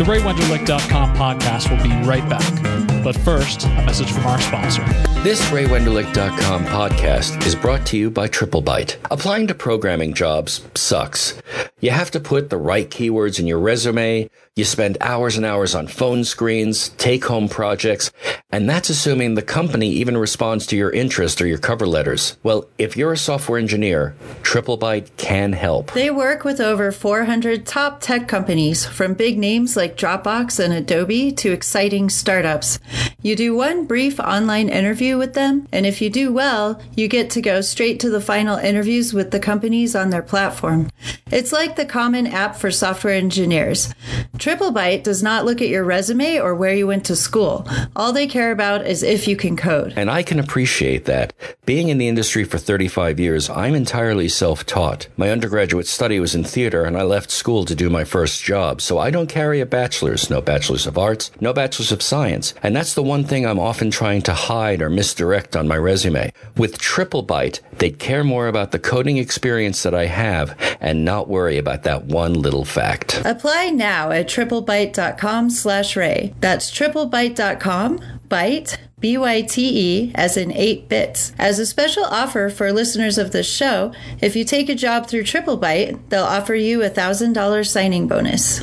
The 0.00 0.06
RayWenderlich.com 0.06 1.14
podcast 1.14 1.68
will 1.68 1.82
be 1.82 1.90
right 2.08 2.26
back. 2.26 3.04
But 3.04 3.14
first, 3.16 3.64
a 3.64 3.82
message 3.82 4.10
from 4.10 4.24
our 4.26 4.40
sponsor. 4.40 4.82
This 5.22 5.42
RayWenderlich.com 5.50 6.64
podcast 6.64 7.46
is 7.46 7.54
brought 7.54 7.84
to 7.88 7.98
you 7.98 8.10
by 8.10 8.26
TripleByte. 8.26 8.96
Applying 9.10 9.46
to 9.48 9.54
programming 9.54 10.14
jobs 10.14 10.62
sucks. 10.74 11.40
You 11.80 11.90
have 11.90 12.10
to 12.12 12.20
put 12.20 12.48
the 12.48 12.56
right 12.56 12.88
keywords 12.88 13.38
in 13.38 13.46
your 13.46 13.58
resume. 13.58 14.30
You 14.56 14.64
spend 14.64 14.98
hours 15.00 15.36
and 15.36 15.46
hours 15.46 15.76
on 15.76 15.86
phone 15.86 16.24
screens, 16.24 16.88
take 16.98 17.24
home 17.24 17.48
projects, 17.48 18.10
and 18.50 18.68
that's 18.68 18.90
assuming 18.90 19.34
the 19.34 19.42
company 19.42 19.88
even 19.90 20.16
responds 20.16 20.66
to 20.66 20.76
your 20.76 20.90
interest 20.90 21.40
or 21.40 21.46
your 21.46 21.56
cover 21.56 21.86
letters. 21.86 22.36
Well, 22.42 22.68
if 22.76 22.96
you're 22.96 23.12
a 23.12 23.16
software 23.16 23.60
engineer, 23.60 24.16
TripleByte 24.42 25.16
can 25.16 25.52
help. 25.52 25.92
They 25.92 26.10
work 26.10 26.42
with 26.42 26.60
over 26.60 26.90
400 26.90 27.64
top 27.64 28.00
tech 28.00 28.26
companies, 28.26 28.84
from 28.84 29.14
big 29.14 29.38
names 29.38 29.76
like 29.76 29.96
Dropbox 29.96 30.58
and 30.58 30.74
Adobe 30.74 31.30
to 31.30 31.52
exciting 31.52 32.10
startups. 32.10 32.80
You 33.22 33.36
do 33.36 33.54
one 33.54 33.86
brief 33.86 34.18
online 34.18 34.68
interview 34.68 35.16
with 35.16 35.34
them, 35.34 35.68
and 35.70 35.86
if 35.86 36.02
you 36.02 36.10
do 36.10 36.32
well, 36.32 36.82
you 36.96 37.06
get 37.06 37.30
to 37.30 37.40
go 37.40 37.60
straight 37.60 38.00
to 38.00 38.10
the 38.10 38.20
final 38.20 38.56
interviews 38.56 39.14
with 39.14 39.30
the 39.30 39.38
companies 39.38 39.94
on 39.94 40.10
their 40.10 40.22
platform. 40.22 40.90
It's 41.30 41.52
like 41.52 41.76
the 41.76 41.86
common 41.86 42.26
app 42.26 42.56
for 42.56 42.72
software 42.72 43.14
engineers. 43.14 43.94
TripleByte 44.40 45.02
does 45.02 45.22
not 45.22 45.44
look 45.44 45.60
at 45.60 45.68
your 45.68 45.84
resume 45.84 46.38
or 46.38 46.54
where 46.54 46.74
you 46.74 46.86
went 46.86 47.04
to 47.04 47.14
school. 47.14 47.68
All 47.94 48.10
they 48.10 48.26
care 48.26 48.52
about 48.52 48.86
is 48.86 49.02
if 49.02 49.28
you 49.28 49.36
can 49.36 49.54
code. 49.54 49.92
And 49.96 50.10
I 50.10 50.22
can 50.22 50.38
appreciate 50.38 51.04
that. 51.04 51.34
Being 51.66 51.90
in 51.90 51.98
the 51.98 52.08
industry 52.08 52.44
for 52.44 52.56
35 52.56 53.20
years, 53.20 53.50
I'm 53.50 53.74
entirely 53.74 54.28
self 54.28 54.64
taught. 54.64 55.08
My 55.18 55.28
undergraduate 55.28 55.86
study 55.86 56.18
was 56.20 56.34
in 56.34 56.42
theater, 56.42 56.84
and 56.84 56.96
I 56.96 57.02
left 57.02 57.30
school 57.30 57.66
to 57.66 57.74
do 57.74 57.90
my 57.90 58.02
first 58.04 58.42
job, 58.42 58.80
so 58.80 58.96
I 58.98 59.10
don't 59.10 59.28
carry 59.28 59.60
a 59.60 59.66
bachelor's, 59.66 60.30
no 60.30 60.40
bachelor's 60.40 60.86
of 60.86 60.96
arts, 60.96 61.30
no 61.38 61.52
bachelor's 61.52 61.92
of 61.92 62.00
science. 62.00 62.54
And 62.62 62.74
that's 62.74 62.94
the 62.94 63.02
one 63.02 63.24
thing 63.24 63.44
I'm 63.44 63.58
often 63.60 63.90
trying 63.90 64.22
to 64.22 64.32
hide 64.32 64.80
or 64.80 64.88
misdirect 64.88 65.54
on 65.54 65.68
my 65.68 65.76
resume. 65.76 66.32
With 66.56 66.78
TripleByte, 66.78 67.60
they'd 67.76 67.98
care 67.98 68.24
more 68.24 68.48
about 68.48 68.70
the 68.70 68.78
coding 68.78 69.18
experience 69.18 69.82
that 69.82 69.94
I 69.94 70.06
have 70.06 70.56
and 70.80 71.04
not 71.04 71.28
worry 71.28 71.58
about 71.58 71.82
that 71.82 72.06
one 72.06 72.32
little 72.32 72.64
fact. 72.64 73.20
Apply 73.26 73.68
now 73.68 74.10
at 74.10 74.29
triplebyte.com 74.30 75.50
slash 75.50 75.96
ray. 75.96 76.34
That's 76.40 76.70
triplebyte.com, 76.70 77.98
byte, 78.28 78.78
B-Y-T-E, 79.00 80.12
as 80.14 80.36
in 80.36 80.52
8 80.52 80.88
bits. 80.88 81.32
As 81.38 81.58
a 81.58 81.66
special 81.66 82.04
offer 82.04 82.48
for 82.48 82.72
listeners 82.72 83.18
of 83.18 83.32
this 83.32 83.50
show, 83.50 83.92
if 84.20 84.36
you 84.36 84.44
take 84.44 84.68
a 84.68 84.74
job 84.74 85.06
through 85.06 85.24
TripleByte, 85.24 86.10
they'll 86.10 86.24
offer 86.24 86.54
you 86.54 86.82
a 86.82 86.90
$1,000 86.90 87.66
signing 87.66 88.06
bonus. 88.06 88.62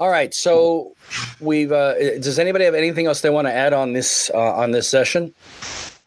All 0.00 0.10
right, 0.10 0.32
so 0.32 0.94
we've. 1.40 1.72
Uh, 1.72 2.18
does 2.18 2.38
anybody 2.38 2.64
have 2.64 2.74
anything 2.74 3.06
else 3.06 3.20
they 3.20 3.30
want 3.30 3.46
to 3.46 3.52
add 3.52 3.72
on 3.72 3.92
this 3.92 4.30
uh, 4.34 4.38
on 4.38 4.72
this 4.72 4.88
session? 4.88 5.34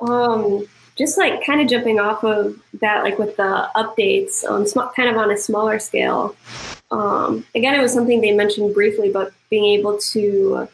Um, 0.02 0.66
just 1.02 1.18
like 1.18 1.44
kind 1.44 1.60
of 1.60 1.68
jumping 1.68 2.00
off 2.00 2.24
of 2.24 2.60
that, 2.80 3.04
like 3.04 3.18
with 3.18 3.36
the 3.36 3.70
updates, 3.76 4.46
um, 4.46 4.68
sm- 4.68 4.94
kind 4.96 5.10
of 5.10 5.18
on 5.18 5.32
a 5.32 5.38
smaller 5.38 5.80
scale. 5.80 6.36
Um, 6.92 7.44
again, 7.56 7.74
it 7.74 7.82
was 7.82 7.92
something 7.92 8.22
they 8.22 8.32
mentioned 8.32 8.76
briefly, 8.76 9.12
but 9.12 9.34
being 9.50 9.80
able 9.80 9.98
to 9.98 10.68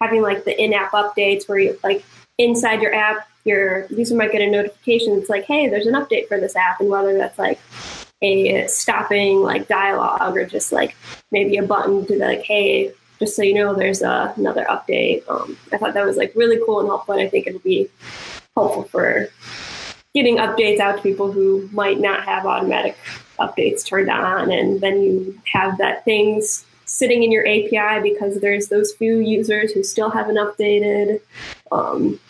having 0.00 0.20
like 0.20 0.44
the 0.44 0.60
in-app 0.62 0.92
updates 0.92 1.48
where 1.48 1.58
you 1.58 1.78
like 1.82 2.04
inside 2.36 2.82
your 2.82 2.94
app, 2.94 3.26
your 3.44 3.86
user 3.86 4.14
might 4.14 4.30
get 4.30 4.42
a 4.42 4.50
notification. 4.50 5.14
It's 5.14 5.30
like, 5.30 5.44
hey, 5.44 5.68
there's 5.68 5.86
an 5.86 5.94
update 5.94 6.28
for 6.28 6.38
this 6.38 6.54
app, 6.54 6.80
and 6.80 6.90
whether 6.90 7.16
that's 7.16 7.38
like 7.38 7.58
a 8.20 8.66
stopping 8.68 9.40
like 9.40 9.68
dialogue 9.68 10.36
or 10.36 10.44
just 10.44 10.70
like 10.70 10.94
maybe 11.30 11.56
a 11.56 11.62
button 11.62 12.06
to 12.06 12.12
be 12.12 12.18
like, 12.18 12.42
hey, 12.42 12.92
just 13.18 13.36
so 13.36 13.42
you 13.42 13.54
know, 13.54 13.74
there's 13.74 14.02
a, 14.02 14.34
another 14.36 14.66
update. 14.68 15.26
Um, 15.28 15.56
I 15.72 15.78
thought 15.78 15.94
that 15.94 16.04
was 16.04 16.18
like 16.18 16.32
really 16.34 16.60
cool 16.66 16.80
and 16.80 16.88
helpful, 16.88 17.14
and 17.14 17.22
I 17.22 17.28
think 17.28 17.46
it'll 17.46 17.60
be 17.60 17.88
helpful 18.54 18.84
for 18.84 19.28
getting 20.14 20.36
updates 20.36 20.78
out 20.78 20.96
to 20.96 21.02
people 21.02 21.32
who 21.32 21.68
might 21.72 21.98
not 21.98 22.24
have 22.24 22.44
automatic 22.46 22.96
updates 23.38 23.84
turned 23.84 24.10
on, 24.10 24.50
and 24.50 24.80
then 24.80 25.02
you 25.02 25.40
have 25.52 25.78
that 25.78 26.04
things 26.04 26.64
sitting 26.84 27.22
in 27.22 27.32
your 27.32 27.46
API 27.46 28.02
because 28.02 28.40
there's 28.40 28.68
those 28.68 28.92
few 28.92 29.18
users 29.18 29.72
who 29.72 29.82
still 29.82 30.10
haven't 30.10 30.36
updated. 30.36 31.20
Um, 31.70 32.20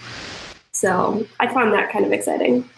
so 0.73 1.27
I 1.41 1.53
found 1.53 1.73
that 1.73 1.91
kind 1.91 2.05
of 2.05 2.13
exciting. 2.13 2.69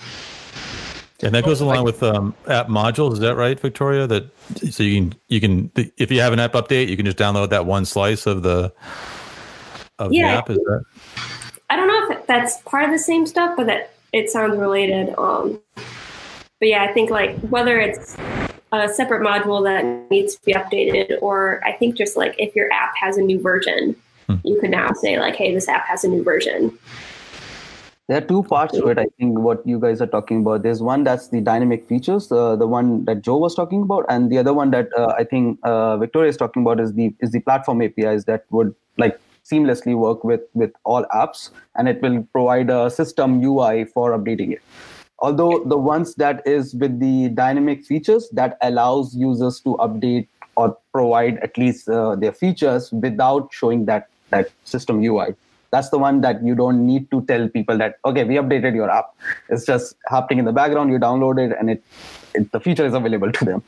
And 1.22 1.34
that 1.34 1.44
goes 1.44 1.60
along 1.60 1.84
with 1.84 2.02
um, 2.02 2.34
app 2.48 2.68
modules. 2.68 3.14
Is 3.14 3.18
that 3.20 3.36
right, 3.36 3.58
Victoria? 3.58 4.06
That 4.06 4.26
so 4.70 4.82
you 4.82 5.00
can 5.00 5.14
you 5.28 5.40
can 5.40 5.70
if 5.96 6.10
you 6.10 6.20
have 6.20 6.32
an 6.32 6.40
app 6.40 6.52
update, 6.52 6.88
you 6.88 6.96
can 6.96 7.06
just 7.06 7.16
download 7.16 7.50
that 7.50 7.64
one 7.66 7.84
slice 7.84 8.26
of 8.26 8.42
the 8.42 8.72
of 9.98 10.12
Yeah. 10.12 10.32
the 10.32 10.38
app. 10.38 10.50
Is 10.50 10.58
that 10.58 10.84
I 11.70 11.76
don't 11.76 11.88
know 11.88 12.16
if 12.16 12.26
that's 12.26 12.60
part 12.62 12.84
of 12.84 12.90
the 12.90 12.98
same 12.98 13.26
stuff, 13.26 13.56
but 13.56 13.66
that 13.66 13.94
it 14.12 14.30
sounds 14.30 14.56
related. 14.56 15.14
Um, 15.18 15.60
but 15.76 16.68
yeah, 16.68 16.84
I 16.84 16.92
think 16.92 17.10
like 17.10 17.36
whether 17.40 17.80
it's 17.80 18.16
a 18.72 18.88
separate 18.88 19.22
module 19.22 19.62
that 19.64 20.10
needs 20.10 20.36
to 20.36 20.44
be 20.44 20.52
updated, 20.54 21.18
or 21.20 21.62
I 21.64 21.72
think 21.72 21.96
just 21.96 22.16
like 22.16 22.34
if 22.38 22.54
your 22.54 22.72
app 22.72 22.94
has 22.96 23.16
a 23.16 23.22
new 23.22 23.40
version, 23.40 23.96
you 24.44 24.60
could 24.60 24.70
now 24.70 24.92
say 24.92 25.18
like, 25.18 25.36
"Hey, 25.36 25.54
this 25.54 25.68
app 25.68 25.86
has 25.86 26.04
a 26.04 26.08
new 26.08 26.22
version." 26.22 26.78
There 28.06 28.18
are 28.18 28.26
two 28.26 28.42
parts 28.42 28.74
to 28.74 28.88
it. 28.88 28.98
I 28.98 29.06
think 29.18 29.38
what 29.38 29.66
you 29.66 29.80
guys 29.80 30.02
are 30.02 30.06
talking 30.06 30.42
about. 30.42 30.62
There's 30.62 30.82
one 30.82 31.04
that's 31.04 31.28
the 31.28 31.40
dynamic 31.40 31.88
features, 31.88 32.30
uh, 32.30 32.54
the 32.54 32.66
one 32.66 33.06
that 33.06 33.22
Joe 33.22 33.38
was 33.38 33.54
talking 33.54 33.80
about, 33.82 34.04
and 34.10 34.30
the 34.30 34.36
other 34.36 34.52
one 34.52 34.70
that 34.72 34.90
uh, 34.96 35.14
I 35.18 35.24
think 35.24 35.58
uh, 35.62 35.96
Victoria 35.96 36.28
is 36.28 36.36
talking 36.36 36.62
about 36.62 36.80
is 36.80 36.92
the 36.92 37.14
is 37.20 37.30
the 37.30 37.40
platform 37.40 37.80
APIs 37.80 38.24
that 38.24 38.44
would 38.50 38.74
like 38.98 39.18
seamlessly 39.50 39.96
work 39.96 40.24
with 40.24 40.42
with 40.54 40.72
all 40.84 41.04
apps, 41.14 41.50
and 41.76 41.88
it 41.88 42.00
will 42.02 42.22
provide 42.32 42.70
a 42.70 42.90
system 42.90 43.42
UI 43.42 43.84
for 43.84 44.16
updating 44.18 44.52
it. 44.52 44.62
Although 45.20 45.64
the 45.64 45.78
ones 45.78 46.14
that 46.16 46.46
is 46.46 46.74
with 46.74 46.98
the 47.00 47.28
dynamic 47.30 47.84
features 47.84 48.28
that 48.30 48.58
allows 48.60 49.14
users 49.14 49.60
to 49.60 49.76
update 49.76 50.28
or 50.56 50.76
provide 50.92 51.38
at 51.38 51.56
least 51.58 51.88
uh, 51.88 52.14
their 52.16 52.32
features 52.32 52.92
without 52.92 53.48
showing 53.52 53.86
that 53.86 54.08
that 54.30 54.50
system 54.64 55.02
UI 55.02 55.34
that's 55.74 55.90
the 55.90 55.98
one 55.98 56.20
that 56.20 56.42
you 56.48 56.54
don't 56.54 56.86
need 56.86 57.10
to 57.10 57.20
tell 57.30 57.48
people 57.48 57.76
that 57.82 57.98
okay 58.04 58.24
we 58.24 58.36
updated 58.36 58.74
your 58.80 58.90
app. 58.90 59.12
It's 59.48 59.66
just 59.66 59.96
happening 60.06 60.38
in 60.40 60.44
the 60.44 60.52
background 60.52 60.92
you 60.92 60.98
download 60.98 61.40
it 61.44 61.56
and 61.58 61.70
it, 61.70 61.82
it 62.34 62.52
the 62.52 62.60
feature 62.60 62.86
is 62.86 62.94
available 62.94 63.32
to 63.32 63.44
them 63.44 63.62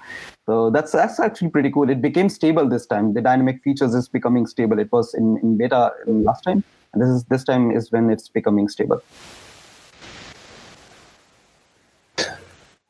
so 0.47 0.71
that's 0.71 0.93
that's 0.93 1.19
actually 1.19 1.49
pretty 1.51 1.73
cool. 1.73 1.91
It 1.91 2.01
became 2.01 2.29
stable 2.29 2.69
this 2.69 2.87
time. 2.87 3.15
The 3.15 3.21
dynamic 3.21 3.63
features 3.65 3.95
is 3.95 4.09
becoming 4.09 4.47
stable. 4.47 4.79
It 4.79 4.93
was 4.93 5.13
in, 5.13 5.39
in 5.43 5.59
beta 5.59 5.91
in 6.07 6.23
last 6.23 6.43
time. 6.45 6.63
And 6.93 7.03
this 7.03 7.09
is 7.09 7.25
this 7.25 7.43
time 7.43 7.73
is 7.73 7.91
when 7.91 8.11
it's 8.11 8.29
becoming 8.29 8.69
stable. 8.69 9.03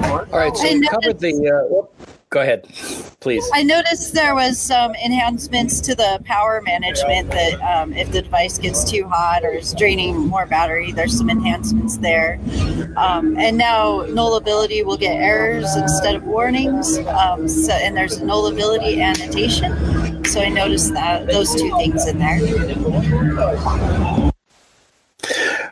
All 0.01 0.25
right, 0.33 0.55
so 0.55 0.69
I 0.69 0.75
we 0.75 0.87
covered 0.87 1.19
the. 1.19 1.33
Uh, 1.33 1.67
whoop, 1.69 1.96
go 2.31 2.41
ahead, 2.41 2.65
please. 3.21 3.49
I 3.55 3.63
noticed 3.63 4.13
there 4.13 4.35
was 4.35 4.59
some 4.59 4.95
enhancements 4.95 5.81
to 5.83 5.95
the 5.95 6.21
power 6.25 6.63
management 6.65 7.31
that 7.31 7.61
um, 7.63 7.93
if 7.93 8.11
the 8.13 8.23
device 8.23 8.59
gets 8.59 8.89
too 8.89 9.09
hot 9.09 9.45
or 9.45 9.51
is 9.51 9.75
draining 9.75 10.27
more 10.27 10.47
battery, 10.47 10.93
there's 10.93 11.17
some 11.17 11.31
enhancements 11.31 11.99
there. 11.99 12.41
Um, 12.97 13.39
and 13.39 13.57
now 13.57 14.03
nullability 14.07 14.85
will 14.85 14.97
get 14.97 15.17
errors 15.17 15.75
instead 15.77 16.15
of 16.15 16.25
warnings. 16.25 16.99
Um, 16.99 17.49
so, 17.49 17.73
and 17.73 17.97
there's 17.97 18.19
a 18.19 18.23
nullability 18.23 18.99
annotation. 18.99 20.25
So 20.25 20.41
I 20.41 20.49
noticed 20.49 20.93
that 20.95 21.29
those 21.29 21.55
two 21.55 21.71
things 21.79 22.07
in 22.07 22.19
there. 22.19 24.26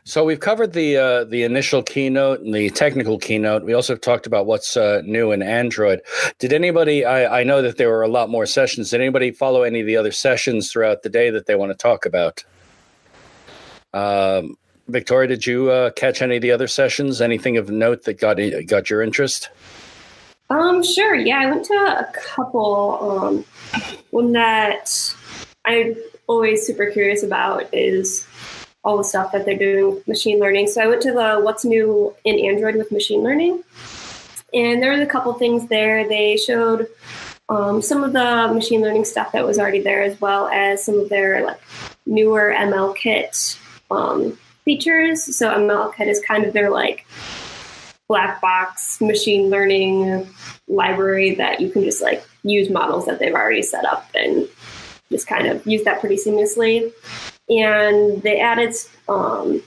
So 0.07 0.23
we've 0.23 0.41
covered 0.41 0.75
the 0.75 0.99
uh, 0.99 1.25
the 1.25 1.45
initial 1.45 1.83
keynote 1.83 2.41
and 2.41 2.55
the 2.55 2.69
technical 2.69 3.19
keynote. 3.19 3.65
We 3.65 3.73
also 3.73 3.97
talked 3.97 4.27
about 4.27 4.45
what's 4.45 4.77
uh, 4.77 5.01
new 5.07 5.33
in 5.33 5.43
Android. 5.43 6.03
Did 6.39 6.53
anybody? 6.53 7.07
I, 7.07 7.41
I 7.41 7.43
know 7.43 7.63
that 7.63 7.79
there 7.79 7.89
were 7.89 8.03
a 8.03 8.09
lot 8.09 8.29
more 8.29 8.45
sessions. 8.45 8.91
Did 8.91 9.01
anybody 9.01 9.31
follow 9.31 9.63
any 9.63 9.81
of 9.81 9.87
the 9.87 9.97
other 9.97 10.13
sessions 10.13 10.71
throughout 10.71 11.05
the 11.05 11.09
day 11.09 11.31
that 11.31 11.47
they 11.47 11.55
want 11.55 11.73
to 11.73 11.79
talk 11.79 12.05
about? 12.05 12.45
Um, 13.95 14.59
Victoria, 14.89 15.27
did 15.27 15.47
you 15.47 15.71
uh, 15.71 15.91
catch 15.93 16.21
any 16.21 16.37
of 16.37 16.43
the 16.43 16.51
other 16.51 16.69
sessions? 16.69 17.23
Anything 17.23 17.57
of 17.57 17.71
note 17.71 18.03
that 18.03 18.21
got 18.21 18.37
got 18.67 18.91
your 18.91 19.01
interest? 19.01 19.49
Um, 20.51 20.83
sure. 20.83 21.15
Yeah, 21.15 21.39
I 21.39 21.47
went 21.47 21.65
to 21.65 21.73
a 21.73 22.13
couple. 22.13 22.99
Um, 23.01 23.45
one 24.11 24.33
that 24.33 25.15
I'm 25.65 25.97
always 26.27 26.67
super 26.67 26.91
curious 26.91 27.23
about 27.23 27.73
is 27.73 28.27
all 28.85 28.99
the 28.99 29.05
stuff 29.05 29.33
that 29.33 29.45
they're 29.45 29.57
doing 29.57 29.95
with 29.95 30.07
machine 30.07 30.39
learning. 30.39 30.69
So 30.69 30.83
I 30.83 30.87
went 30.87 31.03
to 31.03 31.13
the 31.13 31.41
What's 31.41 31.65
New 31.65 32.15
in 32.25 32.39
Android 32.39 32.77
with 32.77 32.93
Machine 32.93 33.23
Learning, 33.23 33.63
and 34.53 34.83
there 34.83 34.93
was 34.93 35.01
a 35.01 35.07
couple 35.07 35.33
things 35.35 35.67
there. 35.69 36.09
They 36.09 36.37
showed 36.37 36.89
um, 37.49 37.83
some 37.83 38.05
of 38.05 38.13
the 38.13 38.53
machine 38.53 38.81
learning 38.81 39.05
stuff 39.05 39.33
that 39.33 39.45
was 39.45 39.59
already 39.59 39.81
there, 39.81 40.03
as 40.03 40.21
well 40.21 40.49
as 40.49 40.85
some 40.85 40.99
of 40.99 41.09
their 41.09 41.45
like 41.45 41.61
newer 42.07 42.55
ML 42.57 42.97
Kit 42.97 43.59
um, 43.91 44.39
features. 44.65 45.37
So 45.37 45.51
ML 45.51 45.95
Kit 45.95 46.09
is 46.09 46.21
kind 46.21 46.45
of 46.45 46.53
their 46.53 46.71
like 46.71 47.07
black 48.09 48.41
box 48.41 49.01
machine 49.01 49.49
learning 49.49 50.29
library 50.69 51.35
that 51.35 51.61
you 51.61 51.71
can 51.71 51.83
just 51.83 52.03
like 52.03 52.25
use 52.43 52.69
models 52.71 53.07
that 53.07 53.19
they've 53.19 53.35
already 53.35 53.63
set 53.63 53.85
up 53.85 54.09
and 54.15 54.49
just 55.11 55.27
kind 55.27 55.47
of 55.47 55.67
use 55.67 55.85
that 55.85 56.01
pretty 56.01 56.17
seamlessly. 56.17 56.93
And 57.49 58.23
they 58.23 58.41
added 58.41 58.75
um, 59.09 59.63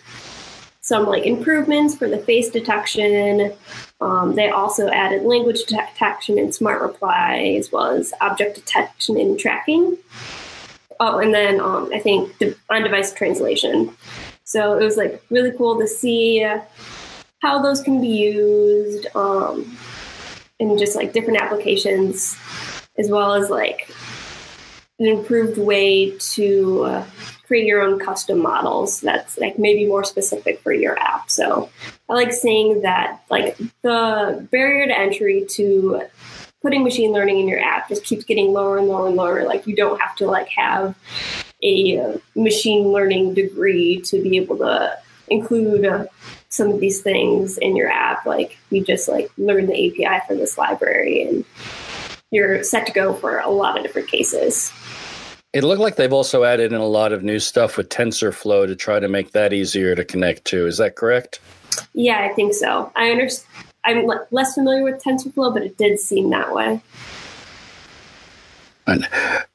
some 0.81 1.05
like 1.05 1.23
improvements 1.23 1.95
for 1.95 2.07
the 2.07 2.17
face 2.17 2.49
detection. 2.49 3.53
Um, 3.99 4.35
they 4.35 4.49
also 4.49 4.89
added 4.89 5.23
language 5.23 5.63
detection 5.65 6.39
and 6.39 6.53
smart 6.53 6.81
reply, 6.81 7.55
as 7.57 7.71
well 7.71 7.87
as 7.91 8.13
object 8.21 8.55
detection 8.55 9.17
and 9.17 9.37
tracking. 9.37 9.97
Oh, 10.99 11.19
and 11.19 11.33
then 11.33 11.59
um, 11.59 11.89
I 11.93 11.99
think 11.99 12.31
on 12.69 12.83
device 12.83 13.13
translation. 13.13 13.95
So 14.43 14.77
it 14.77 14.83
was 14.83 14.97
like 14.97 15.21
really 15.29 15.51
cool 15.51 15.77
to 15.79 15.87
see 15.87 16.47
how 17.41 17.61
those 17.61 17.81
can 17.81 18.01
be 18.01 18.07
used 18.07 19.07
um, 19.15 19.77
in 20.59 20.77
just 20.77 20.95
like 20.95 21.13
different 21.13 21.41
applications, 21.41 22.35
as 22.97 23.09
well 23.09 23.33
as 23.33 23.49
like 23.49 23.91
an 24.99 25.05
improved 25.05 25.57
way 25.57 26.17
to 26.17 26.83
uh, 26.83 27.05
create 27.47 27.65
your 27.65 27.81
own 27.81 27.97
custom 27.97 28.39
models 28.39 29.01
that's 29.01 29.37
like 29.37 29.57
maybe 29.57 29.85
more 29.85 30.03
specific 30.03 30.59
for 30.59 30.73
your 30.73 30.99
app. 30.99 31.29
So 31.29 31.69
I 32.09 32.13
like 32.13 32.33
saying 32.33 32.81
that 32.81 33.21
like 33.29 33.57
the 33.81 34.47
barrier 34.51 34.87
to 34.87 34.97
entry 34.97 35.45
to 35.51 36.03
putting 36.61 36.83
machine 36.83 37.11
learning 37.11 37.39
in 37.39 37.47
your 37.47 37.59
app 37.59 37.87
just 37.87 38.03
keeps 38.03 38.25
getting 38.25 38.51
lower 38.51 38.77
and 38.77 38.87
lower 38.87 39.07
and 39.07 39.15
lower. 39.15 39.45
Like 39.45 39.65
you 39.65 39.75
don't 39.75 39.99
have 40.01 40.15
to 40.17 40.27
like 40.27 40.49
have 40.49 40.95
a 41.63 41.99
uh, 41.99 42.17
machine 42.35 42.89
learning 42.89 43.33
degree 43.33 44.01
to 44.01 44.21
be 44.21 44.37
able 44.37 44.57
to 44.57 44.97
include 45.29 45.85
uh, 45.85 46.05
some 46.49 46.69
of 46.69 46.79
these 46.79 47.01
things 47.01 47.57
in 47.57 47.75
your 47.75 47.89
app. 47.89 48.25
Like 48.25 48.57
you 48.69 48.83
just 48.83 49.07
like 49.07 49.31
learn 49.37 49.67
the 49.67 49.73
API 49.73 50.25
for 50.27 50.35
this 50.35 50.57
library 50.57 51.23
and 51.23 51.45
you're 52.31 52.63
set 52.63 52.85
to 52.87 52.91
go 52.91 53.13
for 53.13 53.39
a 53.39 53.49
lot 53.49 53.77
of 53.77 53.83
different 53.83 54.09
cases. 54.09 54.71
It 55.57 55.63
looked 55.63 55.81
like 55.81 55.95
they've 55.95 56.13
also 56.13 56.43
added 56.43 56.71
in 56.71 56.79
a 56.79 56.85
lot 56.85 57.11
of 57.11 57.23
new 57.23 57.39
stuff 57.39 57.77
with 57.77 57.89
TensorFlow 57.89 58.67
to 58.67 58.75
try 58.75 58.99
to 58.99 59.07
make 59.07 59.31
that 59.31 59.53
easier 59.53 59.95
to 59.95 60.05
connect 60.05 60.45
to. 60.45 60.67
Is 60.67 60.77
that 60.77 60.95
correct? 60.95 61.39
Yeah, 61.95 62.19
I 62.19 62.31
think 62.35 62.53
so. 62.53 62.91
I 62.95 63.09
understand. 63.09 63.65
I'm 63.83 64.07
less 64.29 64.53
familiar 64.53 64.83
with 64.83 65.01
TensorFlow, 65.03 65.51
but 65.51 65.63
it 65.63 65.75
did 65.79 65.99
seem 65.99 66.29
that 66.29 66.53
way. 66.53 66.79
And 68.85 69.05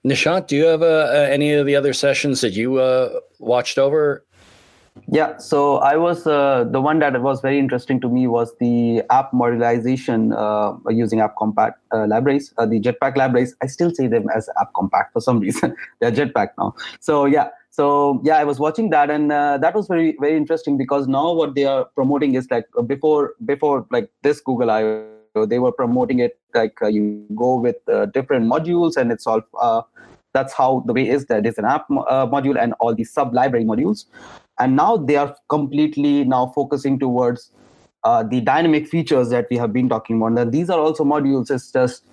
Nishant, 0.05 0.49
do 0.49 0.57
you 0.57 0.65
have 0.65 0.83
uh, 0.83 0.87
uh, 0.87 1.29
any 1.31 1.53
of 1.53 1.67
the 1.67 1.77
other 1.77 1.93
sessions 1.93 2.41
that 2.41 2.51
you 2.51 2.79
uh, 2.79 3.21
watched 3.39 3.79
over? 3.79 4.25
Yeah, 5.09 5.38
so 5.38 5.76
I 5.78 5.97
was 5.97 6.26
uh, 6.26 6.64
the 6.70 6.80
one 6.80 6.99
that 6.99 7.20
was 7.22 7.40
very 7.40 7.59
interesting 7.59 7.99
to 8.03 8.09
me 8.09 8.26
was 8.26 8.55
the 8.61 9.03
app 9.11 9.32
modularization 9.32 10.32
uh, 10.36 10.76
using 10.90 11.18
AppCompat 11.18 11.74
uh, 11.93 12.07
libraries, 12.07 12.53
uh, 12.59 12.66
the 12.66 12.78
Jetpack 12.78 13.16
libraries. 13.16 13.57
I 13.62 13.66
still 13.66 13.90
say 13.95 14.07
them 14.07 14.26
as 14.34 14.51
AppCompat 14.61 15.12
for 15.12 15.20
some 15.20 15.40
reason. 15.47 15.74
They're 16.01 16.12
Jetpack 16.12 16.51
now. 16.59 16.74
So 17.01 17.24
yeah, 17.24 17.49
so 17.70 18.20
yeah, 18.22 18.36
I 18.36 18.45
was 18.45 18.59
watching 18.59 18.90
that, 18.90 19.11
and 19.11 19.32
uh, 19.32 19.57
that 19.59 19.74
was 19.74 19.86
very 19.86 20.14
very 20.20 20.36
interesting 20.36 20.76
because 20.76 21.09
now 21.09 21.32
what 21.32 21.55
they 21.55 21.64
are 21.64 21.86
promoting 21.95 22.34
is 22.34 22.51
like 22.51 22.66
uh, 22.78 22.82
before 22.82 23.34
before 23.47 23.86
like 23.90 24.11
this 24.22 24.40
Google 24.40 24.70
I/O, 24.70 25.47
they 25.47 25.59
were 25.59 25.72
promoting 25.72 26.18
it 26.18 26.38
like 26.55 26.76
you 26.82 27.24
go 27.34 27.57
with 27.57 27.76
different 28.12 28.47
modules, 28.47 28.99
and 28.99 29.11
it's 29.11 29.26
all 29.26 29.40
that's 30.34 30.55
how 30.55 30.82
the 30.86 30.95
way 30.95 31.07
is 31.09 31.26
that 31.26 31.45
it's 31.45 31.59
an 31.59 31.66
app 31.66 31.88
module 31.88 32.59
and 32.59 32.72
all 32.80 32.95
the 32.95 33.05
sub 33.05 33.34
library 33.34 33.64
modules 33.64 34.07
and 34.59 34.77
now 34.77 34.97
they 34.97 35.17
are 35.17 35.35
completely 35.49 36.25
now 36.25 36.47
focusing 36.55 36.99
towards 36.99 37.51
uh, 38.05 38.23
the 38.23 38.41
dynamic 38.41 38.89
features 38.89 39.31
that 39.31 39.47
we 39.51 39.57
have 39.57 39.73
been 39.73 39.89
talking 39.89 40.17
about. 40.17 40.39
And 40.39 40.53
these 40.53 40.71
are 40.71 40.79
also 40.79 41.05
modules 41.05 41.51
it's 41.51 41.71
just 41.71 42.05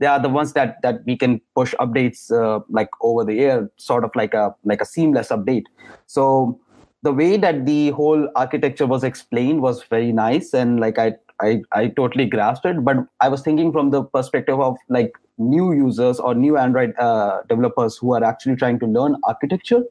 they 0.00 0.06
are 0.06 0.20
the 0.20 0.28
ones 0.28 0.52
that 0.52 0.80
that 0.82 1.04
we 1.06 1.16
can 1.16 1.40
push 1.54 1.74
updates 1.74 2.30
uh, 2.30 2.60
like 2.68 2.90
over 3.00 3.24
the 3.24 3.40
air 3.40 3.70
sort 3.76 4.04
of 4.04 4.10
like 4.14 4.34
a 4.34 4.54
like 4.64 4.80
a 4.80 4.84
seamless 4.84 5.28
update. 5.28 5.64
So 6.06 6.60
the 7.02 7.12
way 7.12 7.36
that 7.36 7.66
the 7.66 7.90
whole 7.90 8.28
architecture 8.36 8.86
was 8.86 9.04
explained 9.04 9.62
was 9.62 9.82
very 9.84 10.12
nice 10.12 10.52
and 10.52 10.80
like 10.80 10.98
i 10.98 11.12
i, 11.40 11.60
I 11.72 11.88
totally 11.88 12.26
grasped 12.26 12.66
it. 12.66 12.84
But 12.84 12.96
i 13.20 13.28
was 13.28 13.42
thinking 13.42 13.72
from 13.72 13.90
the 13.90 14.02
perspective 14.02 14.60
of 14.60 14.76
like 14.88 15.12
new 15.38 15.72
users 15.72 16.18
or 16.18 16.34
new 16.34 16.56
android 16.56 16.94
uh, 16.98 17.42
developers 17.48 17.96
who 17.96 18.12
are 18.14 18.24
actually 18.24 18.56
trying 18.56 18.78
to 18.80 18.86
learn 18.86 19.16
architecture 19.24 19.84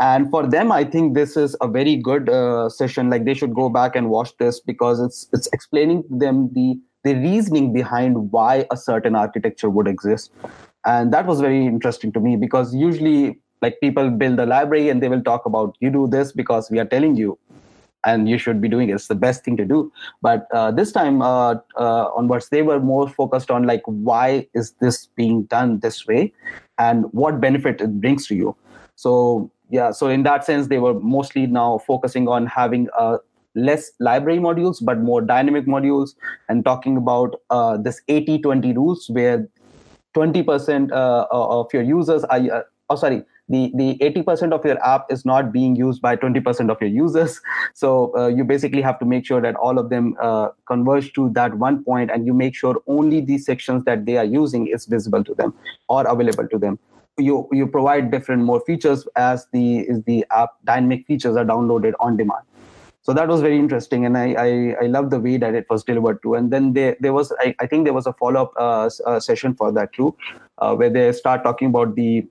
and 0.00 0.30
for 0.30 0.46
them 0.46 0.70
i 0.70 0.84
think 0.84 1.14
this 1.14 1.36
is 1.36 1.56
a 1.60 1.68
very 1.68 1.96
good 1.96 2.28
uh, 2.28 2.68
session 2.68 3.10
like 3.10 3.24
they 3.24 3.34
should 3.34 3.54
go 3.54 3.68
back 3.68 3.96
and 3.96 4.10
watch 4.10 4.36
this 4.38 4.60
because 4.60 5.00
it's 5.00 5.28
it's 5.32 5.48
explaining 5.52 6.02
to 6.04 6.18
them 6.18 6.48
the 6.54 6.78
the 7.04 7.14
reasoning 7.14 7.72
behind 7.72 8.30
why 8.32 8.66
a 8.70 8.76
certain 8.76 9.14
architecture 9.14 9.70
would 9.70 9.88
exist 9.88 10.32
and 10.84 11.12
that 11.12 11.26
was 11.26 11.40
very 11.40 11.66
interesting 11.66 12.12
to 12.12 12.20
me 12.20 12.36
because 12.36 12.74
usually 12.74 13.38
like 13.62 13.80
people 13.80 14.10
build 14.10 14.38
a 14.38 14.46
library 14.46 14.88
and 14.88 15.02
they 15.02 15.08
will 15.08 15.22
talk 15.22 15.46
about 15.46 15.76
you 15.80 15.90
do 15.90 16.06
this 16.06 16.32
because 16.32 16.70
we 16.70 16.78
are 16.78 16.84
telling 16.84 17.16
you 17.16 17.38
and 18.04 18.28
you 18.28 18.38
should 18.38 18.60
be 18.60 18.68
doing 18.68 18.88
it. 18.88 18.94
It's 18.94 19.08
the 19.08 19.14
best 19.14 19.44
thing 19.44 19.56
to 19.56 19.64
do. 19.64 19.92
But 20.22 20.46
uh, 20.52 20.70
this 20.70 20.92
time 20.92 21.20
uh, 21.20 21.56
uh, 21.76 22.10
onwards, 22.16 22.48
they 22.48 22.62
were 22.62 22.80
more 22.80 23.08
focused 23.08 23.50
on 23.50 23.64
like 23.64 23.82
why 23.86 24.46
is 24.54 24.72
this 24.80 25.06
being 25.16 25.44
done 25.44 25.80
this 25.80 26.06
way, 26.06 26.32
and 26.78 27.06
what 27.12 27.40
benefit 27.40 27.80
it 27.80 28.00
brings 28.00 28.26
to 28.28 28.34
you. 28.34 28.56
So 28.94 29.50
yeah 29.70 29.90
so 29.90 30.08
in 30.08 30.22
that 30.22 30.44
sense 30.44 30.68
they 30.68 30.78
were 30.78 30.94
mostly 31.00 31.46
now 31.46 31.78
focusing 31.86 32.28
on 32.28 32.46
having 32.46 32.88
uh, 32.98 33.18
less 33.54 33.92
library 33.98 34.38
modules 34.38 34.84
but 34.84 34.98
more 34.98 35.20
dynamic 35.20 35.66
modules 35.66 36.10
and 36.48 36.64
talking 36.64 36.96
about 36.96 37.40
uh, 37.50 37.76
this 37.76 38.00
80-20 38.08 38.74
rules 38.76 39.08
where 39.10 39.48
20% 40.16 40.92
uh, 40.92 41.26
of 41.30 41.72
your 41.72 41.82
users 41.82 42.24
are 42.24 42.40
uh, 42.52 42.62
oh 42.90 42.96
sorry 42.96 43.24
the, 43.48 43.72
the 43.74 43.96
80% 43.98 44.52
of 44.52 44.64
your 44.64 44.82
app 44.84 45.06
is 45.10 45.24
not 45.24 45.52
being 45.52 45.74
used 45.74 46.02
by 46.02 46.16
20% 46.16 46.70
of 46.70 46.80
your 46.80 46.90
users. 46.90 47.40
So 47.74 48.12
uh, 48.16 48.26
you 48.26 48.44
basically 48.44 48.82
have 48.82 48.98
to 48.98 49.04
make 49.04 49.24
sure 49.24 49.40
that 49.40 49.54
all 49.54 49.78
of 49.78 49.88
them 49.88 50.16
uh, 50.20 50.48
converge 50.66 51.12
to 51.12 51.30
that 51.30 51.54
one 51.54 51.84
point 51.84 52.10
and 52.10 52.26
you 52.26 52.34
make 52.34 52.54
sure 52.54 52.82
only 52.86 53.20
the 53.20 53.38
sections 53.38 53.84
that 53.84 54.04
they 54.04 54.16
are 54.16 54.24
using 54.24 54.66
is 54.66 54.86
visible 54.86 55.22
to 55.22 55.34
them 55.34 55.54
or 55.88 56.06
available 56.06 56.48
to 56.48 56.58
them 56.58 56.78
you 57.18 57.48
you 57.52 57.66
provide 57.66 58.10
different 58.10 58.42
more 58.42 58.60
features 58.60 59.06
as 59.16 59.46
the 59.52 59.80
is 59.80 60.02
the 60.04 60.24
app 60.30 60.50
dynamic 60.64 61.06
features 61.06 61.36
are 61.36 61.44
downloaded 61.44 61.92
on 62.00 62.16
demand. 62.16 62.44
So 63.02 63.14
that 63.14 63.28
was 63.28 63.40
very 63.40 63.58
interesting 63.58 64.04
and 64.04 64.18
i 64.18 64.24
i, 64.40 64.48
I 64.82 64.86
love 64.86 65.10
the 65.10 65.18
way 65.18 65.36
that 65.38 65.54
it 65.54 65.66
was 65.70 65.84
delivered 65.84 66.20
to 66.22 66.34
and 66.34 66.50
then 66.50 66.72
there 66.74 66.96
there 67.00 67.14
was 67.14 67.32
i, 67.40 67.54
I 67.58 67.66
think 67.66 67.84
there 67.84 67.94
was 67.94 68.06
a 68.06 68.12
follow-up 68.12 68.52
uh, 68.56 68.90
uh, 69.06 69.20
session 69.20 69.54
for 69.54 69.72
that 69.72 69.94
too 69.94 70.14
uh, 70.58 70.74
where 70.74 70.90
they 70.90 71.12
start 71.12 71.42
talking 71.42 71.68
about 71.68 71.94
the 71.94 72.26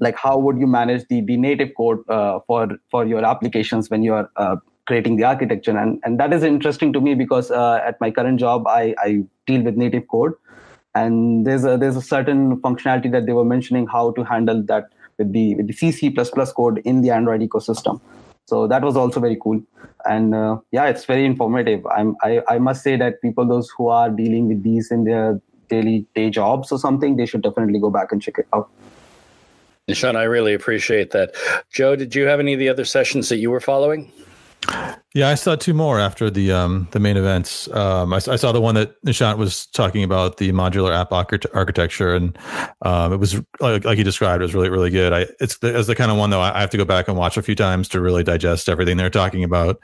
like 0.00 0.16
how 0.16 0.36
would 0.38 0.58
you 0.58 0.66
manage 0.66 1.06
the 1.08 1.20
the 1.20 1.36
native 1.36 1.70
code 1.76 2.08
uh, 2.08 2.40
for 2.46 2.68
for 2.90 3.06
your 3.06 3.24
applications 3.24 3.90
when 3.90 4.02
you 4.02 4.14
are 4.14 4.30
uh, 4.36 4.56
creating 4.86 5.16
the 5.16 5.24
architecture. 5.24 5.76
And 5.76 6.00
and 6.04 6.18
that 6.20 6.32
is 6.32 6.42
interesting 6.42 6.92
to 6.92 7.00
me 7.00 7.14
because 7.14 7.50
uh, 7.50 7.80
at 7.84 8.00
my 8.00 8.10
current 8.10 8.40
job 8.40 8.66
i 8.66 8.94
i 8.98 9.22
deal 9.46 9.62
with 9.62 9.76
native 9.76 10.08
code 10.08 10.32
and 10.94 11.46
there's 11.46 11.64
a 11.64 11.76
there's 11.76 11.96
a 11.96 12.02
certain 12.02 12.60
functionality 12.60 13.10
that 13.12 13.26
they 13.26 13.32
were 13.32 13.44
mentioning 13.44 13.86
how 13.86 14.12
to 14.12 14.24
handle 14.24 14.62
that 14.62 14.88
with 15.18 15.32
the 15.32 15.54
with 15.54 15.66
the 15.66 15.72
C 15.72 15.92
C++ 15.92 16.14
code 16.56 16.78
in 16.84 17.02
the 17.02 17.10
Android 17.10 17.40
ecosystem. 17.40 18.00
So 18.46 18.66
that 18.66 18.82
was 18.82 18.96
also 18.96 19.20
very 19.20 19.38
cool, 19.42 19.62
and 20.04 20.34
uh, 20.34 20.58
yeah, 20.70 20.86
it's 20.86 21.04
very 21.06 21.24
informative. 21.24 21.86
I'm 21.86 22.16
I, 22.22 22.42
I 22.48 22.58
must 22.58 22.82
say 22.82 22.96
that 22.96 23.22
people 23.22 23.46
those 23.46 23.70
who 23.76 23.88
are 23.88 24.10
dealing 24.10 24.48
with 24.48 24.62
these 24.62 24.90
in 24.90 25.04
their 25.04 25.40
daily 25.68 26.06
day 26.14 26.28
jobs 26.30 26.70
or 26.70 26.78
something, 26.78 27.16
they 27.16 27.26
should 27.26 27.42
definitely 27.42 27.78
go 27.78 27.90
back 27.90 28.12
and 28.12 28.20
check 28.20 28.38
it 28.38 28.46
out. 28.52 28.68
Nishant, 29.88 30.16
I 30.16 30.24
really 30.24 30.54
appreciate 30.54 31.10
that. 31.12 31.34
Joe, 31.70 31.96
did 31.96 32.14
you 32.14 32.26
have 32.26 32.40
any 32.40 32.52
of 32.52 32.58
the 32.58 32.68
other 32.68 32.84
sessions 32.84 33.28
that 33.30 33.36
you 33.36 33.50
were 33.50 33.60
following? 33.60 34.12
Yeah, 35.14 35.28
I 35.28 35.36
saw 35.36 35.54
two 35.54 35.74
more 35.74 36.00
after 36.00 36.28
the 36.28 36.50
um, 36.50 36.88
the 36.90 36.98
main 36.98 37.16
events. 37.16 37.68
Um, 37.68 38.12
I, 38.12 38.16
I, 38.16 38.36
saw 38.36 38.50
the 38.50 38.60
one 38.60 38.74
that 38.74 39.00
Nishant 39.04 39.38
was 39.38 39.66
talking 39.66 40.02
about 40.02 40.38
the 40.38 40.50
modular 40.50 40.92
app 40.92 41.12
architecture, 41.12 42.14
and 42.16 42.36
um, 42.82 43.12
it 43.12 43.18
was 43.18 43.40
like, 43.60 43.84
like 43.84 43.96
you 43.96 44.02
described, 44.02 44.42
it 44.42 44.46
was 44.46 44.54
really 44.54 44.70
really 44.70 44.90
good. 44.90 45.12
I 45.12 45.26
it's 45.38 45.58
the, 45.58 45.78
it's 45.78 45.86
the 45.86 45.94
kind 45.94 46.10
of 46.10 46.16
one 46.16 46.30
though 46.30 46.40
I 46.40 46.58
have 46.58 46.70
to 46.70 46.76
go 46.76 46.84
back 46.84 47.06
and 47.06 47.16
watch 47.16 47.36
a 47.36 47.42
few 47.42 47.54
times 47.54 47.88
to 47.90 48.00
really 48.00 48.24
digest 48.24 48.68
everything 48.68 48.96
they're 48.96 49.08
talking 49.08 49.44
about. 49.44 49.78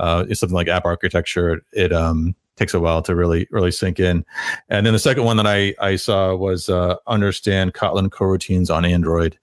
Uh, 0.00 0.24
it's 0.28 0.40
something 0.40 0.56
like 0.56 0.66
app 0.66 0.84
architecture. 0.84 1.62
It 1.72 1.92
um, 1.92 2.34
takes 2.56 2.74
a 2.74 2.80
while 2.80 3.02
to 3.02 3.14
really 3.14 3.46
really 3.52 3.70
sink 3.70 4.00
in. 4.00 4.24
And 4.68 4.84
then 4.84 4.94
the 4.94 4.98
second 4.98 5.22
one 5.22 5.36
that 5.36 5.46
I 5.46 5.74
I 5.80 5.94
saw 5.94 6.34
was 6.34 6.68
uh, 6.68 6.96
understand 7.06 7.74
Kotlin 7.74 8.08
coroutines 8.08 8.74
on 8.74 8.84
Android. 8.84 9.38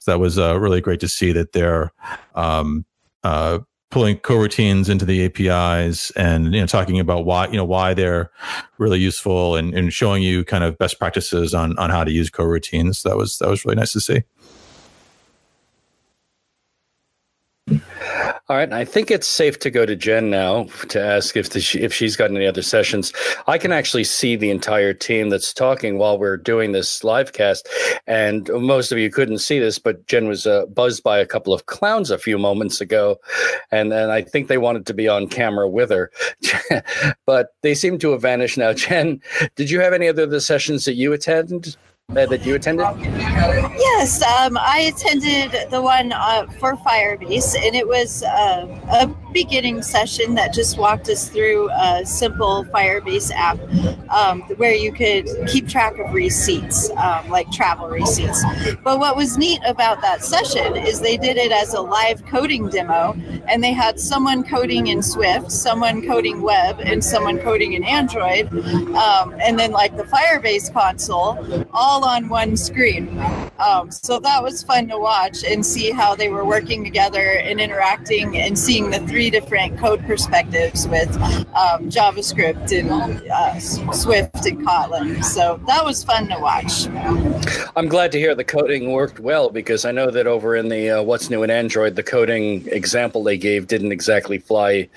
So 0.00 0.10
that 0.10 0.18
was 0.18 0.36
uh, 0.36 0.58
really 0.58 0.80
great 0.80 1.00
to 1.00 1.08
see 1.08 1.30
that 1.30 1.52
they're 1.52 1.92
um, 2.34 2.84
uh, 3.22 3.60
pulling 3.90 4.16
coroutines 4.18 4.88
into 4.88 5.04
the 5.04 5.24
APIs 5.24 6.10
and 6.12 6.54
you 6.54 6.60
know 6.60 6.66
talking 6.66 7.00
about 7.00 7.24
why 7.24 7.46
you 7.48 7.56
know 7.56 7.64
why 7.64 7.92
they're 7.92 8.30
really 8.78 8.98
useful 8.98 9.56
and, 9.56 9.74
and 9.74 9.92
showing 9.92 10.22
you 10.22 10.44
kind 10.44 10.64
of 10.64 10.78
best 10.78 10.98
practices 10.98 11.54
on 11.54 11.76
on 11.78 11.90
how 11.90 12.04
to 12.04 12.12
use 12.12 12.30
coroutines. 12.30 13.02
That 13.02 13.16
was 13.16 13.38
that 13.38 13.48
was 13.48 13.64
really 13.64 13.76
nice 13.76 13.92
to 13.92 14.00
see. 14.00 14.22
All 18.50 18.56
right, 18.56 18.72
I 18.72 18.84
think 18.84 19.12
it's 19.12 19.28
safe 19.28 19.60
to 19.60 19.70
go 19.70 19.86
to 19.86 19.94
Jenn 19.94 20.28
now 20.28 20.64
to 20.88 21.00
ask 21.00 21.36
if 21.36 21.50
the, 21.50 21.78
if 21.80 21.94
she's 21.94 22.16
got 22.16 22.32
any 22.32 22.48
other 22.48 22.62
sessions. 22.62 23.12
I 23.46 23.58
can 23.58 23.70
actually 23.70 24.02
see 24.02 24.34
the 24.34 24.50
entire 24.50 24.92
team 24.92 25.28
that's 25.28 25.54
talking 25.54 25.98
while 25.98 26.18
we're 26.18 26.36
doing 26.36 26.72
this 26.72 27.04
live 27.04 27.32
cast, 27.32 27.68
and 28.08 28.50
most 28.52 28.90
of 28.90 28.98
you 28.98 29.08
couldn't 29.08 29.38
see 29.38 29.60
this, 29.60 29.78
but 29.78 30.04
Jenn 30.08 30.26
was 30.26 30.48
uh, 30.48 30.66
buzzed 30.66 31.04
by 31.04 31.20
a 31.20 31.26
couple 31.26 31.54
of 31.54 31.66
clowns 31.66 32.10
a 32.10 32.18
few 32.18 32.38
moments 32.38 32.80
ago, 32.80 33.18
and 33.70 33.92
and 33.92 34.10
I 34.10 34.22
think 34.22 34.48
they 34.48 34.58
wanted 34.58 34.84
to 34.86 34.94
be 34.94 35.06
on 35.06 35.28
camera 35.28 35.68
with 35.68 35.90
her, 35.90 36.10
but 37.26 37.50
they 37.62 37.76
seem 37.76 38.00
to 38.00 38.10
have 38.10 38.22
vanished 38.22 38.58
now. 38.58 38.72
Jenn, 38.72 39.20
did 39.54 39.70
you 39.70 39.78
have 39.78 39.92
any 39.92 40.08
other 40.08 40.40
sessions 40.40 40.86
that 40.86 40.94
you 40.94 41.12
attended? 41.12 41.76
Uh, 42.16 42.26
that 42.26 42.44
you 42.44 42.54
attended? 42.54 42.86
Yes, 43.78 44.22
um, 44.22 44.56
I 44.58 44.92
attended 44.94 45.70
the 45.70 45.80
one 45.80 46.12
uh, 46.12 46.46
for 46.58 46.74
Firebase, 46.76 47.56
and 47.56 47.74
it 47.74 47.86
was 47.86 48.22
uh, 48.22 48.66
a 48.92 49.29
beginning 49.32 49.82
session 49.82 50.34
that 50.34 50.52
just 50.52 50.78
walked 50.78 51.08
us 51.08 51.28
through 51.28 51.70
a 51.70 52.04
simple 52.04 52.64
Firebase 52.66 53.30
app 53.32 53.58
um, 54.10 54.42
where 54.56 54.74
you 54.74 54.92
could 54.92 55.28
keep 55.46 55.68
track 55.68 55.98
of 55.98 56.12
receipts, 56.12 56.90
um, 56.90 57.28
like 57.28 57.50
travel 57.50 57.88
receipts. 57.88 58.44
But 58.82 58.98
what 58.98 59.16
was 59.16 59.38
neat 59.38 59.60
about 59.66 60.00
that 60.02 60.24
session 60.24 60.76
is 60.76 61.00
they 61.00 61.16
did 61.16 61.36
it 61.36 61.52
as 61.52 61.74
a 61.74 61.80
live 61.80 62.24
coding 62.26 62.68
demo, 62.68 63.16
and 63.48 63.62
they 63.62 63.72
had 63.72 63.98
someone 64.00 64.42
coding 64.42 64.88
in 64.88 65.02
Swift, 65.02 65.50
someone 65.50 66.06
coding 66.06 66.42
web, 66.42 66.80
and 66.80 67.04
someone 67.04 67.38
coding 67.38 67.74
in 67.74 67.84
Android, 67.84 68.52
um, 68.94 69.34
and 69.40 69.58
then 69.58 69.70
like 69.70 69.96
the 69.96 70.04
Firebase 70.04 70.72
console, 70.72 71.66
all 71.72 72.04
on 72.04 72.28
one 72.28 72.56
screen. 72.56 73.08
Um, 73.60 73.90
so 73.90 74.18
that 74.20 74.42
was 74.42 74.62
fun 74.62 74.88
to 74.88 74.98
watch 74.98 75.44
and 75.44 75.64
see 75.64 75.90
how 75.90 76.14
they 76.14 76.28
were 76.28 76.44
working 76.44 76.82
together 76.82 77.20
and 77.20 77.60
interacting 77.60 78.38
and 78.38 78.58
seeing 78.58 78.90
the 78.90 79.00
three 79.00 79.30
different 79.30 79.78
code 79.78 80.04
perspectives 80.06 80.88
with 80.88 81.14
um, 81.54 81.90
JavaScript 81.90 82.72
and 82.78 82.90
uh, 83.30 83.58
Swift 83.92 84.46
and 84.46 84.66
Kotlin. 84.66 85.22
So 85.24 85.60
that 85.66 85.84
was 85.84 86.02
fun 86.02 86.28
to 86.28 86.38
watch. 86.38 86.86
I'm 87.76 87.88
glad 87.88 88.12
to 88.12 88.18
hear 88.18 88.34
the 88.34 88.44
coding 88.44 88.92
worked 88.92 89.20
well 89.20 89.50
because 89.50 89.84
I 89.84 89.92
know 89.92 90.10
that 90.10 90.26
over 90.26 90.56
in 90.56 90.68
the 90.68 90.90
uh, 90.90 91.02
What's 91.02 91.30
New 91.30 91.42
in 91.42 91.50
Android, 91.50 91.96
the 91.96 92.02
coding 92.02 92.66
example 92.68 93.22
they 93.22 93.36
gave 93.36 93.66
didn't 93.66 93.92
exactly 93.92 94.38
fly 94.38 94.88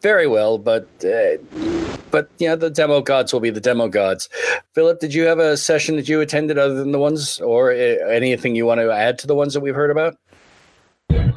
very 0.00 0.26
well, 0.26 0.58
but. 0.58 0.88
Uh, 1.04 1.97
but 2.10 2.30
yeah, 2.38 2.54
the 2.54 2.70
demo 2.70 3.00
gods 3.00 3.32
will 3.32 3.40
be 3.40 3.50
the 3.50 3.60
demo 3.60 3.88
gods. 3.88 4.28
Filip, 4.74 5.00
did 5.00 5.14
you 5.14 5.24
have 5.24 5.38
a 5.38 5.56
session 5.56 5.96
that 5.96 6.08
you 6.08 6.20
attended 6.20 6.58
other 6.58 6.74
than 6.74 6.92
the 6.92 6.98
ones, 6.98 7.40
or 7.40 7.72
uh, 7.72 7.74
anything 7.74 8.54
you 8.54 8.66
want 8.66 8.80
to 8.80 8.90
add 8.90 9.18
to 9.20 9.26
the 9.26 9.34
ones 9.34 9.54
that 9.54 9.60
we've 9.60 9.74
heard 9.74 9.90
about? 9.90 10.16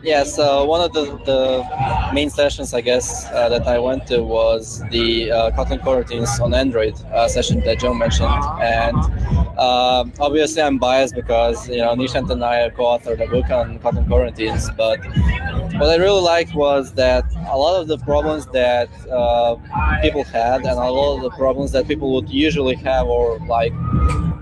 Yeah, 0.03 0.24
so 0.24 0.65
one 0.65 0.82
of 0.82 0.93
the, 0.93 1.05
the 1.26 2.11
main 2.11 2.32
sessions, 2.32 2.74
I 2.74 2.82
guess, 2.82 3.26
uh, 3.28 3.49
that 3.49 3.67
I 3.67 3.78
went 3.78 4.07
to 4.07 4.24
was 4.24 4.84
the 4.89 5.32
uh, 5.32 5.51
Kotlin 5.51 5.80
coroutines 5.80 6.39
on 6.39 6.55
Android 6.55 6.99
uh, 7.13 7.28
session 7.28 7.59
that 7.61 7.80
Joe 7.80 7.93
mentioned. 7.93 8.34
And 8.61 8.97
um, 9.59 10.11
obviously, 10.19 10.63
I'm 10.63 10.80
biased 10.80 11.13
because, 11.13 11.69
you 11.69 11.78
know, 11.78 11.93
Nishant 11.95 12.32
and 12.32 12.43
I 12.43 12.69
co-authored 12.72 13.24
a 13.24 13.30
book 13.30 13.51
on 13.51 13.78
Kotlin 13.80 14.07
coroutines. 14.07 14.76
But 14.76 14.99
what 15.80 15.89
I 15.89 15.97
really 15.97 16.22
liked 16.22 16.55
was 16.55 16.93
that 16.93 17.24
a 17.49 17.57
lot 17.57 17.80
of 17.80 17.88
the 17.88 17.99
problems 17.99 18.47
that 18.47 18.89
uh, 19.07 19.55
people 20.01 20.24
had 20.24 20.61
and 20.61 20.80
a 20.80 20.89
lot 20.89 21.17
of 21.17 21.22
the 21.22 21.32
problems 21.32 21.72
that 21.74 21.88
people 21.88 22.11
would 22.15 22.30
usually 22.30 22.76
have 22.76 23.05
or 23.05 23.38
like 23.45 23.74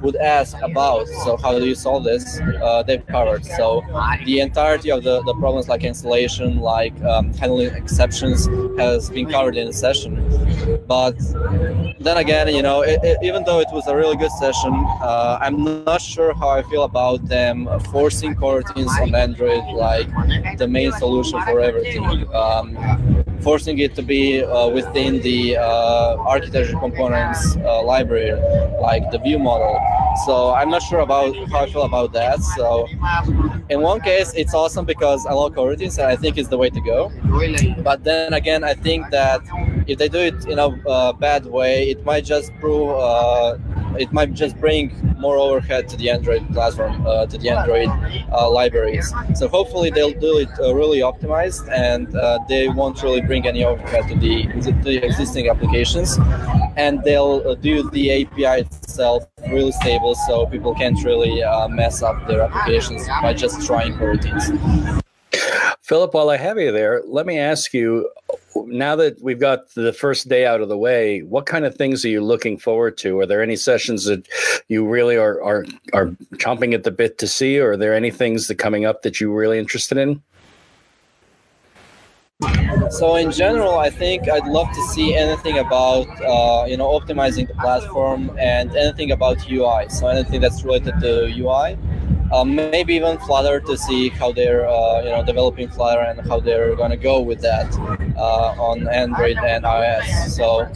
would 0.02 0.16
ask 0.16 0.56
about. 0.62 1.08
So 1.24 1.38
how 1.38 1.60
do 1.60 1.66
you 1.66 1.76
solve 1.76 2.04
this? 2.04 2.40
Uh, 2.40 2.84
they've 2.84 3.06
covered. 3.08 3.46
So 3.46 3.84
the 4.26 4.40
entirety 4.40 4.92
of 4.92 5.04
the, 5.04 5.19
the 5.26 5.34
problems 5.36 5.68
like 5.68 5.84
installation, 5.84 6.60
like 6.60 7.00
um, 7.04 7.34
handling 7.34 7.74
exceptions 7.74 8.48
has 8.78 9.10
been 9.10 9.30
covered 9.30 9.58
in 9.58 9.68
the 9.68 9.74
session. 9.74 10.12
But 10.88 11.18
then 12.00 12.18
again, 12.18 12.48
you 12.50 12.62
know, 12.62 12.82
it, 12.82 13.00
it, 13.04 13.18
even 13.22 13.44
though 13.44 13.60
it 13.60 13.68
was 13.72 13.88
a 13.88 13.96
really 13.96 14.18
good 14.18 14.32
session, 14.32 14.74
uh, 15.02 15.38
I'm 15.42 15.84
not 15.86 16.02
sure 16.02 16.34
how 16.34 16.50
I 16.50 16.64
feel 16.64 16.84
about 16.84 17.28
them 17.28 17.68
forcing 17.92 18.36
coroutines 18.36 18.92
on 19.02 19.14
Android 19.16 19.64
like 19.76 20.08
the 20.58 20.68
main 20.68 20.92
solution 20.94 21.42
for 21.44 21.60
everything. 21.60 22.34
Um, 22.34 22.78
forcing 23.42 23.80
it 23.80 23.96
to 23.96 24.02
be 24.02 24.44
uh, 24.44 24.68
within 24.68 25.22
the 25.22 25.58
uh, 25.58 26.18
architecture 26.18 26.78
components 26.78 27.56
uh, 27.58 27.82
library, 27.84 28.32
like 28.82 29.10
the 29.12 29.20
view 29.20 29.40
model. 29.40 29.80
So 30.26 30.54
I'm 30.54 30.70
not 30.70 30.82
sure 30.82 31.00
about 31.00 31.36
how 31.50 31.60
I 31.60 31.70
feel 31.70 31.84
about 31.84 32.14
that. 32.14 32.42
So 32.42 32.88
in 33.70 33.82
one 33.82 34.02
case, 34.02 34.34
it's 34.36 34.54
awesome 34.54 34.86
because 34.86 35.26
I 35.26 35.34
love 35.34 35.54
coroutines 35.54 35.98
and 35.98 36.08
I 36.08 36.16
think 36.16 36.38
it's 36.38 36.50
the 36.50 36.58
way 36.58 36.70
to 36.70 36.82
go. 36.82 37.12
But 37.84 38.04
then 38.04 38.34
again, 38.34 38.64
I 38.64 38.74
think 38.74 39.10
that 39.12 39.42
if 39.88 39.98
they 39.98 40.10
do 40.10 40.20
it 40.20 40.46
in 40.46 40.60
a 40.60 40.68
uh, 40.88 41.14
bad 41.14 41.46
way, 41.46 41.90
it 41.90 42.06
might 42.06 42.26
just 42.26 42.54
prove 42.60 42.90
uh, 42.90 43.58
it 43.98 44.12
might 44.12 44.34
just 44.34 44.60
bring 44.60 44.92
more 45.20 45.38
overhead 45.38 45.88
to 45.90 45.98
the 45.98 46.10
Android 46.10 46.48
platform, 46.54 47.06
uh, 47.06 47.26
to 47.26 47.38
the 47.38 47.50
Android 47.50 47.90
uh, 48.32 48.50
libraries. 48.50 49.14
So 49.36 49.48
hopefully 49.48 49.90
they'll 49.90 50.18
do 50.20 50.38
it 50.38 50.50
uh, 50.60 50.74
really 50.74 51.00
optimized 51.00 51.70
and 51.70 52.16
uh, 52.16 52.40
they 52.48 52.70
won't 52.70 53.02
really 53.04 53.22
bring 53.22 53.48
any 53.48 53.64
overhead 53.64 54.08
to 54.10 54.16
the, 54.16 54.44
to 54.62 54.72
the 54.72 55.04
existing 55.04 55.50
applications. 55.50 56.18
And 56.80 57.04
they'll 57.04 57.44
uh, 57.46 57.56
do 57.56 57.90
the 57.92 58.24
API 58.24 58.62
itself 58.62 59.26
really 59.50 59.74
stable 59.74 60.16
so 60.16 60.46
people 60.46 60.74
can't 60.74 61.04
really 61.04 61.44
uh, 61.44 61.68
mess 61.68 62.02
up 62.02 62.26
their 62.28 62.42
applications 62.42 63.08
by 63.22 63.34
just 63.34 63.66
trying 63.68 63.94
coroutines. 63.94 65.04
Filip, 65.82 66.14
while 66.14 66.30
I 66.30 66.38
have 66.38 66.58
you 66.58 66.72
there, 66.72 67.02
let 67.06 67.26
me 67.26 67.38
ask 67.38 67.74
you 67.74 68.10
now 68.68 68.96
that 68.96 69.22
we've 69.22 69.40
got 69.40 69.70
the 69.74 69.94
first 69.94 70.30
day 70.30 70.46
out 70.46 70.62
of 70.62 70.70
the 70.70 70.78
way, 70.78 71.22
what 71.22 71.46
kind 71.46 71.66
of 71.66 71.76
things 71.76 72.06
are 72.06 72.10
you 72.10 72.22
looking 72.22 72.58
forward 72.58 72.98
to? 73.00 73.20
Are 73.20 73.26
there 73.26 73.42
any 73.42 73.56
sessions 73.56 74.06
that 74.06 74.28
you 74.68 74.88
really 74.88 75.18
are 75.18 75.42
are 75.42 75.66
are 75.94 76.08
chomping 76.36 76.74
at 76.74 76.84
the 76.84 76.92
bit 76.92 77.18
to 77.20 77.28
see, 77.28 77.60
or 77.60 77.72
are 77.72 77.78
there 77.78 77.94
any 77.94 78.12
things 78.12 78.48
that 78.48 78.56
coming 78.56 78.86
up 78.86 79.02
that 79.02 79.20
you're 79.20 79.36
really 79.36 79.60
interested 79.60 79.98
in? 79.98 80.22
So 82.90 83.18
in 83.18 83.32
general, 83.32 83.78
I 83.78 83.90
think 83.90 84.30
I'd 84.30 84.48
love 84.48 84.70
to 84.74 84.82
see 84.88 85.14
anything 85.14 85.58
about 85.58 86.08
uh, 86.22 86.66
you 86.68 86.78
know 86.78 86.88
optimizing 86.98 87.48
the 87.50 87.54
platform 87.56 88.32
and 88.40 88.74
anything 88.76 89.12
about 89.12 89.50
UI. 89.52 89.90
So 89.90 90.08
anything 90.08 90.40
that's 90.40 90.64
related 90.64 91.00
to 91.02 91.28
UI 91.28 91.78
um, 92.32 92.56
maybe 92.56 92.96
even 92.96 93.18
Flutter 93.20 93.60
to 93.62 93.78
see 93.78 94.10
how 94.10 94.32
they're 94.32 94.68
uh, 94.68 95.02
you 95.02 95.10
know 95.10 95.24
developing 95.24 95.70
Flutter 95.70 96.02
and 96.02 96.26
how 96.28 96.40
they're 96.40 96.76
going 96.76 96.92
to 96.92 96.98
go 96.98 97.22
with 97.22 97.42
that 97.42 97.68
uh, 98.18 98.54
on 98.58 98.88
Android 98.88 99.38
and 99.38 99.64
iOS. 99.64 100.30
So 100.30 100.68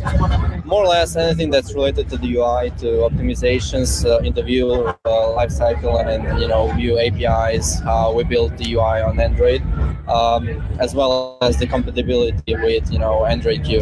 more 0.65 0.83
or 0.83 0.87
less 0.87 1.15
anything 1.15 1.49
that's 1.49 1.73
related 1.73 2.09
to 2.09 2.17
the 2.17 2.35
UI, 2.35 2.71
to 2.77 3.07
optimizations 3.09 4.05
uh, 4.05 4.19
in 4.19 4.33
the 4.33 4.43
view 4.43 4.71
uh, 4.71 4.95
lifecycle, 5.05 6.05
and 6.05 6.41
you 6.41 6.47
know 6.47 6.71
view 6.73 6.99
APIs, 6.99 7.81
we 8.15 8.23
build 8.23 8.57
the 8.57 8.73
UI 8.73 9.01
on 9.01 9.19
Android, 9.19 9.61
um, 10.07 10.47
as 10.79 10.95
well 10.95 11.37
as 11.41 11.57
the 11.57 11.67
compatibility 11.67 12.55
with 12.55 12.91
you 12.91 12.99
know 12.99 13.25
Android 13.25 13.63
Q. 13.63 13.79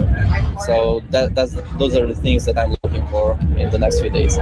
So 0.66 1.02
that, 1.10 1.36
that's 1.36 1.54
those 1.78 1.96
are 1.96 2.06
the 2.06 2.16
things 2.16 2.46
that 2.46 2.58
I'm 2.58 2.76
looking 2.84 3.08
for 3.08 3.38
in 3.58 3.70
the 3.70 3.80
next 3.80 4.02
few 4.02 4.10
days. 4.10 4.38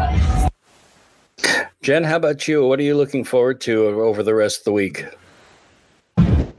Jenn, 1.81 2.03
how 2.03 2.17
about 2.17 2.47
you? 2.47 2.65
What 2.65 2.79
are 2.79 2.83
you 2.83 2.95
looking 2.95 3.23
forward 3.23 3.61
to 3.61 3.83
over 3.83 4.23
the 4.23 4.35
rest 4.35 4.59
of 4.59 4.63
the 4.65 4.73
week? 4.73 5.05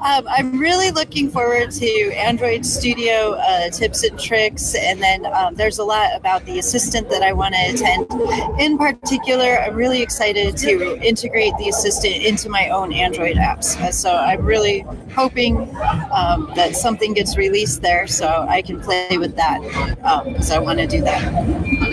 Um, 0.02 0.26
I'm 0.28 0.58
really 0.58 0.90
looking 0.90 1.30
forward 1.30 1.70
to 1.72 2.12
Android 2.14 2.64
Studio 2.64 3.34
uh, 3.34 3.68
tips 3.68 4.02
and 4.02 4.18
tricks, 4.18 4.74
and 4.74 5.02
then 5.02 5.26
um, 5.26 5.56
there's 5.56 5.78
a 5.78 5.84
lot 5.84 6.16
about 6.16 6.46
the 6.46 6.58
assistant 6.58 7.10
that 7.10 7.22
I 7.22 7.34
want 7.34 7.54
to 7.54 7.60
attend. 7.60 8.58
In 8.58 8.78
particular, 8.78 9.58
I'm 9.58 9.74
really 9.74 10.00
excited 10.00 10.56
to 10.56 10.98
integrate 11.06 11.52
the 11.58 11.68
assistant 11.68 12.14
into 12.22 12.48
my 12.48 12.70
own 12.70 12.94
Android 12.94 13.36
apps. 13.36 13.78
Uh, 13.78 13.92
so 13.92 14.16
I'm 14.16 14.42
really 14.46 14.86
hoping 15.14 15.58
um, 16.12 16.50
that 16.54 16.76
something 16.76 17.12
gets 17.12 17.36
released 17.36 17.82
there 17.82 18.06
so 18.06 18.46
I 18.48 18.62
can 18.62 18.80
play 18.80 19.18
with 19.18 19.36
that 19.36 19.60
because 20.24 20.50
um, 20.50 20.56
I 20.56 20.60
want 20.60 20.78
to 20.78 20.86
do 20.86 21.02
that. 21.02 21.89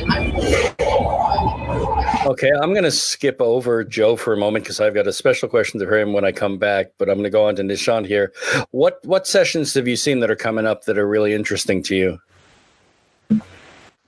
Okay, 2.25 2.51
I'm 2.51 2.73
going 2.73 2.83
to 2.83 2.91
skip 2.91 3.41
over 3.41 3.83
Joe 3.83 4.17
for 4.17 4.33
a 4.33 4.37
moment 4.37 4.65
because 4.65 4.81
I've 4.81 4.93
got 4.93 5.07
a 5.07 5.13
special 5.13 5.47
question 5.47 5.79
to 5.79 5.95
him 5.95 6.11
when 6.11 6.25
I 6.25 6.31
come 6.31 6.57
back. 6.57 6.91
But 6.97 7.09
I'm 7.09 7.15
going 7.15 7.23
to 7.23 7.29
go 7.29 7.47
on 7.47 7.55
to 7.55 7.63
Nishant 7.63 8.05
here. 8.05 8.33
What 8.71 8.99
what 9.05 9.25
sessions 9.25 9.73
have 9.75 9.87
you 9.87 9.95
seen 9.95 10.19
that 10.19 10.29
are 10.29 10.35
coming 10.35 10.65
up 10.67 10.83
that 10.85 10.97
are 10.97 11.07
really 11.07 11.33
interesting 11.33 11.81
to 11.83 11.95
you? 11.95 12.19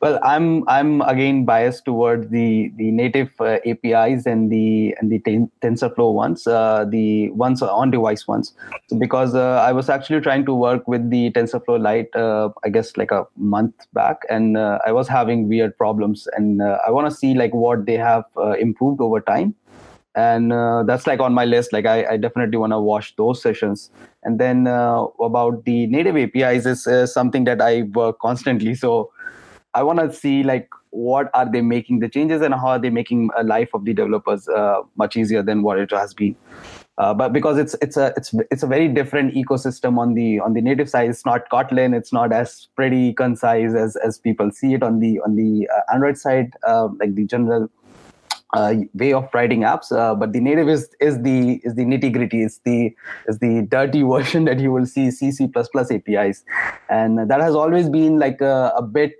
Well, 0.02 0.18
I'm 0.24 0.68
I'm 0.70 1.02
again 1.02 1.44
biased 1.44 1.84
toward 1.84 2.30
the 2.32 2.72
the 2.78 2.90
native 2.90 3.32
uh, 3.42 3.58
APIs 3.66 4.26
and 4.26 4.50
the 4.50 4.96
and 4.98 5.12
the 5.12 5.20
ten, 5.20 5.52
TensorFlow 5.62 6.14
ones, 6.14 6.48
uh, 6.48 6.86
the 6.88 7.30
ones 7.32 7.62
on 7.62 7.92
device 7.92 8.26
ones. 8.26 8.54
So 8.88 8.98
because 8.98 9.36
uh, 9.36 9.62
I 9.62 9.74
was 9.74 9.90
actually 9.90 10.22
trying 10.22 10.46
to 10.46 10.54
work 10.54 10.88
with 10.88 11.10
the 11.10 11.32
TensorFlow 11.32 11.82
Lite, 11.82 12.16
uh, 12.16 12.50
I 12.64 12.70
guess 12.70 12.96
like 12.96 13.12
a 13.12 13.28
month 13.36 13.76
back, 13.92 14.22
and 14.30 14.56
uh, 14.56 14.80
I 14.88 14.94
was 14.94 15.10
having 15.10 15.50
weird 15.50 15.78
problems, 15.78 16.30
and 16.32 16.62
uh, 16.62 16.78
I 16.88 16.92
want 16.92 17.10
to 17.10 17.16
see 17.16 17.34
like 17.34 17.54
what 17.54 17.86
they 17.86 17.98
have 17.98 18.24
improved 18.58 19.02
over 19.02 19.20
time. 19.20 19.54
And 20.16 20.52
uh, 20.52 20.84
that's 20.84 21.08
like 21.08 21.20
on 21.20 21.34
my 21.34 21.46
list 21.46 21.72
like 21.72 21.86
i, 21.86 22.04
I 22.14 22.18
definitely 22.18 22.58
want 22.58 22.74
to 22.74 22.80
watch 22.80 23.16
those 23.16 23.42
sessions. 23.42 23.92
And 24.24 24.40
then 24.40 24.66
uh, 24.68 25.04
about 25.22 25.66
the 25.66 25.88
native 25.88 26.18
apis 26.18 26.66
is 26.66 26.88
uh, 26.88 27.06
something 27.06 27.44
that 27.44 27.62
i 27.62 27.84
work 27.84 28.20
constantly. 28.20 28.74
So 28.76 29.12
i 29.74 29.84
want 29.84 30.00
to 30.00 30.12
see 30.12 30.44
like 30.44 30.70
what 30.92 31.30
are 31.34 31.50
they 31.52 31.62
making 31.62 32.00
the 32.00 32.10
changes 32.10 32.42
and 32.42 32.54
how 32.54 32.68
are 32.68 32.80
they 32.80 32.90
making 32.90 33.30
a 33.38 33.44
life 33.44 33.70
of 33.74 33.86
the 33.86 33.94
developers 33.94 34.48
uh, 34.50 34.82
much 34.98 35.16
easier 35.16 35.44
than 35.44 35.62
what 35.62 35.78
it 35.78 35.92
has 35.92 36.14
been. 36.14 36.36
Uh, 36.98 37.14
but 37.14 37.32
because 37.32 37.58
it's 37.58 37.76
it's 37.82 37.96
a 37.96 38.12
it's 38.18 38.34
it's 38.52 38.64
a 38.64 38.68
very 38.68 38.88
different 38.88 39.34
ecosystem 39.34 39.98
on 39.98 40.16
the 40.16 40.40
on 40.40 40.54
the 40.54 40.62
native 40.62 40.90
side. 40.90 41.10
It's 41.10 41.26
not 41.26 41.50
kotlin. 41.50 41.96
It's 41.96 42.12
not 42.12 42.34
as 42.34 42.68
pretty 42.76 43.14
concise 43.14 43.74
as 43.74 43.96
as 43.98 44.18
people 44.18 44.52
see 44.52 44.74
it 44.74 44.84
on 44.84 45.00
the 45.00 45.20
on 45.22 45.36
the 45.36 45.70
uh, 45.74 45.94
android 45.94 46.18
side 46.18 46.52
like 47.00 47.16
the 47.16 47.26
general 47.26 47.70
uh, 48.54 48.74
way 48.94 49.14
of 49.14 49.30
writing 49.34 49.62
apps. 49.62 49.92
Uh, 49.92 50.16
but 50.16 50.34
the 50.34 50.40
native 50.40 50.68
is 50.68 50.90
is 51.00 51.22
the 51.22 51.62
is 51.64 51.76
the 51.76 51.86
nitty 51.86 52.12
gritty. 52.12 52.44
It's 52.44 52.60
the 52.66 52.94
is 53.28 53.40
the 53.40 53.66
dirty 53.70 54.02
version 54.14 54.46
that 54.46 54.60
you 54.60 54.72
will 54.72 54.86
see 54.86 55.12
c 55.12 55.32
c++ 55.32 55.48
plus 55.48 55.92
apis 55.92 56.44
and 56.90 57.30
that 57.30 57.42
has 57.42 57.56
always 57.56 57.90
been 57.90 58.20
like 58.20 58.42
a, 58.42 58.74
a 58.76 58.82
bit 58.82 59.14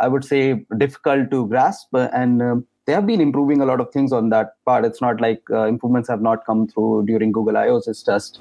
i 0.00 0.08
would 0.08 0.24
say 0.24 0.64
difficult 0.78 1.30
to 1.30 1.46
grasp 1.48 1.88
and 1.94 2.42
um, 2.42 2.66
they 2.86 2.92
have 2.92 3.06
been 3.06 3.20
improving 3.20 3.60
a 3.60 3.66
lot 3.66 3.80
of 3.80 3.90
things 3.92 4.12
on 4.12 4.30
that 4.30 4.54
part 4.64 4.84
it's 4.84 5.00
not 5.00 5.20
like 5.20 5.42
uh, 5.50 5.66
improvements 5.66 6.08
have 6.08 6.22
not 6.22 6.44
come 6.46 6.66
through 6.68 7.04
during 7.06 7.32
google 7.32 7.54
ios 7.54 7.88
it's 7.88 8.02
just 8.02 8.40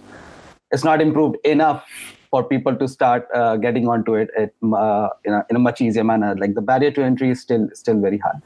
it's 0.71 0.83
not 0.83 1.01
improved 1.01 1.37
enough 1.43 1.85
for 2.29 2.43
people 2.43 2.75
to 2.75 2.87
start 2.87 3.27
uh, 3.33 3.57
getting 3.57 3.87
onto 3.87 4.13
it 4.13 4.29
at, 4.37 4.53
uh, 4.63 5.09
in, 5.25 5.33
a, 5.33 5.45
in 5.49 5.55
a 5.55 5.59
much 5.59 5.81
easier 5.81 6.03
manner 6.03 6.35
like 6.35 6.53
the 6.53 6.61
barrier 6.61 6.91
to 6.91 7.03
entry 7.03 7.29
is 7.31 7.41
still 7.41 7.67
still 7.73 7.99
very 7.99 8.17
high 8.17 8.39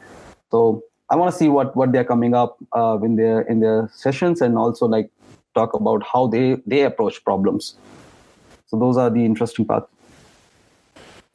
so 0.52 0.84
I 1.14 1.16
want 1.16 1.32
to 1.32 1.38
see 1.38 1.48
what 1.48 1.76
what 1.76 1.92
they're 1.92 2.10
coming 2.12 2.34
up 2.34 2.58
uh, 2.76 2.98
in 3.04 3.18
their 3.18 3.42
in 3.42 3.60
their 3.60 3.90
sessions 3.94 4.42
and 4.42 4.58
also 4.58 4.88
like 4.88 5.12
talk 5.54 5.74
about 5.74 6.02
how 6.12 6.26
they 6.28 6.58
they 6.66 6.82
approach 6.84 7.24
problems. 7.24 7.76
So 8.66 8.80
those 8.80 8.98
are 8.98 9.10
the 9.12 9.24
interesting 9.24 9.66
parts. 9.66 9.93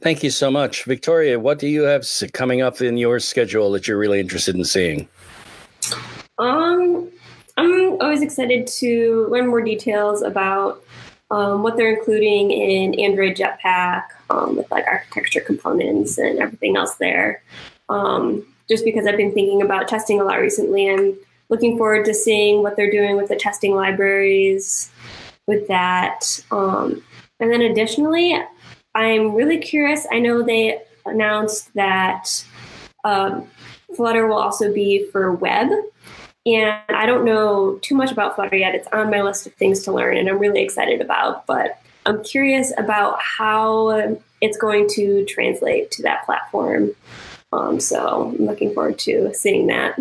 Thank 0.00 0.22
you 0.22 0.30
so 0.30 0.50
much, 0.50 0.84
Victoria. 0.84 1.40
What 1.40 1.58
do 1.58 1.66
you 1.66 1.82
have 1.82 2.06
coming 2.32 2.62
up 2.62 2.80
in 2.80 2.96
your 2.96 3.18
schedule 3.18 3.72
that 3.72 3.88
you're 3.88 3.98
really 3.98 4.20
interested 4.20 4.54
in 4.54 4.64
seeing? 4.64 5.08
Um, 6.38 7.10
I'm 7.56 8.00
always 8.00 8.22
excited 8.22 8.68
to 8.68 9.26
learn 9.28 9.48
more 9.48 9.60
details 9.60 10.22
about 10.22 10.84
um, 11.32 11.64
what 11.64 11.76
they're 11.76 11.94
including 11.94 12.52
in 12.52 12.94
Android 13.00 13.36
Jetpack 13.36 14.04
um, 14.30 14.56
with 14.56 14.70
like 14.70 14.86
architecture 14.86 15.40
components 15.40 16.16
and 16.16 16.38
everything 16.38 16.76
else 16.76 16.94
there. 16.96 17.42
Um, 17.88 18.46
just 18.68 18.84
because 18.84 19.06
I've 19.06 19.16
been 19.16 19.32
thinking 19.32 19.62
about 19.62 19.88
testing 19.88 20.20
a 20.20 20.24
lot 20.24 20.36
recently. 20.36 20.88
I'm 20.88 21.16
looking 21.48 21.76
forward 21.76 22.04
to 22.04 22.14
seeing 22.14 22.62
what 22.62 22.76
they're 22.76 22.90
doing 22.90 23.16
with 23.16 23.28
the 23.28 23.36
testing 23.36 23.74
libraries 23.74 24.90
with 25.46 25.66
that. 25.68 26.40
Um, 26.50 27.02
and 27.40 27.50
then 27.50 27.62
additionally, 27.62 28.38
I'm 28.94 29.34
really 29.34 29.58
curious. 29.58 30.06
I 30.10 30.18
know 30.18 30.42
they 30.42 30.82
announced 31.06 31.72
that 31.74 32.44
um, 33.04 33.48
Flutter 33.96 34.26
will 34.26 34.38
also 34.38 34.72
be 34.72 35.06
for 35.10 35.32
web. 35.32 35.70
And 36.46 36.80
I 36.88 37.04
don't 37.06 37.24
know 37.24 37.78
too 37.82 37.94
much 37.94 38.10
about 38.10 38.34
Flutter 38.34 38.56
yet. 38.56 38.74
It's 38.74 38.88
on 38.92 39.10
my 39.10 39.22
list 39.22 39.46
of 39.46 39.54
things 39.54 39.82
to 39.84 39.92
learn, 39.92 40.16
and 40.16 40.28
I'm 40.28 40.38
really 40.38 40.62
excited 40.62 41.00
about. 41.00 41.46
But 41.46 41.80
I'm 42.06 42.24
curious 42.24 42.72
about 42.78 43.20
how 43.20 44.16
it's 44.40 44.56
going 44.56 44.88
to 44.90 45.24
translate 45.26 45.90
to 45.92 46.02
that 46.02 46.24
platform. 46.24 46.92
Um, 47.52 47.80
so 47.80 48.34
I'm 48.38 48.46
looking 48.46 48.72
forward 48.72 48.98
to 49.00 49.32
seeing 49.34 49.66
that. 49.66 49.98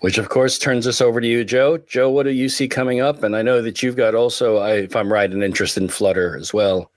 Which, 0.00 0.18
of 0.18 0.28
course, 0.28 0.58
turns 0.58 0.86
us 0.86 1.00
over 1.00 1.20
to 1.20 1.26
you, 1.26 1.44
Joe. 1.44 1.78
Joe, 1.78 2.10
what 2.10 2.24
do 2.24 2.30
you 2.30 2.48
see 2.48 2.68
coming 2.68 3.00
up? 3.00 3.22
And 3.22 3.36
I 3.36 3.42
know 3.42 3.62
that 3.62 3.82
you've 3.82 3.96
got 3.96 4.14
also, 4.14 4.62
if 4.64 4.96
I'm 4.96 5.12
right, 5.12 5.30
an 5.30 5.42
interest 5.42 5.76
in 5.76 5.88
Flutter 5.88 6.36
as 6.36 6.52
well. 6.52 6.90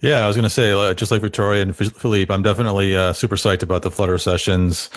Yeah, 0.00 0.24
I 0.24 0.26
was 0.26 0.36
going 0.36 0.44
to 0.44 0.50
say, 0.50 0.72
uh, 0.72 0.94
just 0.94 1.12
like 1.12 1.20
Victoria 1.20 1.62
and 1.62 1.76
Filip, 1.76 2.30
I'm 2.30 2.42
definitely 2.42 2.96
uh, 2.96 3.12
super 3.12 3.36
psyched 3.36 3.62
about 3.62 3.82
the 3.82 3.90
Flutter 3.90 4.18
sessions. 4.18 4.88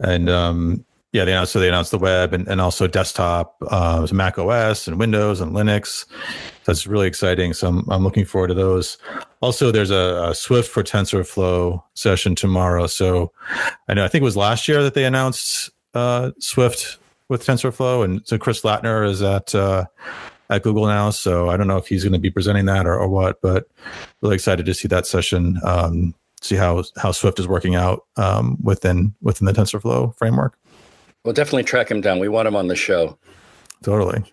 And 0.00 0.28
um, 0.28 0.84
yeah, 1.12 1.24
they 1.24 1.32
announced 1.32 1.52
so 1.52 1.60
they 1.60 1.68
announced 1.68 1.90
the 1.90 1.98
web 1.98 2.34
and, 2.34 2.46
and 2.48 2.60
also 2.60 2.86
desktop, 2.86 3.56
uh, 3.70 4.06
Mac 4.12 4.38
OS 4.38 4.86
and 4.88 4.98
Windows 4.98 5.40
and 5.40 5.52
Linux. 5.52 6.04
That's 6.64 6.86
really 6.86 7.06
exciting. 7.06 7.54
So 7.54 7.68
I'm, 7.68 7.90
I'm 7.90 8.04
looking 8.04 8.24
forward 8.24 8.48
to 8.48 8.54
those. 8.54 8.98
Also, 9.40 9.70
there's 9.70 9.90
a, 9.90 10.28
a, 10.30 10.34
Swift 10.34 10.68
for 10.70 10.82
TensorFlow 10.82 11.82
session 11.94 12.34
tomorrow. 12.34 12.86
So 12.88 13.32
I 13.88 13.94
know 13.94 14.04
I 14.04 14.08
think 14.08 14.22
it 14.22 14.24
was 14.24 14.36
last 14.36 14.68
year 14.68 14.82
that 14.82 14.94
they 14.94 15.04
announced 15.04 15.70
uh, 15.94 16.30
Swift 16.38 16.98
with 17.28 17.44
TensorFlow, 17.44 18.04
and 18.04 18.26
so 18.26 18.38
Chris 18.38 18.62
Lattner 18.62 19.08
is 19.08 19.22
at 19.22 19.54
uh, 19.54 19.84
at 20.50 20.62
Google 20.62 20.86
now. 20.86 21.10
So 21.10 21.50
I 21.50 21.56
don't 21.56 21.66
know 21.66 21.76
if 21.76 21.88
he's 21.88 22.04
going 22.04 22.12
to 22.12 22.18
be 22.18 22.30
presenting 22.30 22.66
that 22.66 22.86
or, 22.86 22.98
or 22.98 23.08
what, 23.08 23.40
but 23.40 23.68
really 24.22 24.34
excited 24.34 24.66
to 24.66 24.74
see 24.74 24.88
that 24.88 25.06
session. 25.06 25.58
Um, 25.64 26.14
see 26.40 26.56
how 26.56 26.84
how 26.96 27.12
Swift 27.12 27.38
is 27.38 27.48
working 27.48 27.74
out 27.74 28.04
um, 28.16 28.56
within 28.62 29.14
within 29.22 29.46
the 29.46 29.52
TensorFlow 29.52 30.16
framework. 30.16 30.58
We'll 31.24 31.34
definitely 31.34 31.64
track 31.64 31.90
him 31.90 32.00
down. 32.00 32.20
We 32.20 32.28
want 32.28 32.48
him 32.48 32.56
on 32.56 32.68
the 32.68 32.76
show. 32.76 33.18
Totally. 33.82 34.24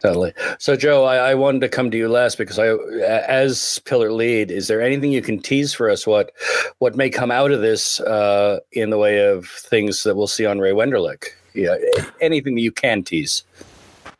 Totally. 0.00 0.32
So, 0.58 0.76
Joe, 0.76 1.04
I, 1.04 1.30
I, 1.30 1.34
wanted 1.34 1.60
to 1.62 1.68
come 1.68 1.90
to 1.90 1.96
you 1.96 2.08
last 2.08 2.38
because 2.38 2.58
I, 2.58 2.68
as 2.68 3.80
pillar 3.80 4.12
lead, 4.12 4.50
is 4.50 4.68
there 4.68 4.80
anything 4.80 5.10
you 5.10 5.22
can 5.22 5.40
tease 5.40 5.72
for 5.72 5.90
us 5.90 6.06
what 6.06 6.32
what 6.78 6.96
may 6.96 7.10
come 7.10 7.30
out 7.30 7.50
of 7.50 7.60
this 7.60 7.98
uh, 8.00 8.60
in 8.72 8.90
the 8.90 8.98
way 8.98 9.26
of 9.26 9.48
things 9.48 10.02
that 10.04 10.14
we'll 10.14 10.26
see 10.26 10.46
on 10.46 10.58
Ray 10.58 10.72
Wenderlich? 10.72 11.24
Yeah, 11.54 11.76
anything 12.20 12.54
that 12.54 12.60
you 12.60 12.72
can 12.72 13.02
tease. 13.02 13.42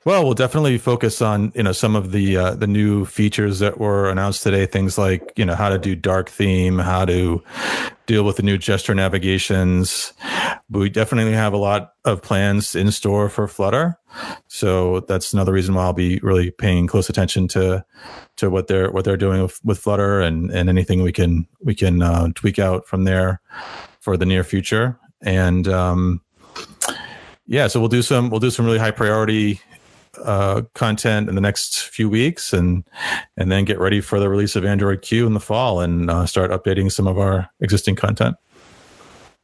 Well, 0.07 0.23
we'll 0.23 0.35
definitely 0.35 0.79
focus 0.79 1.21
on 1.21 1.51
you 1.57 1.65
know 1.65 1.73
some 1.73 1.97
of 1.97 2.13
the 2.13 2.37
uh, 2.37 2.55
the 2.55 2.69
new 2.69 3.07
features 3.07 3.59
that 3.59 3.81
were 3.81 4.09
announced 4.09 4.45
today. 4.45 4.65
Things 4.65 4.97
like 4.97 5.33
you 5.35 5.45
know 5.45 5.57
how 5.57 5.69
to 5.69 5.79
do 5.79 5.97
dark 5.97 6.31
theme, 6.31 6.79
how 6.79 7.05
to 7.07 7.43
deal 8.07 8.23
with 8.23 8.37
the 8.37 8.45
new 8.45 8.57
gesture 8.57 8.95
navigations. 8.95 10.13
We 10.71 10.91
definitely 10.91 11.33
have 11.33 11.53
a 11.53 11.57
lot 11.57 11.95
of 12.05 12.23
plans 12.23 12.77
in 12.77 12.93
store 12.93 13.29
for 13.29 13.49
Flutter, 13.49 13.99
so 14.47 15.01
that's 15.01 15.33
another 15.33 15.53
reason 15.53 15.75
why 15.75 15.83
I'll 15.83 15.93
be 15.93 16.21
really 16.21 16.53
paying 16.53 16.87
close 16.87 17.09
attention 17.09 17.49
to 17.49 17.85
to 18.37 18.49
what 18.49 18.69
they're 18.69 18.93
what 18.93 19.05
they're 19.05 19.17
doing 19.17 19.43
with, 19.43 19.61
with 19.65 19.81
Flutter 19.81 20.21
and 20.21 20.53
and 20.53 20.69
anything 20.69 21.03
we 21.03 21.11
can 21.11 21.49
we 21.65 21.75
can 21.75 22.01
uh, 22.01 22.29
tweak 22.37 22.61
out 22.61 22.87
from 22.87 23.03
there 23.03 23.41
for 23.99 24.17
the 24.17 24.25
near 24.25 24.45
future. 24.45 25.01
And 25.23 25.67
um, 25.67 26.21
yeah, 27.49 27.67
so 27.67 27.81
we'll 27.81 27.89
do 27.89 28.03
some 28.03 28.31
we'll 28.31 28.39
do 28.39 28.53
some 28.53 28.67
really 28.67 28.79
high 28.79 28.93
priority 28.93 29.61
uh, 30.25 30.63
content 30.75 31.29
in 31.29 31.35
the 31.35 31.41
next 31.41 31.83
few 31.83 32.09
weeks, 32.09 32.53
and 32.53 32.85
and 33.37 33.51
then 33.51 33.65
get 33.65 33.79
ready 33.79 34.01
for 34.01 34.19
the 34.21 34.29
release 34.29 34.57
of 34.57 34.65
Android 34.65 35.03
Q 35.03 35.27
in 35.27 35.35
the 35.35 35.41
fall, 35.41 35.81
and 35.81 36.11
uh, 36.11 36.27
start 36.27 36.51
updating 36.51 36.91
some 36.91 37.07
of 37.07 37.19
our 37.19 37.49
existing 37.61 37.97
content. 37.97 38.37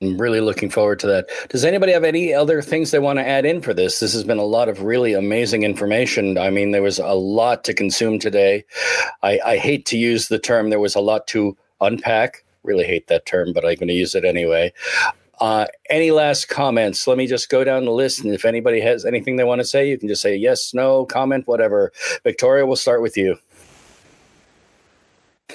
I'm 0.03 0.21
really 0.21 0.41
looking 0.41 0.69
forward 0.69 0.99
to 1.01 1.07
that. 1.07 1.29
Does 1.49 1.65
anybody 1.65 1.93
have 1.93 2.03
any 2.03 2.35
other 2.35 2.61
things 2.61 2.91
they 2.91 2.99
want 2.99 3.21
to 3.21 3.27
add 3.27 3.45
in 3.45 3.63
for 3.63 3.73
this? 3.73 4.01
This 4.01 4.13
has 4.15 4.25
been 4.25 4.39
a 4.39 4.45
lot 4.45 4.69
of 4.69 4.83
really 4.83 5.13
amazing 5.13 5.63
information. 5.63 6.39
I 6.39 6.51
mean, 6.51 6.73
there 6.73 6.83
was 6.83 6.99
a 6.99 7.15
lot 7.15 7.63
to 7.65 7.75
consume 7.75 8.19
today. 8.19 8.65
I, 9.23 9.39
I 9.45 9.57
hate 9.59 9.87
to 9.87 9.97
use 9.97 10.27
the 10.27 10.41
term, 10.41 10.71
there 10.71 10.81
was 10.81 10.97
a 10.97 11.01
lot 11.01 11.29
to 11.29 11.57
unpack. 11.81 12.45
Really 12.65 12.85
hate 12.85 13.09
that 13.09 13.27
term, 13.27 13.53
but 13.53 13.65
I'm 13.65 13.77
going 13.77 13.89
to 13.89 13.95
use 13.95 14.15
it 14.15 14.25
anyway. 14.25 14.73
Uh, 15.43 15.67
any 15.91 16.13
last 16.13 16.49
comments? 16.49 17.05
Let 17.09 17.19
me 17.19 17.27
just 17.27 17.49
go 17.49 17.65
down 17.65 17.85
the 17.85 17.91
list, 17.91 18.23
and 18.23 18.33
if 18.33 18.45
anybody 18.45 18.81
has 18.81 19.05
anything 19.05 19.35
they 19.35 19.43
want 19.43 19.61
to 19.61 19.65
say, 19.65 19.89
you 19.91 19.99
can 19.99 20.07
just 20.07 20.23
say 20.23 20.37
yes, 20.37 20.73
no, 20.73 21.05
comment, 21.05 21.49
whatever. 21.49 21.91
Victoria, 22.23 22.65
we'll 22.65 22.77
start 22.77 23.03
with 23.03 23.17
you. 23.17 23.37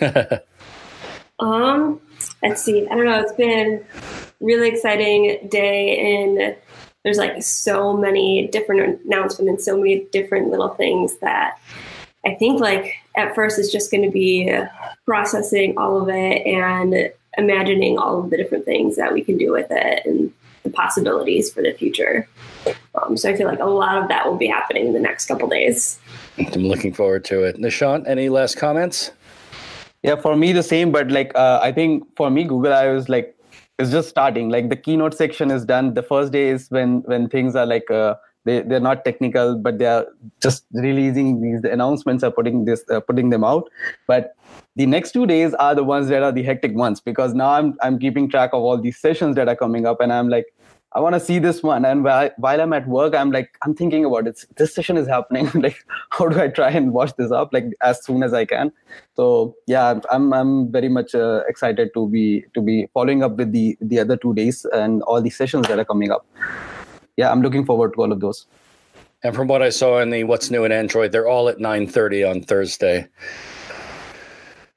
um, 1.39 2.01
let's 2.43 2.61
see. 2.61 2.85
I 2.85 2.95
don't 2.95 3.05
know. 3.05 3.21
It's 3.21 3.31
been 3.31 3.81
really 4.41 4.67
exciting 4.67 5.47
day, 5.49 6.17
and 6.17 6.57
there's 7.05 7.17
like 7.17 7.41
so 7.41 7.95
many 7.95 8.47
different 8.47 9.01
announcements 9.05 9.49
and 9.49 9.61
so 9.61 9.77
many 9.77 10.03
different 10.11 10.49
little 10.49 10.73
things 10.73 11.15
that 11.19 11.61
I 12.25 12.35
think 12.35 12.59
like 12.59 12.93
at 13.15 13.33
first 13.33 13.57
it's 13.57 13.71
just 13.71 13.89
going 13.89 14.03
to 14.03 14.11
be 14.11 14.53
processing 15.05 15.77
all 15.77 16.01
of 16.01 16.09
it 16.09 16.45
and 16.45 17.13
imagining 17.37 17.97
all 17.97 18.23
of 18.23 18.29
the 18.29 18.37
different 18.37 18.65
things 18.65 18.95
that 18.95 19.13
we 19.13 19.23
can 19.23 19.37
do 19.37 19.51
with 19.51 19.67
it 19.69 20.05
and 20.05 20.33
the 20.63 20.69
possibilities 20.69 21.51
for 21.51 21.61
the 21.61 21.73
future. 21.73 22.27
Um, 22.95 23.15
so 23.15 23.29
I 23.29 23.35
feel 23.35 23.47
like 23.47 23.59
a 23.59 23.65
lot 23.65 23.97
of 24.01 24.09
that 24.09 24.25
will 24.25 24.37
be 24.37 24.47
happening 24.47 24.87
in 24.87 24.93
the 24.93 24.99
next 24.99 25.27
couple 25.27 25.47
days. 25.47 25.99
I'm 26.37 26.63
looking 26.63 26.93
forward 26.93 27.23
to 27.25 27.43
it. 27.43 27.57
Nishant, 27.57 28.07
any 28.07 28.29
last 28.29 28.57
comments? 28.57 29.11
Yeah, 30.03 30.15
for 30.15 30.35
me 30.35 30.51
the 30.53 30.63
same, 30.63 30.91
but 30.91 31.09
like 31.09 31.31
uh, 31.35 31.59
I 31.61 31.71
think 31.71 32.03
for 32.15 32.29
me 32.29 32.43
Google 32.43 32.73
I 32.73 32.87
was 32.89 33.09
like 33.09 33.35
it's 33.79 33.91
just 33.91 34.09
starting. 34.09 34.49
Like 34.49 34.69
the 34.69 34.75
keynote 34.75 35.13
section 35.13 35.51
is 35.51 35.65
done. 35.65 35.93
The 35.93 36.03
first 36.03 36.31
day 36.31 36.49
is 36.49 36.69
when 36.69 37.01
when 37.01 37.29
things 37.29 37.55
are 37.55 37.65
like 37.65 37.89
uh, 37.91 38.15
they 38.47 38.61
they're 38.61 38.85
not 38.87 39.05
technical, 39.05 39.55
but 39.67 39.77
they 39.79 39.85
are 39.85 40.05
just 40.41 40.65
releasing 40.71 41.41
these 41.41 41.61
the 41.61 41.71
announcements 41.71 42.23
are 42.23 42.31
putting 42.31 42.65
this 42.65 42.83
uh, 42.89 42.99
putting 42.99 43.29
them 43.29 43.43
out. 43.43 43.69
But 44.07 44.35
the 44.75 44.85
next 44.85 45.11
two 45.11 45.25
days 45.27 45.53
are 45.55 45.73
the 45.75 45.83
ones 45.83 46.07
that 46.09 46.23
are 46.23 46.31
the 46.31 46.43
hectic 46.43 46.75
ones 46.75 47.01
because 47.09 47.33
now 47.33 47.51
I'm 47.51 47.75
I'm 47.81 47.99
keeping 47.99 48.29
track 48.29 48.51
of 48.53 48.61
all 48.63 48.81
these 48.87 48.97
sessions 49.07 49.35
that 49.35 49.47
are 49.47 49.59
coming 49.65 49.85
up, 49.93 50.01
and 50.01 50.13
I'm 50.19 50.29
like 50.37 50.53
I 50.93 50.99
want 50.99 51.15
to 51.15 51.19
see 51.19 51.37
this 51.37 51.61
one. 51.61 51.85
And 51.85 52.03
while, 52.03 52.29
while 52.37 52.61
I'm 52.61 52.71
at 52.73 52.87
work, 52.87 53.13
I'm 53.13 53.31
like, 53.31 53.55
I'm 53.63 53.75
thinking 53.75 54.05
about 54.05 54.25
it. 54.25 54.43
This 54.55 54.73
session 54.73 54.97
is 54.97 55.07
happening. 55.07 55.51
like, 55.61 55.85
how 56.11 56.27
do 56.27 56.39
I 56.41 56.47
try 56.47 56.71
and 56.71 56.93
watch 56.93 57.15
this 57.17 57.31
up 57.31 57.53
like 57.53 57.65
as 57.83 58.03
soon 58.03 58.23
as 58.23 58.33
I 58.33 58.45
can? 58.45 58.71
So 59.15 59.55
yeah, 59.67 59.99
I'm 60.11 60.33
I'm 60.33 60.71
very 60.71 60.89
much 60.89 61.13
uh, 61.13 61.43
excited 61.47 61.93
to 61.93 62.07
be 62.07 62.45
to 62.53 62.61
be 62.61 62.87
following 62.93 63.21
up 63.21 63.35
with 63.37 63.51
the 63.51 63.77
the 63.81 63.99
other 63.99 64.17
two 64.17 64.33
days 64.33 64.65
and 64.73 65.03
all 65.03 65.21
the 65.21 65.29
sessions 65.29 65.67
that 65.67 65.77
are 65.77 65.85
coming 65.85 66.09
up. 66.09 66.25
Yeah, 67.17 67.31
I'm 67.31 67.41
looking 67.41 67.65
forward 67.65 67.93
to 67.93 68.01
all 68.01 68.11
of 68.11 68.19
those. 68.19 68.45
And 69.23 69.35
from 69.35 69.47
what 69.47 69.63
I 69.63 69.69
saw 69.69 69.99
in 69.99 70.11
the 70.11 70.23
What's 70.23 70.51
New 70.51 70.63
in 70.63 70.71
Android, 70.71 71.11
they're 71.11 71.27
all 71.27 71.49
at 71.49 71.57
9:30 71.57 72.23
on 72.23 72.41
Thursday. 72.41 73.07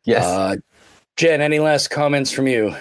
Yes. 0.04 0.24
Uh, 0.24 0.56
Jenn, 1.16 1.42
any 1.42 1.58
last 1.58 1.88
comments 1.88 2.32
from 2.32 2.46
you? 2.46 2.74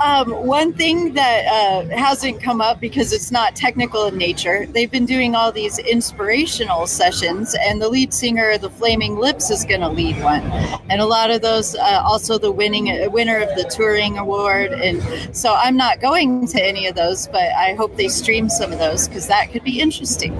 Um, 0.00 0.30
one 0.46 0.72
thing 0.72 1.12
that 1.14 1.46
uh, 1.46 1.96
hasn't 1.96 2.40
come 2.40 2.60
up 2.60 2.80
because 2.80 3.12
it's 3.12 3.32
not 3.32 3.56
technical 3.56 4.06
in 4.06 4.16
nature, 4.16 4.66
they've 4.66 4.90
been 4.90 5.06
doing 5.06 5.34
all 5.34 5.50
these 5.50 5.78
inspirational 5.78 6.86
sessions, 6.86 7.56
and 7.60 7.82
the 7.82 7.88
lead 7.88 8.14
singer 8.14 8.50
of 8.50 8.60
the 8.60 8.70
Flaming 8.70 9.16
Lips 9.16 9.50
is 9.50 9.64
going 9.64 9.80
to 9.80 9.88
lead 9.88 10.22
one, 10.22 10.42
and 10.88 11.00
a 11.00 11.06
lot 11.06 11.32
of 11.32 11.42
those 11.42 11.74
uh, 11.74 12.00
also 12.04 12.38
the 12.38 12.52
winning 12.52 13.10
winner 13.10 13.38
of 13.38 13.48
the 13.56 13.64
Turing 13.64 14.18
Award, 14.18 14.72
and 14.72 15.02
so 15.36 15.54
I'm 15.54 15.76
not 15.76 16.00
going 16.00 16.46
to 16.48 16.62
any 16.62 16.86
of 16.86 16.94
those, 16.94 17.26
but 17.26 17.42
I 17.42 17.74
hope 17.74 17.96
they 17.96 18.08
stream 18.08 18.48
some 18.48 18.72
of 18.72 18.78
those 18.78 19.08
because 19.08 19.26
that 19.26 19.50
could 19.50 19.64
be 19.64 19.80
interesting. 19.80 20.32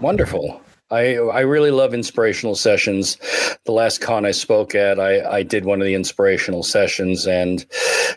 Wonderful. 0.00 0.60
I 0.92 1.16
I 1.16 1.40
really 1.40 1.70
love 1.70 1.94
inspirational 1.94 2.54
sessions. 2.54 3.16
The 3.64 3.72
last 3.72 4.00
con 4.00 4.26
I 4.26 4.30
spoke 4.30 4.74
at, 4.74 5.00
I, 5.00 5.38
I 5.38 5.42
did 5.42 5.64
one 5.64 5.80
of 5.80 5.86
the 5.86 5.94
inspirational 5.94 6.62
sessions, 6.62 7.26
and 7.26 7.62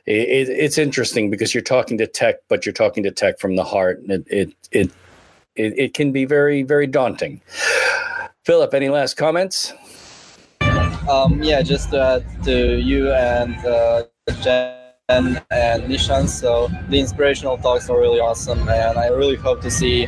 it, 0.05 0.49
it's 0.49 0.77
interesting 0.77 1.31
because 1.31 1.53
you're 1.53 1.63
talking 1.63 1.97
to 1.99 2.07
tech, 2.07 2.35
but 2.49 2.65
you're 2.65 2.73
talking 2.73 3.03
to 3.03 3.11
tech 3.11 3.39
from 3.39 3.55
the 3.55 3.63
heart. 3.63 4.01
It 4.07 4.27
it 4.27 4.53
it 4.71 4.91
it, 5.55 5.79
it 5.79 5.93
can 5.93 6.11
be 6.11 6.25
very 6.25 6.63
very 6.63 6.85
daunting. 6.85 7.41
Filip, 8.43 8.73
any 8.73 8.89
last 8.89 9.15
comments? 9.15 9.73
Um, 11.09 11.41
yeah, 11.41 11.61
just 11.61 11.91
to 11.91 11.99
add 11.99 12.43
to 12.43 12.77
you 12.79 13.11
and 13.11 13.55
uh, 13.65 14.03
Jenn 14.41 14.84
and, 15.09 15.39
and 15.51 15.83
Nishant. 15.83 16.29
So 16.29 16.67
the 16.89 16.99
inspirational 16.99 17.57
talks 17.57 17.89
are 17.89 17.99
really 17.99 18.19
awesome, 18.19 18.67
and 18.67 18.97
I 18.97 19.07
really 19.07 19.35
hope 19.35 19.61
to 19.61 19.69
see 19.69 20.07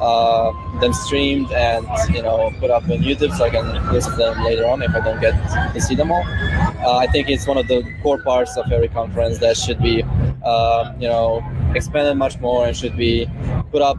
uh, 0.00 0.52
them 0.80 0.92
streamed 0.94 1.52
and 1.52 1.86
you 2.14 2.22
know 2.22 2.50
put 2.58 2.70
up 2.70 2.84
on 2.84 2.98
YouTube 2.98 3.36
so 3.36 3.44
I 3.44 3.50
can 3.50 3.92
listen 3.92 4.12
to 4.12 4.16
them 4.16 4.42
later 4.44 4.66
on 4.66 4.80
if 4.82 4.94
I 4.94 5.00
don't 5.00 5.20
get 5.20 5.34
to 5.74 5.80
see 5.80 5.94
them 5.94 6.10
all. 6.10 6.22
Uh, 6.26 6.96
I 6.96 7.06
think 7.08 7.28
it's 7.28 7.46
one 7.46 7.58
of 7.58 7.68
the 7.68 7.82
core 8.02 8.22
parts 8.22 8.56
of 8.56 8.72
every 8.72 8.88
conference 8.88 9.38
that 9.38 9.56
should 9.58 9.82
be 9.82 10.02
uh, 10.42 10.94
you 10.98 11.08
know 11.08 11.44
expanded 11.74 12.16
much 12.16 12.38
more 12.40 12.66
and 12.66 12.74
should 12.74 12.96
be 12.96 13.28
put 13.70 13.82
up 13.82 13.98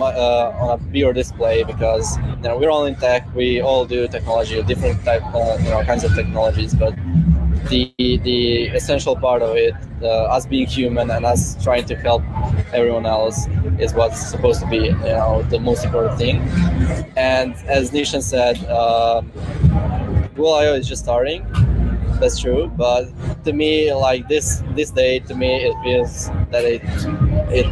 uh, 0.00 0.48
on 0.60 0.78
a 0.80 0.82
bigger 0.82 1.12
display 1.12 1.62
because 1.62 2.16
you 2.16 2.48
know 2.48 2.56
we're 2.56 2.70
all 2.70 2.86
in 2.86 2.94
tech, 2.94 3.26
we 3.34 3.60
all 3.60 3.84
do 3.84 4.08
technology, 4.08 4.62
different 4.62 5.04
type 5.04 5.22
uh, 5.34 5.58
you 5.60 5.68
know 5.68 5.84
kinds 5.84 6.04
of 6.04 6.14
technologies, 6.14 6.72
but 6.72 6.94
the 7.70 7.94
the 7.98 8.66
essential 8.76 9.16
part 9.16 9.42
of 9.42 9.56
it, 9.56 9.74
uh, 10.02 10.36
us 10.36 10.44
being 10.46 10.66
human 10.66 11.10
and 11.10 11.24
us 11.24 11.56
trying 11.62 11.86
to 11.86 11.96
help 11.96 12.22
everyone 12.74 13.06
else, 13.06 13.46
is 13.78 13.94
what's 13.94 14.20
supposed 14.20 14.60
to 14.60 14.66
be 14.66 14.76
you 14.76 15.14
know 15.18 15.42
the 15.50 15.58
most 15.58 15.84
important 15.84 16.18
thing. 16.18 16.36
And 17.16 17.54
as 17.66 17.90
Nishant 17.92 18.22
said, 18.22 18.56
um, 18.68 19.32
Google 20.34 20.54
I/O 20.54 20.74
is 20.74 20.86
just 20.88 21.02
starting. 21.02 21.46
That's 22.20 22.38
true, 22.38 22.70
but 22.76 23.08
to 23.44 23.52
me, 23.54 23.94
like 23.94 24.28
this 24.28 24.62
this 24.76 24.90
day, 24.90 25.20
to 25.20 25.34
me 25.34 25.50
it 25.68 25.74
feels 25.82 26.28
that 26.50 26.64
it 26.64 26.82
it 27.50 27.66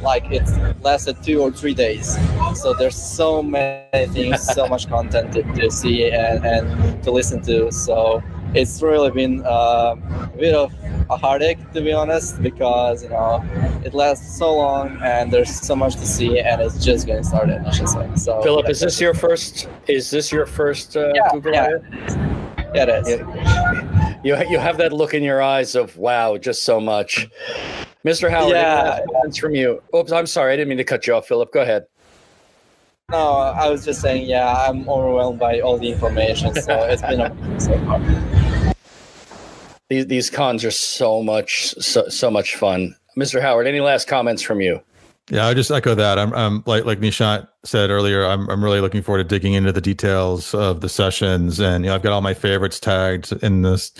like 0.00 0.24
it 0.30 0.46
lasted 0.82 1.16
two 1.22 1.40
or 1.40 1.50
three 1.50 1.74
days. 1.74 2.16
So 2.54 2.72
there's 2.72 2.96
so 2.96 3.42
many 3.42 4.06
things, 4.12 4.42
so 4.42 4.68
much 4.68 4.88
content 4.88 5.32
to, 5.32 5.42
to 5.42 5.70
see 5.70 6.10
and, 6.10 6.44
and 6.44 7.02
to 7.02 7.10
listen 7.10 7.42
to. 7.42 7.72
So 7.72 8.22
it's 8.54 8.80
really 8.82 9.10
been 9.10 9.44
uh, 9.44 9.96
a 9.96 10.36
bit 10.36 10.54
of 10.54 10.72
a 11.10 11.16
heartache 11.16 11.58
to 11.72 11.80
be 11.80 11.92
honest 11.92 12.40
because 12.42 13.02
you 13.02 13.10
know 13.10 13.44
it 13.84 13.92
lasts 13.94 14.38
so 14.38 14.56
long 14.56 14.98
and 15.02 15.32
there's 15.32 15.50
so 15.50 15.76
much 15.76 15.94
to 15.96 16.06
see 16.06 16.38
and 16.38 16.60
it's 16.62 16.82
just 16.82 17.06
getting 17.06 17.24
started 17.24 17.60
I 17.66 17.70
should 17.70 17.88
say. 17.88 18.08
So 18.16 18.42
Filip, 18.42 18.68
is 18.68 18.80
this 18.80 19.00
your 19.00 19.14
first? 19.14 19.68
Is 19.86 20.10
this 20.10 20.32
your 20.32 20.46
first 20.46 20.96
uh, 20.96 21.12
yeah, 21.14 21.28
Google? 21.32 21.52
Yeah. 21.52 21.68
yeah, 22.74 22.86
it 22.88 23.06
is. 23.06 24.18
You 24.24 24.36
you 24.48 24.58
have 24.58 24.78
that 24.78 24.92
look 24.92 25.14
in 25.14 25.22
your 25.22 25.42
eyes 25.42 25.74
of 25.74 25.96
wow, 25.96 26.36
just 26.38 26.62
so 26.62 26.80
much. 26.80 27.28
Mr. 28.04 28.30
Howard, 28.30 28.52
yeah. 28.52 29.00
comments 29.12 29.38
from 29.38 29.54
you. 29.54 29.82
Oops, 29.96 30.12
I'm 30.12 30.26
sorry, 30.26 30.52
I 30.52 30.56
didn't 30.56 30.68
mean 30.68 30.78
to 30.78 30.84
cut 30.84 31.06
you 31.06 31.14
off, 31.14 31.26
Filip. 31.26 31.52
Go 31.52 31.62
ahead. 31.62 31.86
No, 33.10 33.32
I 33.32 33.68
was 33.68 33.84
just 33.84 34.00
saying, 34.00 34.26
yeah, 34.26 34.66
I'm 34.66 34.88
overwhelmed 34.88 35.38
by 35.38 35.60
all 35.60 35.78
the 35.78 35.90
information, 35.92 36.54
so 36.54 36.84
it's 36.84 37.02
been 37.02 37.20
a 37.20 37.60
so 37.60 37.78
far 37.84 38.00
these 39.88 40.06
these 40.06 40.30
cons 40.30 40.64
are 40.64 40.70
so 40.70 41.22
much 41.22 41.74
so, 41.80 42.08
so 42.08 42.30
much 42.30 42.56
fun. 42.56 42.94
Mr. 43.16 43.40
Howard, 43.40 43.66
any 43.66 43.80
last 43.80 44.08
comments 44.08 44.42
from 44.42 44.60
you? 44.60 44.80
Yeah, 45.30 45.46
I 45.46 45.54
just 45.54 45.70
echo 45.70 45.94
that. 45.94 46.18
I'm, 46.18 46.34
I'm 46.34 46.62
like 46.66 46.84
like 46.84 47.00
Nishant 47.00 47.48
said 47.64 47.88
earlier. 47.88 48.26
I'm 48.26 48.46
I'm 48.50 48.62
really 48.62 48.82
looking 48.82 49.00
forward 49.00 49.22
to 49.22 49.24
digging 49.24 49.54
into 49.54 49.72
the 49.72 49.80
details 49.80 50.52
of 50.52 50.82
the 50.82 50.88
sessions, 50.90 51.60
and 51.60 51.82
you 51.82 51.88
know, 51.88 51.94
I've 51.94 52.02
got 52.02 52.12
all 52.12 52.20
my 52.20 52.34
favorites 52.34 52.78
tagged 52.78 53.32
in 53.42 53.62
this 53.62 53.90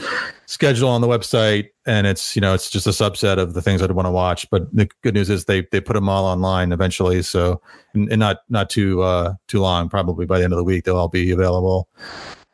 schedule 0.45 0.91
on 0.91 1.01
the 1.01 1.07
website, 1.07 1.69
and 1.87 2.07
it's 2.07 2.37
you 2.37 2.43
know 2.43 2.53
it's 2.53 2.69
just 2.69 2.87
a 2.87 2.91
subset 2.91 3.39
of 3.39 3.55
the 3.55 3.63
things 3.63 3.81
I'd 3.81 3.93
want 3.93 4.05
to 4.05 4.11
watch. 4.11 4.49
But 4.51 4.75
the 4.77 4.87
good 5.03 5.15
news 5.15 5.31
is 5.31 5.47
they 5.47 5.67
they 5.73 5.81
put 5.81 5.95
them 5.95 6.11
all 6.11 6.27
online 6.27 6.73
eventually, 6.73 7.23
so 7.23 7.63
and, 7.95 8.11
and 8.11 8.21
not 8.21 8.41
not 8.51 8.69
too 8.69 9.01
uh 9.01 9.33
too 9.49 9.61
long. 9.61 9.89
Probably 9.89 10.27
by 10.27 10.37
the 10.37 10.45
end 10.45 10.53
of 10.53 10.59
the 10.59 10.65
week, 10.65 10.85
they'll 10.85 10.99
all 10.99 11.09
be 11.09 11.31
available. 11.31 11.89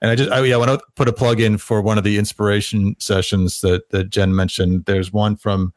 And 0.03 0.11
I 0.11 0.15
just, 0.15 0.31
I, 0.31 0.43
yeah, 0.43 0.55
I 0.55 0.59
want 0.59 0.71
to 0.71 0.87
put 0.95 1.09
a 1.09 1.13
plug 1.13 1.41
in 1.41 1.59
for 1.59 1.83
one 1.83 1.99
of 1.99 2.05
the 2.05 2.17
inspiration 2.17 2.97
sessions 2.99 3.61
that, 3.61 3.91
that 3.91 4.09
Jenn 4.09 4.35
mentioned. 4.35 4.87
There's 4.87 5.13
one 5.13 5.37
from 5.37 5.75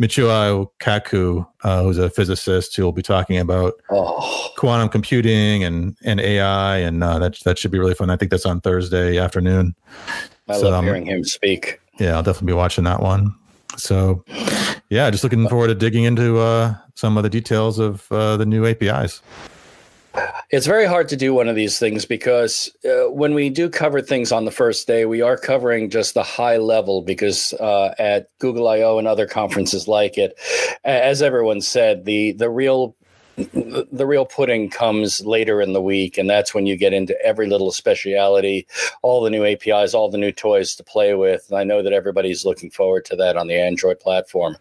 Michio 0.00 0.70
Kaku, 0.80 1.46
uh, 1.62 1.82
who's 1.82 1.98
a 1.98 2.08
physicist 2.08 2.74
who 2.74 2.84
will 2.84 2.92
be 2.92 3.02
talking 3.02 3.38
about 3.38 3.74
oh. 3.90 4.50
quantum 4.56 4.88
computing 4.88 5.62
and, 5.62 5.94
and 6.04 6.20
AI. 6.20 6.78
And 6.78 7.04
uh, 7.04 7.18
that, 7.18 7.38
that 7.40 7.58
should 7.58 7.70
be 7.70 7.78
really 7.78 7.94
fun. 7.94 8.08
I 8.08 8.16
think 8.16 8.30
that's 8.30 8.46
on 8.46 8.62
Thursday 8.62 9.18
afternoon. 9.18 9.74
I 10.48 10.54
so, 10.58 10.70
love 10.70 10.74
um, 10.74 10.84
hearing 10.84 11.06
him 11.06 11.24
speak. 11.24 11.78
Yeah, 11.98 12.16
I'll 12.16 12.22
definitely 12.22 12.52
be 12.52 12.56
watching 12.56 12.84
that 12.84 13.00
one. 13.00 13.34
So, 13.76 14.24
yeah, 14.88 15.10
just 15.10 15.22
looking 15.22 15.46
forward 15.48 15.68
to 15.68 15.74
digging 15.74 16.04
into 16.04 16.38
uh, 16.38 16.74
some 16.94 17.18
of 17.18 17.24
the 17.24 17.30
details 17.30 17.78
of 17.78 18.10
uh, 18.10 18.38
the 18.38 18.46
new 18.46 18.64
APIs. 18.64 19.20
It's 20.50 20.66
very 20.66 20.86
hard 20.86 21.08
to 21.08 21.16
do 21.16 21.34
one 21.34 21.48
of 21.48 21.56
these 21.56 21.78
things 21.78 22.04
because 22.04 22.70
uh, 22.84 23.10
when 23.10 23.34
we 23.34 23.50
do 23.50 23.68
cover 23.68 24.00
things 24.00 24.32
on 24.32 24.44
the 24.44 24.50
first 24.50 24.86
day, 24.86 25.04
we 25.04 25.20
are 25.20 25.36
covering 25.36 25.90
just 25.90 26.14
the 26.14 26.22
high 26.22 26.56
level 26.56 27.02
because 27.02 27.52
uh, 27.54 27.94
at 27.98 28.30
Google 28.38 28.68
I/O 28.68 28.98
and 28.98 29.08
other 29.08 29.26
conferences 29.26 29.88
like 29.88 30.16
it, 30.18 30.38
as 30.84 31.22
everyone 31.22 31.60
said, 31.60 32.04
the 32.04 32.32
the 32.32 32.50
real 32.50 32.96
the 33.36 34.06
real 34.06 34.24
pudding 34.24 34.70
comes 34.70 35.24
later 35.24 35.60
in 35.60 35.72
the 35.72 35.82
week, 35.82 36.16
and 36.16 36.28
that's 36.28 36.54
when 36.54 36.66
you 36.66 36.76
get 36.76 36.92
into 36.92 37.20
every 37.22 37.46
little 37.46 37.70
speciality, 37.70 38.66
all 39.02 39.22
the 39.22 39.30
new 39.30 39.44
APIs, 39.44 39.94
all 39.94 40.10
the 40.10 40.18
new 40.18 40.32
toys 40.32 40.74
to 40.76 40.84
play 40.84 41.14
with. 41.14 41.44
And 41.48 41.58
I 41.58 41.64
know 41.64 41.82
that 41.82 41.92
everybody's 41.92 42.44
looking 42.44 42.70
forward 42.70 43.04
to 43.06 43.16
that 43.16 43.36
on 43.36 43.46
the 43.46 43.60
Android 43.60 44.00
platform. 44.00 44.56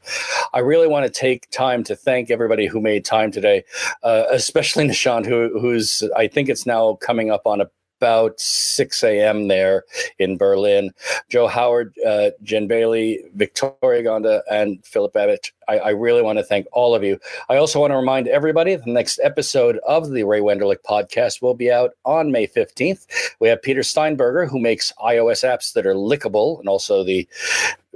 I 0.54 0.60
really 0.60 0.88
want 0.88 1.06
to 1.06 1.12
take 1.12 1.50
time 1.52 1.84
to 1.86 1.96
thank 1.96 2.30
everybody 2.30 2.68
who 2.68 2.82
made 2.82 3.06
time 3.06 3.32
today, 3.32 3.64
uh, 4.04 4.26
especially 4.32 4.86
Nishant, 4.88 5.26
who, 5.26 5.58
who's 5.60 6.04
I 6.16 6.28
think 6.28 6.50
it's 6.50 6.66
now 6.66 6.96
coming 6.96 7.32
up 7.32 7.48
on 7.48 7.62
a 7.62 7.70
about 8.00 8.40
6 8.40 9.04
a.m. 9.04 9.48
there 9.48 9.84
in 10.20 10.38
Berlin. 10.38 10.92
Joe 11.30 11.48
Howard, 11.48 11.94
uh, 12.06 12.32
Jenn 12.44 12.68
Bailey, 12.68 13.24
Victoria 13.36 14.04
Gonda, 14.04 14.42
and 14.50 14.84
Filip 14.86 15.14
Babić. 15.14 15.52
I, 15.68 15.80
I, 15.80 15.90
really 15.90 16.22
want 16.22 16.38
to 16.38 16.44
thank 16.44 16.68
all 16.72 16.94
of 16.94 17.04
you. 17.04 17.18
I 17.50 17.58
also 17.58 17.80
want 17.80 17.92
to 17.92 17.98
remind 17.98 18.28
everybody 18.28 18.76
the 18.76 18.92
next 18.92 19.20
episode 19.24 19.80
of 19.88 20.12
the 20.12 20.24
Ray 20.24 20.40
Wenderlich 20.40 20.84
podcast 20.88 21.42
will 21.42 21.56
be 21.56 21.72
out 21.72 21.92
on 22.06 22.32
May 22.32 22.46
15th. 22.46 23.08
We 23.40 23.48
have 23.48 23.62
Peter 23.62 23.82
Steinberger, 23.82 24.46
who 24.46 24.60
makes 24.60 24.94
iOS 25.04 25.44
apps 25.44 25.74
that 25.74 25.88
are 25.88 25.96
lickable, 25.96 26.60
and 26.60 26.70
also 26.70 27.04
the 27.04 27.28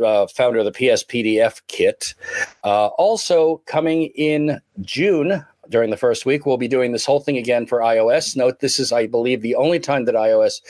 uh, 0.03 0.27
founder 0.27 0.59
of 0.59 0.65
the 0.65 0.71
PSPDFKit. 0.71 2.15
Uh, 2.63 2.87
also 2.87 3.57
coming 3.65 4.05
in 4.15 4.59
June, 4.81 5.45
during 5.69 5.89
the 5.89 5.97
first 5.97 6.25
week. 6.25 6.45
We'll 6.45 6.57
be 6.57 6.67
doing 6.67 6.91
this 6.91 7.05
whole 7.05 7.19
thing 7.19 7.37
again 7.37 7.65
for 7.65 7.79
iOS. 7.79 8.35
Note 8.35 8.59
this 8.59 8.79
is, 8.79 8.91
I 8.91 9.07
believe, 9.07 9.41
the 9.41 9.55
only 9.55 9.79
time 9.79 10.05
that 10.05 10.15
iOS 10.15 10.61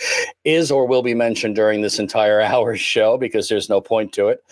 is 0.44 0.72
or 0.72 0.86
will 0.86 1.02
be 1.02 1.14
mentioned 1.14 1.56
during 1.56 1.82
this 1.82 2.00
entire 2.00 2.42
hour 2.50 2.76
show 2.76 3.18
because 3.18 3.48
there's 3.48 3.70
no 3.70 3.82
point 3.82 4.14
to 4.14 4.28
it. 4.28 4.44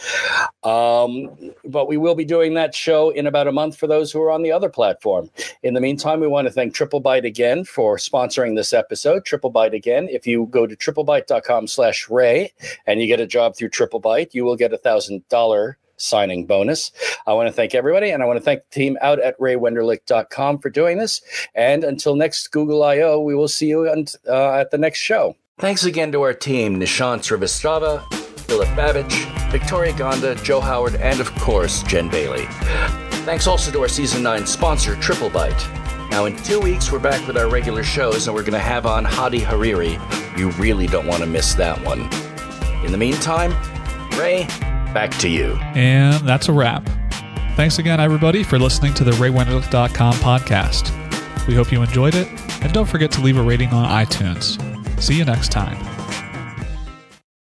Um, 0.64 1.54
but 1.66 1.88
we 1.88 1.98
will 1.98 2.16
be 2.16 2.26
doing 2.26 2.54
that 2.56 2.74
show 2.74 3.10
in 3.10 3.28
about 3.28 3.48
a 3.48 3.52
month 3.52 3.78
for 3.78 3.88
those 3.88 4.12
who 4.12 4.22
are 4.22 4.32
on 4.32 4.44
the 4.44 4.52
other 4.52 4.70
platform. 4.70 5.30
In 5.64 5.74
the 5.74 5.82
meantime, 5.82 6.20
we 6.20 6.28
want 6.28 6.48
to 6.48 6.54
thank 6.54 6.76
TripleByte 6.76 7.26
again 7.26 7.64
for 7.64 7.98
sponsoring 7.98 8.56
this 8.56 8.74
episode. 8.74 9.26
TripleByte 9.26 9.74
again. 9.74 10.08
If 10.10 10.26
you 10.28 10.48
go 10.50 10.68
to 10.68 10.76
triplebyte.com 10.76 11.68
slash 11.68 12.10
Ray 12.10 12.54
and 12.86 13.02
you 13.02 13.08
get 13.08 13.20
a 13.20 13.28
job 13.28 13.56
through 13.56 13.70
TripleByte, 13.70 14.34
you 14.34 14.44
will 14.44 14.56
get 14.56 14.74
a 14.74 14.78
thousand 14.78 15.28
dollar 15.30 15.78
signing 15.98 16.46
bonus. 16.46 16.92
I 17.26 17.34
want 17.34 17.48
to 17.48 17.54
thank 17.54 17.76
everybody, 17.76 18.10
and 18.10 18.24
I 18.24 18.26
want 18.26 18.38
to 18.38 18.44
thank 18.44 18.62
the 18.70 18.74
team 18.74 18.98
out 19.02 19.20
at 19.20 19.38
raywenderlich.com 19.40 20.60
for 20.60 20.70
doing 20.70 20.98
this. 20.98 21.22
And 21.56 21.84
until 21.84 22.16
next 22.16 22.50
Google 22.50 22.84
I.O., 22.84 23.20
we 23.22 23.36
will 23.36 23.48
see 23.48 23.68
you 23.68 23.90
on, 23.90 24.06
uh, 24.28 24.54
at 24.54 24.72
the 24.72 24.78
next 24.78 25.00
show. 25.00 25.36
Thanks 25.60 25.84
again 25.86 26.12
to 26.12 26.22
our 26.22 26.34
team, 26.34 26.80
Nishant 26.80 27.22
Srivastava, 27.24 28.04
Filip 28.42 28.70
Babić, 28.70 29.52
Victoria 29.52 29.92
Gonda, 29.94 30.42
Joe 30.44 30.62
Howard, 30.62 30.96
and 30.96 31.20
of 31.20 31.34
course, 31.36 31.84
Jenn 31.84 32.10
Bailey. 32.10 32.46
Thanks 33.26 33.48
also 33.48 33.72
to 33.72 33.82
our 33.82 33.88
season 33.88 34.24
9 34.24 34.46
sponsor, 34.46 34.96
Triplebyte. 34.96 36.10
Now, 36.12 36.26
in 36.26 36.36
two 36.38 36.60
weeks, 36.60 36.92
we're 36.92 37.00
back 37.00 37.28
with 37.28 37.38
our 37.38 37.50
regular 37.50 37.84
shows, 37.84 38.28
and 38.28 38.36
we're 38.36 38.44
going 38.44 38.54
to 38.54 38.60
have 38.60 38.86
on 38.86 39.04
Hadi 39.04 39.42
Hariri. 39.42 40.00
You 40.38 40.52
really 40.52 40.88
don't 40.88 41.06
want 41.06 41.22
to 41.24 41.28
miss 41.28 41.54
that 41.56 41.84
one. 41.84 42.02
In 42.86 42.92
the 42.92 42.98
meantime, 42.98 43.52
Ray, 44.18 44.48
back 44.94 45.12
to 45.20 45.30
you. 45.30 45.54
And 45.76 46.16
that's 46.28 46.50
a 46.50 46.54
wrap. 46.54 46.88
Thanks 47.56 47.80
again, 47.80 48.00
everybody, 48.00 48.44
for 48.44 48.60
listening 48.60 48.94
to 48.96 49.04
the 49.04 49.12
RayWenderlich.com 49.12 50.14
podcast. 50.16 51.48
We 51.48 51.56
hope 51.56 51.72
you 51.72 51.82
enjoyed 51.82 52.14
it, 52.14 52.28
and 52.62 52.72
don't 52.74 52.88
forget 52.88 53.12
to 53.14 53.22
leave 53.22 53.38
a 53.38 53.42
rating 53.42 53.70
on 53.70 53.88
iTunes. 53.90 54.62
See 55.02 55.18
you 55.18 55.26
next 55.26 55.52
time. 55.52 55.97